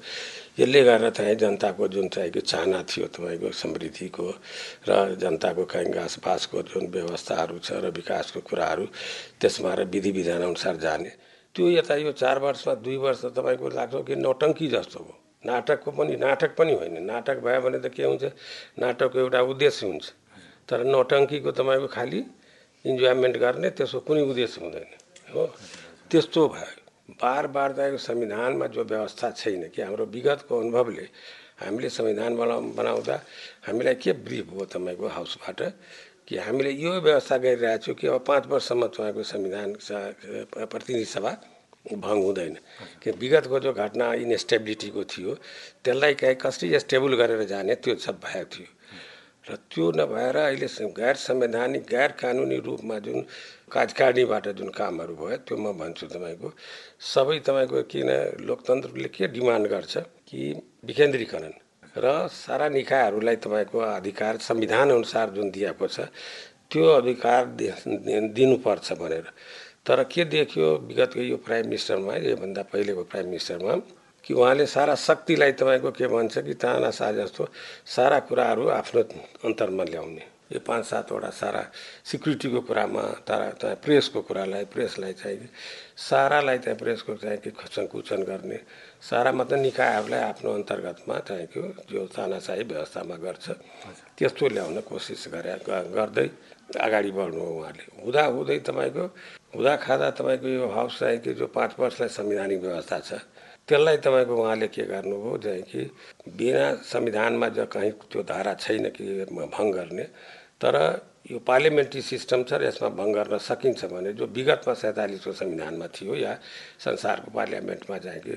यसले 0.59 0.83
गर्दा 0.85 1.11
चाहिँ 1.11 1.35
जनताको 1.35 1.89
जुन 1.89 2.09
चाहिँ 2.09 2.31
चाहना 2.43 2.83
थियो 2.83 3.07
तपाईँको 3.07 3.53
समृद्धिको 3.53 4.27
र 4.89 5.15
जनताको 5.21 5.65
कहीँ 5.65 5.93
घाँसपासको 5.93 6.63
जुन 6.63 6.87
व्यवस्थाहरू 6.87 7.59
छ 7.59 7.73
र 7.85 7.91
विकासको 7.91 8.41
कुराहरू 8.41 8.85
त्यसमा 9.41 9.75
र 9.75 9.85
विधि 9.85 10.11
विधान 10.11 10.43
अनुसार 10.43 10.77
जाने 10.77 11.11
त्यो 11.55 11.71
यता 11.71 11.95
यो 11.97 12.13
चार 12.13 12.39
वर्षमा 12.39 12.75
दुई 12.83 12.97
वर्ष 12.97 13.25
तपाईँको 13.39 13.69
लाग्छ 13.69 13.95
कि 14.07 14.17
नौटङ्की 14.17 14.69
जस्तो 14.69 14.99
हो 14.99 15.15
नाटकको 15.47 15.91
पनि 15.91 16.17
नाटक 16.17 16.55
पनि 16.59 16.73
होइन। 16.75 17.03
नाटक 17.07 17.39
भयो 17.39 17.61
भने 17.61 17.79
त 17.79 17.87
के 17.95 18.03
हुन्छ? 18.05 18.25
नाटकको 18.79 19.19
एउटा 19.19 19.41
उद्देश्य 19.43 19.87
हुन्छ। 19.87 20.07
तर 20.69 20.85
नौटङ्कीको 20.85 21.51
तपाईँको 21.51 21.87
खालि 21.87 22.21
इन्जोयमेन्ट 22.85 23.37
गर्ने 23.37 23.71
त्यसको 23.71 24.01
कुनै 24.01 24.23
उद्देश्य 24.23 24.61
हुँदैन 24.61 24.89
हो? 25.35 25.47
त्यस्तो 26.11 26.49
भयो। 26.49 26.88
बार 27.11 27.47
बार 27.47 27.73
त 27.73 27.97
संविधानमा 27.97 28.67
जो 28.69 28.85
व्यवस्था 28.85 29.31
छैन 29.31 29.69
कि 29.73 29.83
हाम्रो 29.83 30.05
विगतको 30.07 30.59
अनुभवले 30.61 31.09
हामीले 31.61 31.89
संविधान 31.89 32.37
बना 32.37 32.59
बनाउँदा 32.77 33.17
हामीलाई 33.67 33.95
के 33.97 34.13
ब्रिफ 34.13 34.53
हो 34.53 34.65
तपाईँको 34.69 35.09
हाउसबाट? 35.09 35.61
कि 36.29 36.37
हामीले 36.37 36.71
यो 36.71 37.01
व्यवस्था 37.01 37.37
गरिरहेको 37.41 37.83
छौँ 37.83 37.95
कि 37.97 38.07
अब 38.07 38.25
पाँच 38.29 38.47
वर्षसम्म 38.47 38.87
तपाईँको 38.87 39.23
संविधान 39.25 39.69
प्रतिनिधि 40.69 41.05
सभा 41.09 41.33
भङ्ग 41.97 42.25
हुँदैन। 42.25 42.55
कि 43.03 43.11
विगतको 43.17 43.61
जो 43.61 43.73
घटना 43.73 44.13
इनस्टेबिलिटीको 44.29 45.05
थियो 45.05 45.35
त्यसलाई 45.85 46.15
कहीँ 46.15 46.37
कसरी 46.37 46.79
स्टेबल 46.79 47.17
गरेर 47.17 47.43
जाने 47.49 47.75
त्यो 47.75 47.95
सब 47.97 48.21
भएको 48.21 48.45
थियो। 48.53 48.69
र 49.49 49.57
त्यो 49.73 49.91
नभएर 49.97 50.37
अहिले 50.37 50.69
गैर 50.93 51.17
संवैधानिक 51.17 51.83
गैर 51.89 52.13
कानुनी 52.21 52.57
रूपमा 52.61 52.99
जुन 53.01 53.25
कार्यकारिणीबाट 53.69 54.49
जुन 54.59 54.69
कामहरू 54.73 55.15
भयो 55.15 55.37
त्यो 55.47 55.57
म 55.57 55.73
भन्छु 55.79 56.07
तपाईँको। 56.09 56.49
सबै 57.15 57.39
तपाईँको 57.47 57.83
किन 57.93 58.11
लोकतन्त्रले 58.49 59.09
के 59.09 59.27
डिमान्ड 59.29 59.67
गर्छ 59.69 59.95
कि 60.29 60.41
विकेन्द्रीकरण 60.85 61.53
र 61.97 62.07
सारा 62.33 62.69
निकायहरूलाई 62.69 63.37
तपाईँको 63.37 63.79
अधिकार 63.79 64.37
संविधान 64.41 64.91
अनुसार 64.91 65.31
जुन 65.37 65.51
दिएको 65.51 65.87
छ 65.87 66.09
त्यो 66.71 66.85
अधिकार 67.01 67.45
दिनुपर्छ 68.37 68.93
भनेर। 68.93 69.27
तर 69.87 70.03
के 70.05 70.25
देखियो 70.25 70.67
विगतको 70.89 71.21
यो 71.23 71.37
प्राइम 71.41 71.65
मिनिस्टरमा 71.67 72.15
योभन्दा 72.15 72.63
पहिलेको 72.73 73.03
प्राइम 73.09 73.27
मिनिस्टरमा 73.27 73.75
कि 74.25 74.35
उहाँले 74.35 74.67
सारा 74.67 74.95
शक्तिलाई 74.99 75.53
तपाईँको 75.57 75.91
के 75.91 76.07
भन्छ 76.07 76.39
कि 76.39 76.55
तानासा 76.55 77.13
जस्तो 77.13 77.49
सारा 77.87 78.19
कुराहरू 78.29 78.69
आफ्नो 78.71 79.03
अन्तरमा 79.49 79.85
ल्याउने। 79.85 80.38
यो 80.51 80.61
पाँच 80.61 80.85
सातवटा 80.87 81.31
सारा 81.33 81.63
सिक्युरिटीको 82.05 82.61
कुरामा 82.63 83.03
तारा 83.23 83.49
चाहिँ 83.55 83.77
प्रेसको 83.79 84.21
कुरालाई 84.23 84.65
प्रेसलाई 84.67 85.13
चाहिँ 85.15 85.49
सारालाई 85.99 86.59
चाहिँ 86.59 86.79
प्रेसको 86.79 87.15
चाहिँ 87.17 87.39
कि 87.39 87.51
सङ्कुचन 87.69 88.23
गर्ने 88.25 88.59
सारा 89.03 89.33
मात्र 89.35 89.57
निकायहरूलाई 89.59 90.21
आफ्नो 90.23 90.51
अन्तर्गतमा 90.55 91.19
चाहिँ 91.23 91.47
जो 91.87 92.07
तानासाही 92.09 92.65
व्यवस्थामा 92.65 93.17
गर्छ 93.19 93.47
त्यस्तो 94.17 94.49
ल्याउन 94.49 94.81
कोसिस 94.83 95.29
गरे 95.29 95.57
गर्दै 95.67 96.29
अगाडि 96.77 97.11
बढ्नु 97.11 97.45
उहाँले 97.51 97.85
हुँदा 97.99 98.25
हुँदै 98.27 98.59
तपाईँको 98.63 99.05
हुँदा 99.55 99.75
खाँदा 99.79 100.11
तपाईँको 100.17 100.49
यो 100.51 100.67
हाउस 100.69 100.99
चाहिँ 100.99 101.19
कि 101.19 101.33
जो 101.35 101.47
पाँच 101.49 101.77
वर्षलाई 101.79 102.09
संवैधानिक 102.11 102.61
व्यवस्था 102.61 102.99
छ 103.01 103.21
त्यसलाई 103.69 103.97
तपाईँको 103.99 104.35
उहाँले 104.35 104.67
के 104.69 104.83
गर्नुभयो 104.87 105.37
चाहिँ 105.39 105.63
कि 105.63 105.81
बिना 106.31 106.67
संविधानमा 106.83 107.49
जो 107.51 107.67
कहीँ 107.67 107.93
त्यो 108.03 108.23
धारा 108.25 108.55
छैन 108.57 108.89
कि 108.91 109.25
भङ्ग 109.29 109.75
गर्ने 109.75 110.07
तर 110.61 110.75
यो 111.31 111.39
पार्लियामेन्ट्री 111.45 112.01
सिस्टम 112.03 112.43
छ 112.43 112.53
र 112.55 112.65
यसमा 112.65 112.89
भङ्ग 112.97 113.15
गर्न 113.15 113.39
सकिन्छ 113.41 113.85
भने 113.93 114.13
जो 114.17 114.27
विगतमा 114.29 114.75
सैँतालिसको 114.75 115.33
संविधानमा 115.35 115.87
थियो 115.93 116.15
या 116.17 116.33
संसारको 116.81 117.31
पार्लियामेन्टमा 117.31 117.99
चाहिँ 117.99 118.21
कि 118.21 118.37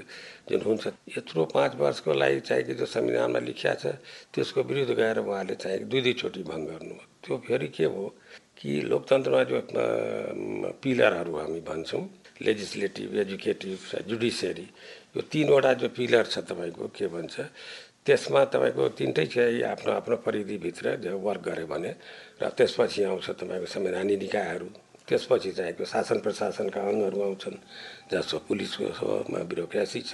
जुन 0.50 0.62
हुन्छ 0.62 0.88
यत्रो 1.18 1.46
पाँच 1.56 1.76
वर्षको 1.80 2.14
लागि 2.14 2.40
चाहिँ 2.44 2.64
कि 2.64 2.74
जो 2.76 2.86
संविधानमा 2.88 3.40
लेखिया 3.42 3.74
छ 3.76 3.96
त्यसको 4.34 4.64
विरुद्ध 4.64 4.92
गएर 4.94 5.20
उहाँले 5.20 5.56
चाहिँ 5.56 5.80
दुई 5.88 6.02
दुईचोटि 6.02 6.44
भङ्ग 6.44 6.68
गर्नुभयो 6.68 7.06
त्यो 7.24 7.38
फेरि 7.48 7.68
के 7.70 7.88
भयो 7.88 8.08
कि 8.58 8.82
लोकतन्त्रमा 8.84 9.44
जो 9.50 9.60
पिलरहरू 10.84 11.34
हामी 11.34 11.60
भन्छौँ 11.64 12.04
लेजिस्लेटिभ 12.42 13.16
एजुकेटिभ 13.18 13.80
जुडिसियरी 14.08 14.68
यो 15.16 15.22
तिनवटा 15.24 15.74
जो 15.80 15.88
पिलर 15.96 16.26
छ 16.26 16.40
तपाईँको 16.44 16.88
के 16.92 17.08
भन्छ 17.08 17.36
त्यसमा 18.06 18.42
तपाईँको 18.50 18.84
तिनटै 18.98 19.26
चाहिँ 19.26 19.62
आफ्नो 19.64 19.92
आफ्नो 19.94 20.16
परिधिभित्र 20.26 21.16
वर्क 21.22 21.42
गऱ्यो 21.48 21.68
भने 21.68 21.92
र 22.42 22.50
त्यसपछि 22.58 23.04
आउँछ 23.04 23.28
तपाईँको 23.40 23.68
संवैधानिक 23.70 24.20
निकायहरू। 24.20 24.68
त्यसपछि 25.08 25.52
चाहिएको 25.52 25.86
शासन 25.86 26.20
प्रशासनका 26.26 26.82
अङ्गहरू 26.82 27.20
आउँछन् 27.22 27.58
जस्तो 28.12 28.38
पुलिसको 28.48 29.10
ब्युरोक्रेसी 29.50 30.02
छ 30.02 30.14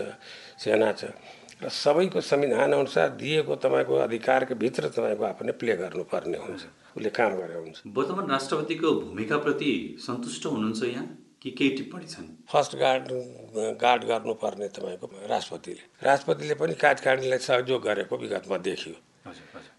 सेना 0.60 0.92
छ। 1.00 1.16
र 1.64 1.70
सबैको 1.70 2.22
संविधान 2.22 2.74
अनुसार 2.74 3.10
दिएको 3.16 3.56
तपाईँको 3.56 3.94
अधिकारको 4.04 4.56
भित्र 4.56 4.90
तपाईँको 4.92 5.24
आफूले 5.24 5.52
प्ले 5.56 5.76
गर्नुपर्ने 5.78 6.38
हुन्छ। 6.38 6.64
उसले 6.98 7.10
काम 7.10 7.32
गरे 7.40 7.56
हुन्छ। 7.56 7.78
वर्तमान 7.88 8.26
राष्ट्रपतिको 8.30 8.90
भूमिकाप्रति 9.02 9.72
सन्तुष्ट 10.02 10.46
हुनुहुन्छ 10.46 10.84
यहाँ? 10.84 11.06
कि 11.42 11.50
केही 11.52 11.70
टिप्पणी 11.78 12.06
छन्? 12.06 12.28
फर्स्ट 12.50 12.76
गार्ड 12.76 13.06
गार्ड 13.82 14.04
गर्नुपर्ने 14.04 14.68
तपाईँको 14.68 15.06
राष्ट्रपतिले। 15.30 15.84
राष्ट्रपतिले 16.04 16.54
पनि 16.62 16.74
कार्यकारिणीलाई 16.74 17.40
सहयोग 17.40 17.82
गरेको 17.84 18.18
विगतमा 18.18 18.58
देखियो। 18.58 18.96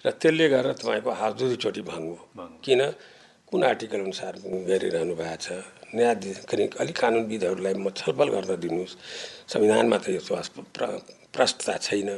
र 0.07 0.11
त्यसले 0.23 0.49
गर्दा 0.49 0.73
तपाईँको 0.79 1.11
हात 1.11 1.33
दुईचोटि 1.39 1.83
भङ्गो। 1.83 2.17
किन? 2.65 2.81
कुन 3.49 3.65
आर्टिकल 3.65 4.01
अनुसार 4.07 4.35
गरिरहनु 4.69 5.15
भएको 5.19 5.37
छ? 5.43 5.47
न्यायाधीश 5.95 6.37
अलिक 6.79 6.97
कानुनविदहरूलाई 7.01 7.75
म 7.75 7.91
छलफल 7.91 8.29
गर्न 8.29 8.53
दिनुहोस्। 8.61 8.95
संविधानमा 9.53 9.99
त 9.99 10.07
यस्तो 10.15 10.63
प्रष्टता 11.35 11.75
छैन। 11.81 12.11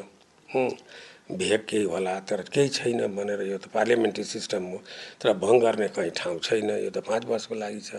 भेग 1.36 1.60
केही 1.68 1.84
होला 1.84 2.18
तर 2.28 2.42
केही 2.54 2.68
छैन 2.68 3.06
भनेर 3.14 3.40
यो 3.50 3.58
त 3.58 3.68
पार्लियामेन्ट्री 3.74 4.24
सिस्टम 4.24 4.62
हो। 4.72 4.78
तर 5.20 5.32
भङ्ग 5.38 5.62
गर्ने 5.62 5.88
कहीँ 5.94 6.10
ठाउँ 6.16 6.38
छैन 6.40 6.70
यो 6.84 6.90
त 6.90 6.98
पाँच 7.06 7.24
वर्षको 7.30 7.54
लागि 7.54 7.80
छ। 7.80 7.90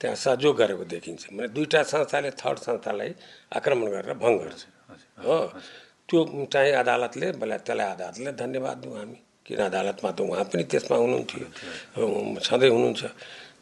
त्यहाँ 0.00 0.16
सहयोग 0.16 0.56
गरेको 0.56 0.84
देखिन्छ। 0.84 1.22
भने 1.36 1.48
दुईवटा 1.54 1.82
संस्थाले 1.82 2.30
थर्ड 2.40 2.58
संस्थालाई 2.58 3.10
आक्रमण 3.58 3.86
गरेर 3.94 4.14
भङ्ग 4.18 4.38
गर्छ। 4.42 4.60
हो। 5.24 5.38
त्यो 6.08 6.18
चाहिँ 6.52 6.72
अदालतले 6.82 7.26
बेला 7.40 7.56
त्यसलाई 7.64 7.88
अदालतले 7.94 8.32
धन्यवाद 8.32 8.76
दिउँ 8.82 8.96
हामी। 8.98 9.18
किन 9.46 9.60
अदालतमा 9.70 10.10
त 10.16 10.20
उहाँ 10.20 10.44
पनि 10.50 10.64
त्यसमा 10.72 10.96
हुनुहुन्थ्यो। 10.96 11.46
सधैँ 12.48 12.70
हुनुहुन्छ। 12.70 13.02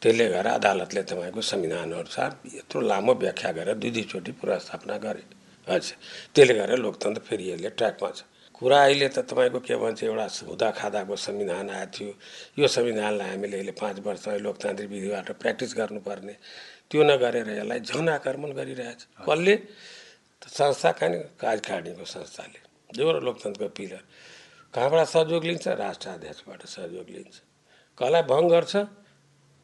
त्यसले 0.03 0.25
गर्दा 0.35 0.51
अदालतले 0.59 1.01
तपाईँको 1.07 1.41
संविधान 1.41 1.91
अनुसार 2.03 2.29
यत्रो 2.59 2.79
लामो 2.81 3.13
व्याख्या 3.23 3.51
गरेर 3.57 3.75
दुई 3.79 3.91
दुईचोटि 3.95 4.31
पुनर्स्थापना 4.35 4.95
गरे। 4.99 5.23
अच्छा 5.67 5.95
त्यसले 6.35 6.53
गर्दा 6.59 6.75
लोकतन्त्र 6.75 7.21
फेरि 7.23 7.43
यसले 7.51 7.69
ट्र्याकमा 7.79 8.09
छ। 8.11 8.19
कुरा 8.53 8.79
अहिले 8.85 9.07
त 9.09 9.19
तपाईँको 9.25 9.59
के 9.59 9.75
भन्छ 9.75 10.03
एउटा 10.03 10.27
हुँदा 10.47 10.69
खाँदाको 10.71 11.15
संविधान 11.15 11.69
आएको 11.69 11.91
थियो। 11.91 12.13
यो 12.59 12.67
संविधानलाई 12.67 13.29
हामीले 13.29 13.57
अहिले 13.57 13.73
पाँच 13.73 13.99
वर्ष 14.05 14.27
लोकतान्त्रिक 14.45 14.89
विधिबाट 14.89 15.31
प्र्याक्टिस 15.41 15.73
गर्नुपर्ने। 15.77 16.35
त्यो 16.89 17.03
नगरेर 17.03 17.49
यसलाई 17.49 17.79
झन 17.79 18.09
आक्रमण 18.09 18.51
गरिरहेछ 18.53 19.01
कसले? 19.25 19.55
संस्था 20.47 20.91
कहाँ 20.91 21.09
कार्यकारिणीको 21.41 22.05
संस्थाले। 22.05 22.59
जो 22.93 23.19
लोकतन्त्रको 23.19 23.69
पिलर। 23.73 24.01
कहाँबाट 24.73 25.07
सहयोग 25.07 25.43
लिन्छ? 25.43 25.67
राष्ट्र 25.67 26.09
अध्यक्षबाट 26.09 26.65
सहयोग 26.65 27.09
लिन्छ। 27.09 27.35
कसलाई 27.97 28.21
भङ्ग 28.29 28.49
गर्छ? 28.49 28.75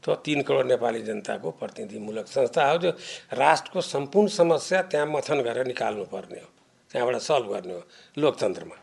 त 0.04 0.16
तिन 0.26 0.42
करोड 0.42 0.66
नेपाली 0.68 1.02
जनताको 1.04 1.52
प्रतिनिधिमूलक 1.60 2.28
संस्था 2.28 2.70
हो 2.72 2.78
जो 2.78 2.90
राष्ट्रको 3.36 3.82
सम्पूर्ण 3.82 4.28
समस्या 4.28 4.82
त्यहाँ 4.82 5.08
मथन 5.08 5.42
गरेर 5.42 5.68
निकाल्नु 5.68 6.06
पर्ने 6.08 6.40
हो। 6.40 6.50
त्यहाँबाट 6.92 7.16
सल्भ 7.22 7.48
गर्ने 7.54 7.74
हो 7.74 7.82
लोकतन्त्रमा। 8.18 8.76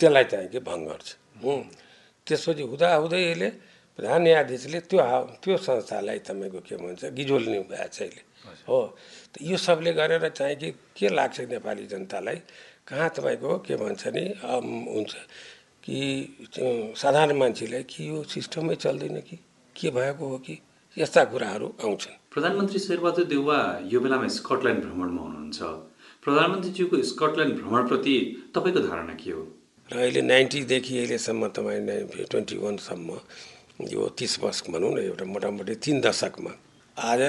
त्यसलाई 0.00 0.24
चाहिँ 0.32 0.48
कि 0.48 0.58
भङ्ग 0.64 0.84
गर्छ? 0.88 1.08
त्यसपछि 2.26 2.62
हुँदाहुँदै 2.62 3.20
यसले 3.20 3.48
प्रधान 3.98 4.22
न्यायाधीशले 4.22 4.80
त्यो 4.88 5.00
त्यो 5.42 5.56
संस्थालाई 5.60 6.18
तपाईँको 6.24 6.60
के 6.64 6.76
भन्छ 6.80 7.04
गिजोल्ने 7.12 7.58
भएको 7.68 7.88
छ 7.92 8.00
अहिले 8.00 8.22
हो। 8.68 8.78
त 9.32 9.34
यो 9.44 9.56
सबले 9.56 9.92
गरेर 9.92 10.28
चाहिँ 10.32 10.56
कि 10.56 10.70
के 10.96 11.08
लाग्छ 11.12 11.40
नेपाली 11.52 11.86
जनतालाई? 11.92 12.38
कहाँ 12.88 13.08
तपाईँको 13.16 13.50
के 13.66 13.74
भन्छ 13.76 14.02
नि 14.16 14.24
हुन्छ 14.40 15.12
कि 15.84 15.98
साधारण 16.96 17.36
मान्छेलाई 17.36 17.82
कि 17.84 18.08
यो 18.08 18.22
सिस्टमै 18.24 18.74
चल्दैन 18.74 19.20
कि? 19.20 19.36
के 19.76 19.88
भएको 19.90 20.24
हो 20.28 20.38
कि? 20.38 20.54
यस्ता 20.96 21.24
कुराहरू 21.30 21.66
आउँछन्। 21.84 22.16
प्रधानमन्त्री 22.32 22.78
शेरबहादुर 22.78 23.24
देउवा 23.32 23.58
यो 23.92 24.00
बेलामा 24.00 24.28
स्कटल्यान्ड 24.38 24.80
भ्रमणमा 24.84 25.22
हुनुहुन्छ। 25.22 25.60
प्रधानमन्त्रीज्यूको 26.24 26.96
स्कटल्यान्ड 27.10 27.54
भ्रमणप्रति 27.58 28.14
तपाईँको 28.54 28.80
धारणा 28.80 29.14
के 29.16 29.30
हो? 29.32 29.42
र 29.88 29.96
अहिले 29.96 30.22
नाइन्टीदेखि 30.22 30.98
अहिलेसम्म 30.98 31.48
तपाईँ 31.56 31.80
ट्वेन्टी 32.30 32.56
वानसम्म 32.60 33.08
यो 33.88 34.08
तिस 34.18 34.38
वर्ष 34.42 34.60
भनौँ 34.68 34.92
न 34.94 34.98
एउटा 35.00 35.24
मोटामोटी 35.24 35.74
तिन 35.80 36.00
दशकमा। 36.04 36.52
आज 37.10 37.20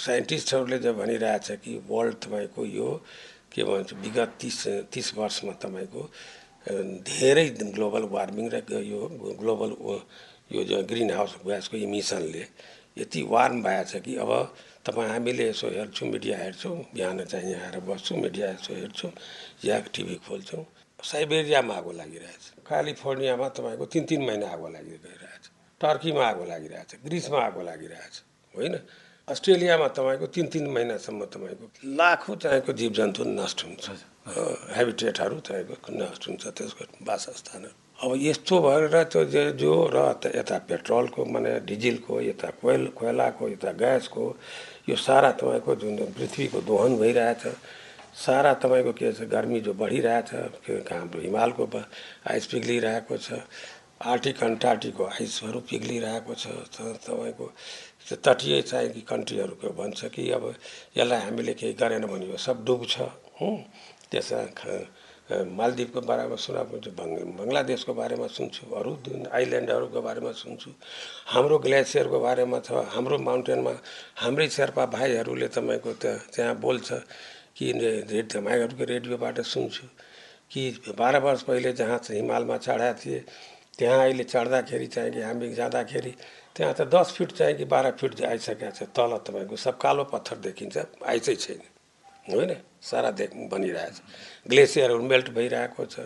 साइन्टिस्टहरूले 0.00 0.78
जो 0.80 0.92
भनिरहेछ 0.96 1.48
कि 1.60 1.72
वर्ल्ड 1.84 2.14
तपाईँको 2.24 2.64
यो 2.64 2.88
के 3.52 3.62
भन्छ 3.62 3.92
विगत 3.92 4.30
तिस 4.40 4.88
तिस 4.88 5.08
वर्षमा 5.20 5.52
तपाईँको 5.60 6.02
धेरै 7.04 7.46
ग्लोबल 7.76 8.08
वार्मिङ 8.08 8.48
र 8.48 8.64
यो 8.72 9.00
ग्लोबल 9.40 9.70
यो 10.56 10.82
ग्रिन 10.88 11.10
हाउस 11.12 11.36
ग्यासको 11.44 11.76
इमिसनले 11.76 12.44
यति 12.98 13.20
वार्म 13.28 13.62
भएको 13.62 13.84
छ 13.90 14.00
कि 14.00 14.16
अब 14.16 14.32
तपाईँ 14.84 15.10
हामीले 15.10 15.48
यसो 15.48 15.66
हेर्छौँ 15.72 16.08
मिडिया 16.08 16.36
हेर्छौँ 16.38 16.76
बिहान 16.94 17.24
चाहिँ 17.24 17.50
यहाँ 17.50 17.66
आएर 17.66 17.80
बस्छौँ 17.88 18.18
मिडिया 18.20 18.46
यसो 18.50 18.72
हेर्छौँ 18.74 19.12
या 19.64 19.76
टिभी 19.94 20.16
खोल्छौँ। 20.26 20.64
साइबेरियामा 21.00 21.74
आगो 21.74 21.92
लागिरहेछ। 21.92 22.44
क्यालिफोर्नियामा 22.68 23.48
तपाईँको 23.56 23.84
तिन 23.92 24.04
तिन 24.08 24.22
महिना 24.24 24.46
आगो 24.54 24.68
लागिरहेछ। 24.68 25.44
टर्कीमा 25.80 26.24
आगो 26.24 26.44
लागिरहेछ। 26.44 26.90
ग्रिसमा 27.04 27.40
आगो 27.48 27.62
लागिरहेछ। 27.62 28.14
होइन? 28.54 28.74
अस्ट्रेलियामा 29.28 29.88
तपाईँको 29.96 30.26
तिन 30.32 30.46
तिन 30.52 30.64
महिनासम्म 30.68 31.24
तपाईँको 31.32 31.66
लाखौँ 31.96 32.36
तपाईँको 32.36 32.72
जीव 32.72 32.92
जन्तु 32.92 33.24
नष्ट 33.24 33.58
हुन्छ। 33.64 33.84
हेबिटेटहरू 34.76 35.36
तपाईँको 35.40 35.88
नष्ट 35.92 36.22
हुन्छ। 36.28 36.42
त्यसको 36.56 36.84
वासस्थानहरू 37.04 37.83
अब 37.98 38.12
यस्तो 38.18 38.60
भएर 38.60 39.02
त्यो 39.04 39.24
जो 39.54 39.74
र 39.88 39.98
यता 40.34 40.58
पेट्रोलको 40.68 41.24
माने 41.24 41.52
डिजलको 41.62 42.20
यता 42.22 42.48
कोइल 42.58 42.86
कोइलाको 42.92 43.48
यता 43.48 43.72
ग्यासको 43.74 44.24
यो 44.88 44.96
सारा 44.98 45.30
तपाईँको 45.32 45.74
जुन 45.76 45.96
पृथ्वीको 46.12 46.60
दोहन 46.62 46.96
भइरहेछ 46.98 47.46
सारा 48.16 48.52
तपाईँको 48.56 48.92
के 48.92 49.12
छ 49.12 49.22
गर्मी 49.26 49.60
जो 49.60 49.72
बढिरहेछ 49.74 50.34
हाम्रो 50.90 51.20
हिमालको 51.20 51.64
आइस 52.26 52.46
पिग्लिरहेको 52.46 53.16
छ 53.16 53.40
आर्टिक 54.04 54.42
अन्टार्टिकको 54.42 55.04
आइसहरू 55.06 55.60
पिग्लिरहेको 55.64 56.34
छ 56.34 56.46
तपाईँको 57.00 57.46
तटीय 58.24 58.60
चाहिँ 58.64 59.00
कन्ट्रीहरूको 59.02 59.68
भन्छ 59.72 60.04
कि 60.10 60.30
अब 60.30 60.44
यसलाई 60.96 61.20
हामीले 61.20 61.54
केही 61.54 61.72
गरेन 61.74 62.06
भने 62.06 62.36
सब 62.38 62.64
डुब्छ 62.64 62.94
त्यसमा 64.10 64.42
मालदिवको 65.30 66.00
बारेमा 66.04 66.36
सुनाउँछु 66.36 66.90
बङ्गलादेशको 67.00 67.92
बारेमा 67.94 68.26
सुन्छु 68.28 68.62
अरू 68.76 68.92
आइल्यान्डहरूको 69.32 70.00
बारेमा 70.04 70.32
सुन्छु। 70.36 70.70
हाम्रो 71.32 71.58
ग्लेसियरको 71.64 72.18
बारेमा 72.20 72.58
छ 72.60 72.84
हाम्रो 72.92 73.16
माउन्टेनमा 73.18 73.72
हाम्रै 74.20 74.48
शेर्पा 74.48 74.84
भाइहरूले 74.92 75.48
तपाईँको 75.48 75.92
त्यहाँ 75.96 76.18
त्यहाँ 76.28 76.54
बोल्छ 76.60 76.88
कि 77.56 77.72
रेड 78.12 78.26
तपाईँहरूको 78.32 78.84
रेडियोबाट 78.84 79.40
सुन्छु। 79.40 79.86
कि 80.52 80.62
बाह्र 80.92 81.18
वर्ष 81.24 81.42
पहिले 81.48 81.72
जहाँ 81.72 81.98
हिमालमा 82.10 82.56
चढाएको 82.60 83.00
थिएँ 83.00 83.20
त्यहाँ 83.78 83.98
अहिले 84.04 84.24
चढ्दाखेरि 84.28 84.86
चाहिँ 84.86 85.10
कि 85.12 85.20
हामी 85.24 85.54
जाँदाखेरि 85.56 86.12
त्यहाँ 86.56 86.74
त 86.78 86.80
दस 86.94 87.16
फिट 87.16 87.32
चाहिँ 87.32 87.54
कि 87.58 87.64
बाह्र 87.64 87.90
फिट 87.96 88.22
आइसकेको 88.22 88.70
छ 88.70 88.92
तल 88.92 89.16
तपाईँको 89.24 89.56
सब 89.56 89.78
कालो 89.80 90.04
पत्थर 90.12 90.36
देखिन्छ 90.46 90.76
आइसै 91.00 91.34
छैन। 91.34 91.73
होइन? 92.24 92.52
सारा 92.82 93.10
देख 93.10 93.30
बनिरहेछ 93.52 93.96
ग्लेसियरहरू 94.48 95.02
मेल्ट 95.02 95.28
भइरहेको 95.30 95.84
छ। 95.86 95.96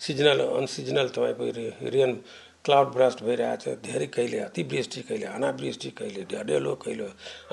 सिजनल 0.00 0.40
अनसिजनल 0.40 1.08
तपाईँको 1.08 1.44
रेन 1.88 2.12
क्लाउड 2.64 2.88
ब्रस्ट 2.94 3.22
भइरहेछ। 3.24 3.64
धेरै 3.84 4.06
कहिले 4.06 4.38
अतिवृष्टि 4.48 5.00
कहिले 5.08 5.26
अनावृष्टि 5.28 5.90
कहिले 5.98 6.22
ढडेलो 6.28 6.74
कहिले 6.84 7.08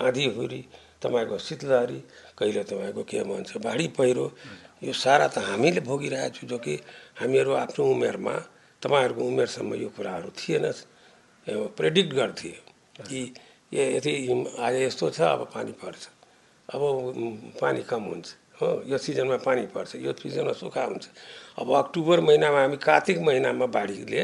आँधी 0.06 0.26
हुरी 0.36 0.62
तपाईँको 1.04 1.38
शीतलहरी 1.38 2.00
कहिले 2.38 2.64
तपाईँको 2.64 3.04
के 3.04 3.24
भन्छ 3.24 3.58
बाढी 3.58 3.88
पहिरो। 3.98 4.26
यो 4.84 4.94
सारा 4.96 5.28
त 5.28 5.38
हामीले 5.46 5.82
भोगिरहेको 5.82 6.36
छु 6.36 6.48
जो 6.48 6.58
कि 6.58 6.76
हामीहरू 7.20 7.52
आफ्नो 7.64 7.84
उमेरमा 7.86 8.36
तपाईँहरूको 8.82 9.22
उमेरसम्म 9.24 9.72
यो 9.76 9.90
कुराहरू 9.96 10.30
थिएन। 10.36 10.66
प्रेडिक्ट 11.48 12.12
गर्थे। 12.14 12.54
कि 12.98 13.22
यति 13.74 14.12
आज 14.60 14.76
यस्तो 14.76 15.10
छ 15.10 15.22
अब 15.22 15.42
पानी 15.54 15.72
पर्छ। 15.76 16.15
अब 16.70 16.82
पानी 17.62 17.82
कम 17.90 18.04
हुन्छ। 18.10 18.28
हो 18.62 18.68
यो 18.88 18.98
सिजनमा 18.98 19.38
पानी 19.44 19.66
पर्छ 19.76 19.96
यो 20.02 20.12
सिजनमा 20.16 20.54
सुक्खा 20.56 20.84
हुन्छ। 20.84 21.06
अब 21.60 21.68
अक्टोबर 21.76 22.20
महिनामा 22.24 22.60
हामी 22.62 22.78
कार्तिक 22.80 23.20
महिनामा 23.22 23.66
बाढीले 23.68 24.22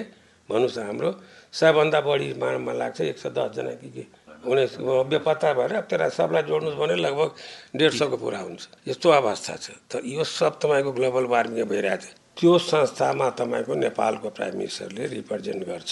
भन्नुहोस् 0.50 0.78
हाम्रो 0.80 1.10
सबभन्दा 1.54 2.00
बढी 2.02 2.28
मारमा 2.40 2.74
लाग्छ 2.74 3.02
एक 3.02 3.18
सय 3.20 3.30
दसजना 3.36 3.74
कि 3.82 3.90
के? 3.92 4.04
उन्नाइस 4.42 4.74
बेपत्ता 4.82 5.54
भएर 5.54 5.74
त्यसलाई 5.86 6.10
सबलाई 6.18 6.44
जोड्नुहोस् 6.50 6.80
भने 6.82 6.96
लगभग 6.98 7.30
डेढ 7.78 7.92
सौको 7.94 8.18
पुरा 8.18 8.40
हुन्छ। 8.40 8.62
यस्तो 8.90 9.08
अवस्था 9.22 9.56
छ। 9.62 9.68
तर 9.92 10.02
यो 10.02 10.24
सब 10.24 10.58
तपाईँको 10.58 10.92
ग्लोबल 10.98 11.26
वार्मिङ 11.30 11.66
भइरहेको 11.70 12.02
छ 12.02 12.10
त्यो 12.40 12.52
संस्थामा 12.58 13.30
तपाईँको 13.38 13.74
नेपालको 13.86 14.28
प्राइम 14.34 14.56
मिनिस्टरले 14.58 15.04
रिप्रेजेन्ट 15.14 15.62
गर्छ। 15.68 15.92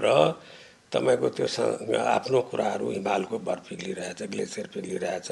र 0.00 0.06
तपाईँको 0.92 1.28
त्यो 1.36 1.46
आफ्नो 2.16 2.40
कुराहरू 2.50 2.86
हिमालको 2.90 3.38
बर्फ 3.48 3.68
पिग्लिरहेछ 3.68 4.22
ग्लेसियर 4.32 4.66
पिग्लिरहेछ 4.74 5.28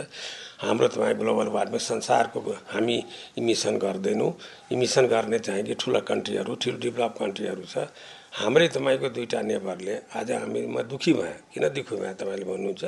हाम्रो 0.60 0.88
तपाईँ 0.92 1.16
ग्लोबल 1.16 1.48
वार्मिङ 1.56 1.80
संसारको 1.80 2.40
हामी 2.74 2.96
इमिसन 3.40 3.74
गर्दैनौँ। 3.80 4.30
इमिसन 4.72 5.06
गर्ने 5.08 5.38
चाहिँ 5.38 5.64
कि 5.64 5.74
ठुलो 5.80 6.00
कन्ट्रीहरू 6.10 6.54
ठुलो 6.60 6.76
डेभलप 6.84 7.14
कन्ट्रीहरू 7.20 7.64
छ। 7.72 7.88
हाम्रै 8.36 8.68
तपाईँको 8.76 9.08
दुईवटा 9.16 9.40
नेबरले 9.42 9.94
आज 10.12 10.30
हामी 10.32 10.60
म 10.66 10.82
दुःखी 10.92 11.12
भएँ 11.16 11.36
किन 11.52 11.64
दुःखी 11.72 11.96
भएँ 11.96 12.14
तपाईँले 12.20 12.44
भन्नुहुन्छ? 12.44 12.84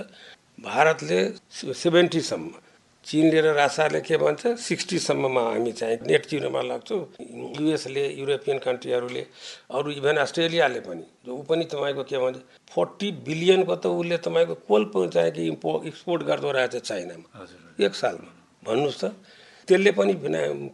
भारतले 0.61 1.19
सेभेन्टीसम्म 1.75 2.51
चिनले 3.09 3.41
र 3.41 3.57
रासाले 3.57 4.01
के 4.05 4.17
भन्छ 4.21 4.61
सिक्सटीसम्ममा 4.61 5.43
हामी 5.43 5.73
चाहिँ 5.73 5.97
नेट 6.05 6.29
जिरोमा 6.29 6.61
लाग्छौँ। 6.61 7.03
युएसले 7.57 8.05
युरोपियन 8.21 8.59
कन्ट्रीहरूले 8.61 9.25
अरू 9.73 9.89
इभन 9.97 10.17
अस्ट्रेलियाले 10.21 10.81
पनि 10.85 11.05
जो 11.25 11.33
ऊ 11.33 11.43
पनि 11.49 11.65
तपाईँको 11.73 12.05
के 12.05 12.19
भन्छ 12.21 12.37
फोर्टी 12.69 13.09
बिलियनको 13.25 13.75
त 13.81 13.87
उसले 13.89 14.17
तपाईँको 14.21 14.55
कोल 14.69 15.09
चाहिँ 15.09 15.33
कि 15.33 15.43
इम्पो 15.57 15.71
एक्सपोर्ट 15.89 16.23
गर्दो 16.29 16.51
रहेछ 16.53 16.77
चाइनामा। 16.85 17.29
एक 17.81 17.95
सालमा। 17.97 18.31
भन्नुहोस् 18.61 19.01
त 19.01 19.05
त्यसले 19.69 19.91
पनि 19.97 20.13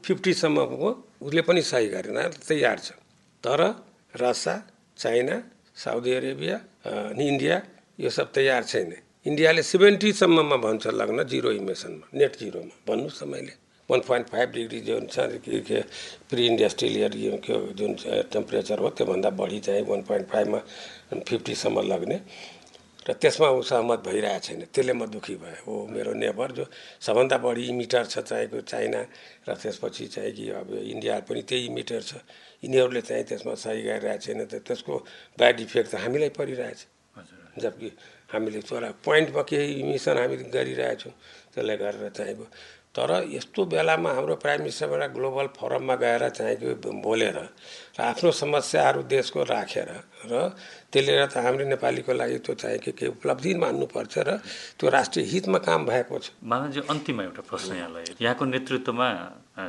फिफ्टीसम्मको 0.03 0.89
उसले 1.23 1.43
पनि 1.47 1.63
सही 1.63 1.87
गरेन 1.95 2.19
तयार 2.43 2.79
छ। 2.83 2.99
तर 3.45 3.61
रसा 4.15 4.55
चाइना 4.99 5.37
साउदी 5.77 6.13
अरेबिया 6.19 6.57
इन्डिया 7.15 7.57
यो 8.01 8.11
सब 8.11 8.33
तयार 8.35 8.63
छैन। 8.65 8.93
इन्डियाले 9.25 9.63
सेभेन्टीसम्ममा 9.65 10.57
भन्छ 10.61 10.87
लग्न 11.01 11.25
जिरो 11.25 11.51
इमिसनमा 11.57 12.07
नेट 12.13 12.33
जिरोमा। 12.37 12.75
भन्नुहोस् 12.85 13.19
त 13.21 13.25
मैले। 13.25 13.53
वान 13.89 14.01
पोइन्ट 14.05 14.27
फाइभ 14.29 14.49
डिग्री 14.53 14.81
जुन 14.85 15.07
छ 15.09 15.41
के 15.41 15.61
के 15.65 15.81
प्रि 16.29 16.43
इन्डस्ट्रियल 16.53 17.17
जुन 17.73 17.93
टेम्परेचर 18.29 18.79
हो 18.85 18.89
त्योभन्दा 18.93 19.31
बढी 19.33 19.59
चाहिँ 19.65 19.85
वान 19.89 20.03
पोइन्ट 20.05 20.27
फाइभमा 20.29 20.61
फिफ्टीसम्म 21.25 21.81
लग्ने। 21.89 22.21
र 23.09 23.13
त्यसमा 23.17 23.49
ऊ 23.49 23.61
सहमत 23.65 24.01
भइरहेको 24.05 24.41
छैन। 24.45 24.61
त्यसले 24.69 24.93
म 24.93 25.09
दुःखी 25.09 25.37
भएँ। 25.41 25.57
हो 25.65 25.73
मेरो 25.89 26.13
नेबर 26.21 26.53
जो 26.53 26.65
सबभन्दा 27.01 27.37
बढी 27.41 27.65
इमिटर 27.73 28.05
छ 28.05 28.25
चाहिएको 28.29 28.61
चाइना 28.61 29.01
र 29.49 29.51
त्यसपछि 29.57 30.05
चाहिँ 30.09 30.33
कि 30.37 30.45
अब 30.53 30.69
इन्डिया 30.85 31.25
पनि 31.29 31.43
त्यही 31.49 31.65
इमिटर 31.73 32.01
छ। 32.01 32.13
यिनीहरूले 32.65 33.01
चाहिँ 33.01 33.25
त्यसमा 33.25 33.55
सही 33.57 33.81
गरिरहेको 33.89 34.21
छैन 34.21 34.41
त 34.49 34.61
त्यसको 34.69 34.95
ब्याड 35.37 35.61
इफेक्ट 35.61 35.89
त 35.93 35.95
हामीलाई 36.01 36.33
परिरहेछ। 36.33 36.81
जबकि 37.61 37.89
हामीले 38.35 38.61
छोरा 38.69 38.89
पोइन्टमा 39.05 39.43
केही 39.51 39.83
मिसन 39.91 40.17
हामी 40.19 40.37
गरिरहेछौँ 40.55 41.13
त्यसले 41.55 41.77
गरेर 41.83 42.09
चाहिएको 42.19 42.47
तर 42.95 43.11
यस्तो 43.27 43.61
बेलामा 43.75 44.11
हाम्रो 44.15 44.35
प्राइम 44.39 44.61
मिनिस्टरबाट 44.61 45.11
ग्लोबल 45.19 45.47
फोरममा 45.59 45.95
गएर 45.99 46.29
चाहिँ 46.31 46.75
बोलेर 47.03 47.39
र 47.99 48.01
आफ्नो 48.01 48.31
समस्याहरू 48.31 49.03
देशको 49.11 49.43
राखेर 49.43 49.91
र 50.31 50.55
त्यसले 50.95 51.13
गर्दा 51.19 51.41
हाम्रो 51.43 51.65
नेपालीको 51.75 52.13
लागि 52.15 52.39
त्यो 52.47 52.55
चाहिँ 52.55 52.79
के 52.79 52.93
के 52.95 53.07
उपलब्धि 53.19 53.55
मान्नुपर्छ 53.59 54.15
र 54.19 54.39
त्यो 54.79 54.87
राष्ट्रिय 54.95 55.27
हितमा 55.27 55.59
काम 55.67 55.87
भएको 55.91 56.19
छ। 56.19 56.39
मानवजी 56.39 56.81
अन्तिममा 56.87 57.23
एउटा 57.25 57.43
प्रश्न 57.51 57.75
यहाँलाई। 57.75 58.05
यहाँको 58.23 58.45
नेतृत्वमा 58.55 59.09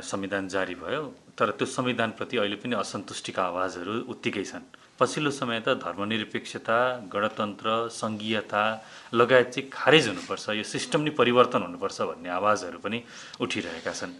संविधान 0.06 0.48
जारी 0.54 0.74
भयो 0.86 1.02
तर 1.34 1.50
त्यो 1.58 1.66
संविधानप्रति 1.66 2.36
अहिले 2.38 2.56
पनि 2.62 2.74
असन्तुष्टिका 2.78 3.42
आवाजहरू 3.42 3.94
उत्तिकै 4.06 4.44
छन्। 4.44 4.70
पछिल्लो 5.00 5.30
समय 5.30 5.60
त 5.60 5.68
धर्मनिरपेक्षता 5.84 6.76
गणतन्त्र 7.12 7.68
सङ्घीयता 7.92 8.62
लगायत 9.12 9.48
चाहिँ 9.52 9.68
खारेज 9.72 10.08
हुनुपर्छ 10.08 10.44
यो 10.56 10.64
सिस्टम 10.64 11.00
नै 11.04 11.10
परिवर्तन 11.20 11.62
हुनुपर्छ 11.68 12.00
भन्ने 12.10 12.28
आवाजहरू 12.40 12.78
पनि 12.80 12.98
उठिरहेका 13.44 13.92
छन्। 13.92 14.12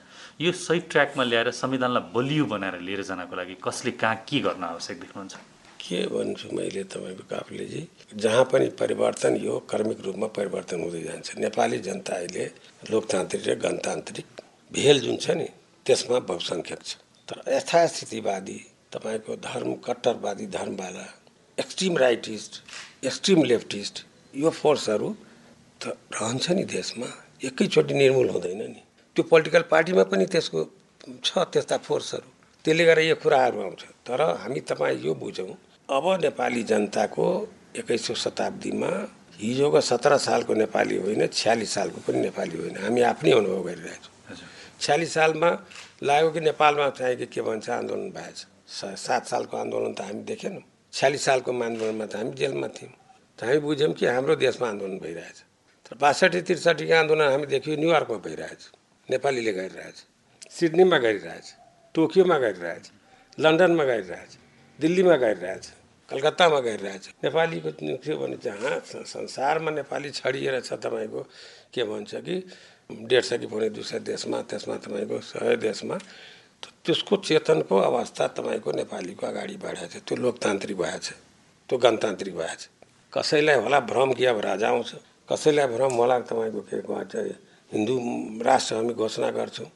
यो 0.44 0.52
सही 0.52 0.80
ट्र्याकमा 0.92 1.24
ल्याएर 1.24 1.50
संविधानलाई 1.56 2.12
बलियो 2.12 2.44
बनाएर 2.52 2.76
लिएर 2.84 3.02
जानको 3.08 3.36
लागि 3.36 3.56
कसले 3.64 3.90
कहाँ 3.96 4.16
के 4.28 4.40
गर्न 4.44 4.64
आवश्यक 4.64 5.00
देख्नुहुन्छ? 5.00 5.34
के 5.80 5.98
भन्छु 6.12 6.46
मैले 6.52 6.82
तपाईँको 6.92 7.24
काफलेजी? 7.24 7.80
जहाँ 8.20 8.44
पनि 8.52 8.68
परिवर्तन 8.76 9.32
यो 9.40 9.54
कर्मिक 9.70 9.98
रूपमा 10.04 10.28
परिवर्तन 10.36 10.78
हुँदै 10.84 11.02
जान्छ। 11.08 11.28
नेपाली 11.40 11.78
जनता 11.88 12.12
अहिले 12.20 12.44
लोकतान्त्रिक 12.92 13.42
र 13.48 13.54
गणतान्त्रिक 13.64 14.26
भेल 14.76 14.96
जुन 15.00 15.16
छ 15.16 15.40
नि 15.40 15.48
त्यसमा 15.86 16.18
बहुसङ्ख्यक 16.28 16.80
छ। 16.84 16.90
तर 17.28 17.36
यथास्थितिवादी 17.48 18.58
तपाईँको 18.96 19.34
धर्म 19.44 19.72
कट्टरवादी 19.84 20.46
धर्मवाला 20.48 21.06
एक्सट्रिम 21.58 21.96
राइटिस्ट 21.98 22.52
एक्सट्रिम 23.04 23.42
लेफ्टिस्ट 23.44 23.94
यो 24.34 24.50
फोर्सहरू 24.50 25.08
त 25.80 25.92
रहन्छ 26.16 26.50
नि 26.50 26.64
देशमा। 26.64 27.08
एकैचोटि 27.44 27.94
निर्मूल 27.94 28.28
हुँदैन 28.30 28.62
नि। 28.72 28.82
त्यो 29.16 29.22
पोलिटिकल 29.28 29.62
पार्टीमा 29.68 30.04
पनि 30.08 30.26
त्यसको 30.32 30.60
छ 31.20 31.44
त्यस्ता 31.52 31.76
फोर्सहरू 31.84 32.28
त्यसले 32.64 32.84
गर्दा 32.88 33.02
यो 33.02 33.16
कुराहरू 33.20 33.60
आउँछ। 33.60 33.82
तर 34.08 34.20
हामी 34.40 34.60
तपाईँ 34.64 35.04
यो 35.04 35.14
बुझौँ 35.20 35.52
अब 35.88 36.04
नेपाली 36.24 36.62
जनताको 36.64 37.26
एक्काइसौँ 37.76 38.16
शताब्दीमा 38.16 38.90
हिजोको 39.36 39.80
सत्र 39.92 40.16
सालको 40.18 40.54
नेपाली 40.64 40.96
होइन 41.04 41.26
छ्यालिस 41.28 41.70
सालको 41.76 42.00
पनि 42.00 42.18
नेपाली 42.32 42.56
होइन। 42.58 42.76
हामी 42.80 43.00
आफ्नै 43.12 43.32
अनुभव 43.36 43.62
गरिरहेछौँ। 43.68 44.12
छ्यालिस 44.80 45.14
सालमा 45.14 45.50
लाग्यो 46.02 46.30
कि 46.32 46.40
नेपालमा 46.40 46.90
चाहिँ 46.96 47.16
कि 47.16 47.26
के 47.28 47.40
भन्छ 47.44 47.68
आन्दोलन 47.70 48.10
भएछ? 48.16 48.38
सात 48.68 49.22
सालको 49.30 49.56
आन्दोलन 49.56 49.92
त 49.94 50.00
हामी 50.06 50.22
देखेनौँ। 50.26 50.64
छ्यालिस 50.92 51.22
सालको 51.24 51.50
आन्दोलनमा 51.52 52.06
त 52.06 52.14
हामी 52.16 52.32
जेलमा 52.34 52.68
थियौँ। 52.76 52.94
त 53.38 53.40
हामी 53.46 53.58
बुझ्यौँ 53.62 53.92
कि 53.94 54.04
हाम्रो 54.06 54.34
देशमा 54.36 54.66
आन्दोलन 54.68 54.98
भइरहेछ। 54.98 55.38
तर 55.86 55.94
बासठी 56.02 56.40
त्रिसठीको 56.46 56.94
आन्दोलन 56.94 57.26
हामी 57.32 57.46
देख्यौँ 57.46 57.76
न्युयोर्कमा 57.78 58.18
भइरहेछ 58.26 58.62
नेपालीले 59.08 59.52
गरिरहेछ 59.58 59.96
सिडनीमा 60.50 60.98
गरिरहेछ 60.98 61.46
टोकियोमा 61.94 62.36
गरिरहेछ 62.44 62.84
लन्डनमा 63.38 63.84
गरिरहेछ 63.84 64.32
दिल्लीमा 64.78 65.16
गरिरहेछ 65.24 65.64
कलकत्तामा 66.10 66.58
गरिरहेछ। 66.66 67.04
नेपालीको 67.24 67.70
के 68.02 68.14
भने 68.18 68.36
जहाँ 68.42 68.74
संसारमा 69.14 69.70
नेपाली 69.78 70.10
छडिएर 70.10 70.60
छ 70.66 70.72
तपाईँको 70.82 71.20
के 71.74 71.82
भन्छ 71.86 72.12
कि 72.26 72.36
डेढ 73.10 73.22
सय 73.26 73.38
कि 73.38 73.46
पौने 73.46 73.68
दुई 73.74 73.82
सय 73.82 73.98
देशमा 74.06 74.38
त्यसमा 74.50 74.76
तपाईँको 74.86 75.18
सय 75.22 75.56
देशमा 75.58 75.96
त्यसको 76.62 77.16
चेतनको 77.16 77.76
अवस्था 77.80 78.26
तपाईँको 78.38 78.70
नेपालीको 78.72 79.26
अगाडि 79.26 79.56
बढाएको 79.62 79.86
छ 79.92 80.02
त्यो 80.06 80.16
लोकतान्त्रिक 80.16 80.76
भएछ 80.78 81.06
त्यो 81.68 81.78
गणतान्त्रिक 81.78 82.34
भएछ। 82.36 82.60
कसैलाई 83.12 83.56
होला 83.62 83.80
भ्रम 83.90 84.12
कि 84.12 84.24
अब 84.24 84.38
राजा 84.40 84.68
आउँछ? 84.68 84.90
कसैलाई 85.28 85.66
भ्रम? 85.66 85.92
होला 85.98 86.18
तपाईँको 86.30 86.60
के 86.60 86.80
भन्छ 86.86 87.14
हिन्दू 87.72 87.94
राष्ट्र 88.44 88.74
हामी 88.76 88.94
घोषणा 88.94 89.30
गर्छौँ। 89.30 89.66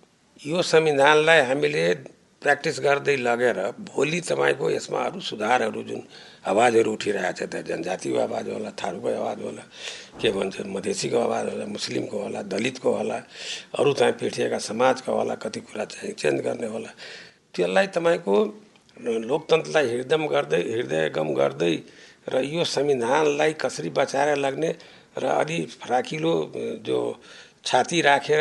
यो 0.41 0.63
संविधानलाई 0.63 1.41
हामीले 1.51 1.83
प्र्याक्टिस 2.43 2.81
गर्दै 2.81 3.17
लगेर 3.17 3.59
भोलि 3.91 4.21
तपाईँको 4.21 4.71
यसमा 4.71 5.01
अरू 5.05 5.21
सुधारहरू 5.21 5.83
जुन 5.83 6.01
आवाजहरू 6.41 6.91
उठिरहेको 6.93 7.33
छ 7.37 7.41
त 7.53 7.55
जनजातिको 7.69 8.19
आवाज 8.29 8.47
होला 8.49 8.71
थारूको 8.81 9.09
आवाज 9.21 9.39
होला 9.45 9.65
के 10.21 10.29
भन्छ 10.33 10.57
मधेसीको 10.73 11.19
आवाज 11.29 11.45
होला 11.53 11.65
मुस्लिमको 11.77 12.17
होला 12.25 12.41
दलितको 12.49 12.91
होला 12.97 13.19
अरू 13.79 13.91
चाहिँ 14.01 14.15
पिठिएका 14.21 14.59
समाजका 14.59 15.11
होला 15.13 15.35
कति 15.37 15.61
कुरा 15.61 15.85
चाहिँ 15.93 16.13
चेन्ज 16.17 16.41
गर्ने 16.41 16.67
होला। 16.75 16.91
त्यसलाई 17.53 17.87
तपाईँको 17.97 18.37
लोकतन्त्रलाई 19.31 19.87
हृदयम 19.93 20.25
गर्दै 20.33 20.63
हृदयगम 20.75 21.29
गर्दै 21.41 21.75
र 22.33 22.35
यो 22.45 22.65
संविधानलाई 22.65 23.53
कसरी 23.61 23.91
बचाएर 24.01 24.37
लाग्ने 24.45 24.71
र 25.21 25.25
अलि 25.41 25.59
फराकिलो 25.81 26.35
जो 26.87 26.99
छाती 27.65 28.01
राखेर 28.01 28.41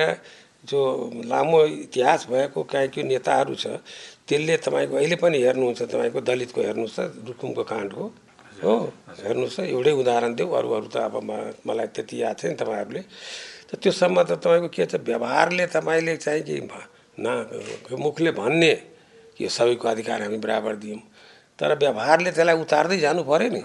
जो 0.63 0.79
लामो 1.25 1.59
इतिहास 1.87 2.27
भएको 2.29 2.63
काहीँ 2.63 2.89
के 2.91 3.03
नेताहरू 3.03 3.55
छ 3.55 3.79
त्यसले 4.27 4.57
तपाईँको 4.59 4.95
अहिले 4.95 5.15
पनि 5.15 5.37
हेर्नुहुन्छ 5.41 5.81
तपाईँको 5.81 6.19
दलितको 6.21 6.61
हेर्नुहोस् 6.61 6.99
त 6.99 6.99
रुकुमको 7.27 7.63
काण्डको 7.63 8.03
हो? 8.63 8.75
हेर्नुहोस् 9.23 9.55
त 9.55 9.59
एउटै 9.71 9.91
उदाहरण 10.03 10.35
देऊ 10.35 10.49
अरू 10.59 10.69
अरू 10.77 10.87
त 10.91 10.97
अब 11.07 11.15
मलाई 11.65 11.87
त्यति 11.95 12.15
याद 12.21 12.35
छैन 12.37 12.53
तपाईँहरूले। 12.59 13.01
त 13.69 13.79
त्योसम्म 13.79 14.17
त 14.27 14.31
तपाईँको 14.43 14.67
के 14.67 14.85
छ 14.85 14.95
व्यवहारले 14.99 15.65
तपाईँले 15.71 16.15
चाहिँ 16.17 16.43
कि 16.43 16.61
न 17.19 17.27
मुखले 17.95 18.31
भन्ने 18.35 18.71
यो 19.39 19.49
सबैको 19.49 19.87
अधिकार 19.87 20.21
हामी 20.21 20.37
बराबर 20.43 20.75
दियौँ। 20.75 21.01
तर 21.59 21.71
व्यवहारले 21.79 22.31
त्यसलाई 22.35 22.57
उतार्दै 22.59 22.97
जानु 22.99 23.23
पऱ्यो 23.23 23.49
नि। 23.49 23.61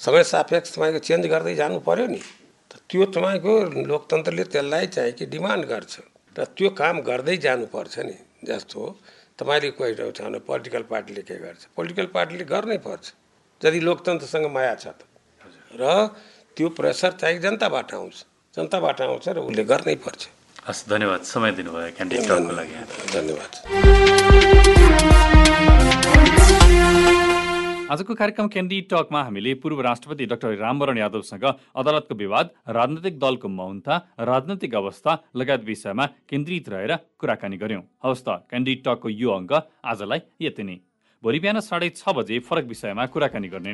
समय 0.00 0.22
सापेक्ष 0.24 0.76
तपाईँको 0.76 0.98
चेन्ज 1.00 1.26
गर्दै 1.32 1.54
जानु 1.56 1.80
पऱ्यो 1.80 2.06
नि। 2.06 2.20
त 2.70 2.72
त्यो 2.88 3.04
तपाईँको 3.08 3.52
लोकतन्त्रले 3.88 4.44
त्यसलाई 4.52 4.86
चाहिँ 4.92 5.12
कि 5.16 5.26
डिमान्ड 5.26 5.64
गर्छ। 5.64 5.94
र 6.36 6.44
त्यो 6.56 6.68
काम 6.76 7.00
गर्दै 7.00 7.36
जानुपर्छ 7.36 7.94
नि 7.98 8.16
जस्तो 8.44 8.80
तपाईँले 9.40 9.70
कोही 9.78 9.92
भने 10.20 10.38
पोलिटिकल 10.44 10.82
पार्टीले 10.92 11.22
के 11.24 11.36
गर्छ? 11.40 11.60
पोलिटिकल 11.76 12.06
पार्टीले 12.12 12.44
गर्नै 12.44 12.78
पर्छ 12.84 13.04
यदि 13.64 13.80
लोकतन्त्रसँग 13.80 14.46
माया 14.52 14.74
छ 14.76 14.86
त। 14.92 15.00
र 15.80 15.82
त्यो 16.56 16.68
प्रेसर 16.76 17.12
चाहिँ 17.20 17.38
जनताबाट 17.40 17.88
आउँछ 17.94 18.16
जनताबाट 18.56 19.00
आउँछ 19.00 19.28
र 19.28 19.38
उसले 19.48 19.64
गर्नै 19.64 19.96
पर्छ। 20.04 20.22
हस् 20.68 20.88
धन्यवाद। 20.88 21.20
समय 21.24 21.50
दिनुभयो 21.52 21.90
लागि। 22.52 22.74
धन्यवाद। 23.16 23.50
आजको 27.86 28.14
कार्यक्रम 28.18 28.46
क्यान्डी 28.50 28.80
टकमा 28.90 29.20
हामीले 29.22 29.62
पूर्व 29.62 29.80
राष्ट्रपति 29.86 30.26
डाक्टर 30.26 30.54
रामवरण 30.58 30.98
यादवसँग 30.98 31.44
अदालतको 31.46 32.14
विवाद 32.16 32.50
राजनैतिक 32.76 33.18
दलको 33.18 33.48
मौनता 33.48 33.94
राजनैतिक 34.20 34.74
अवस्था 34.74 35.12
लगायत 35.36 35.62
विषयमा 35.64 36.06
केन्द्रित 36.26 36.68
रहेर 36.68 36.92
कुराकानी 37.14 37.56
गर्यौं। 37.56 37.82
हवस् 38.02 38.24
त 38.26 38.28
क्यान्डी 38.50 38.74
टकको 38.82 39.08
यो 39.08 39.30
अङ्क 39.30 39.52
आजलाई 39.86 40.20
यति 40.42 40.62
नै। 40.66 40.76
भोलि 41.22 41.38
बिहान 41.38 41.58
साढे 41.62 41.88
छ 41.94 42.02
बजे 42.10 42.38
फरक 42.42 42.66
विषयमा 42.66 43.06
कुराकानी 43.06 43.48
गर्ने 43.54 43.72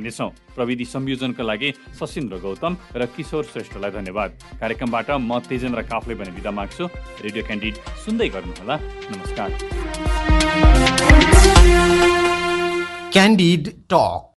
प्रविधि 0.52 0.84
संयोजनका 0.92 1.42
लागि 1.42 1.72
सशिन्द्र 1.96 2.36
गौतम 2.44 2.72
र 2.92 3.02
किशोर 3.16 3.44
श्रेष्ठलाई 3.48 3.90
धन्यवाद। 3.96 4.30
कार्यक्रमबाट 4.60 5.08
म 5.24 5.40
तेजेन्द्र 5.40 5.80
काफले 5.88 6.14
पनि 6.20 6.36
बिदा 6.36 6.52
माग्छु। 6.52 6.84
रेडियो 7.24 7.42
क्यान्डिड 7.48 7.74
सुन्दै 8.04 8.28
गर्नुहोला। 8.28 8.76
नमस्कार। 9.08 9.50
Candid 13.12 13.86
Talk. 13.90 14.30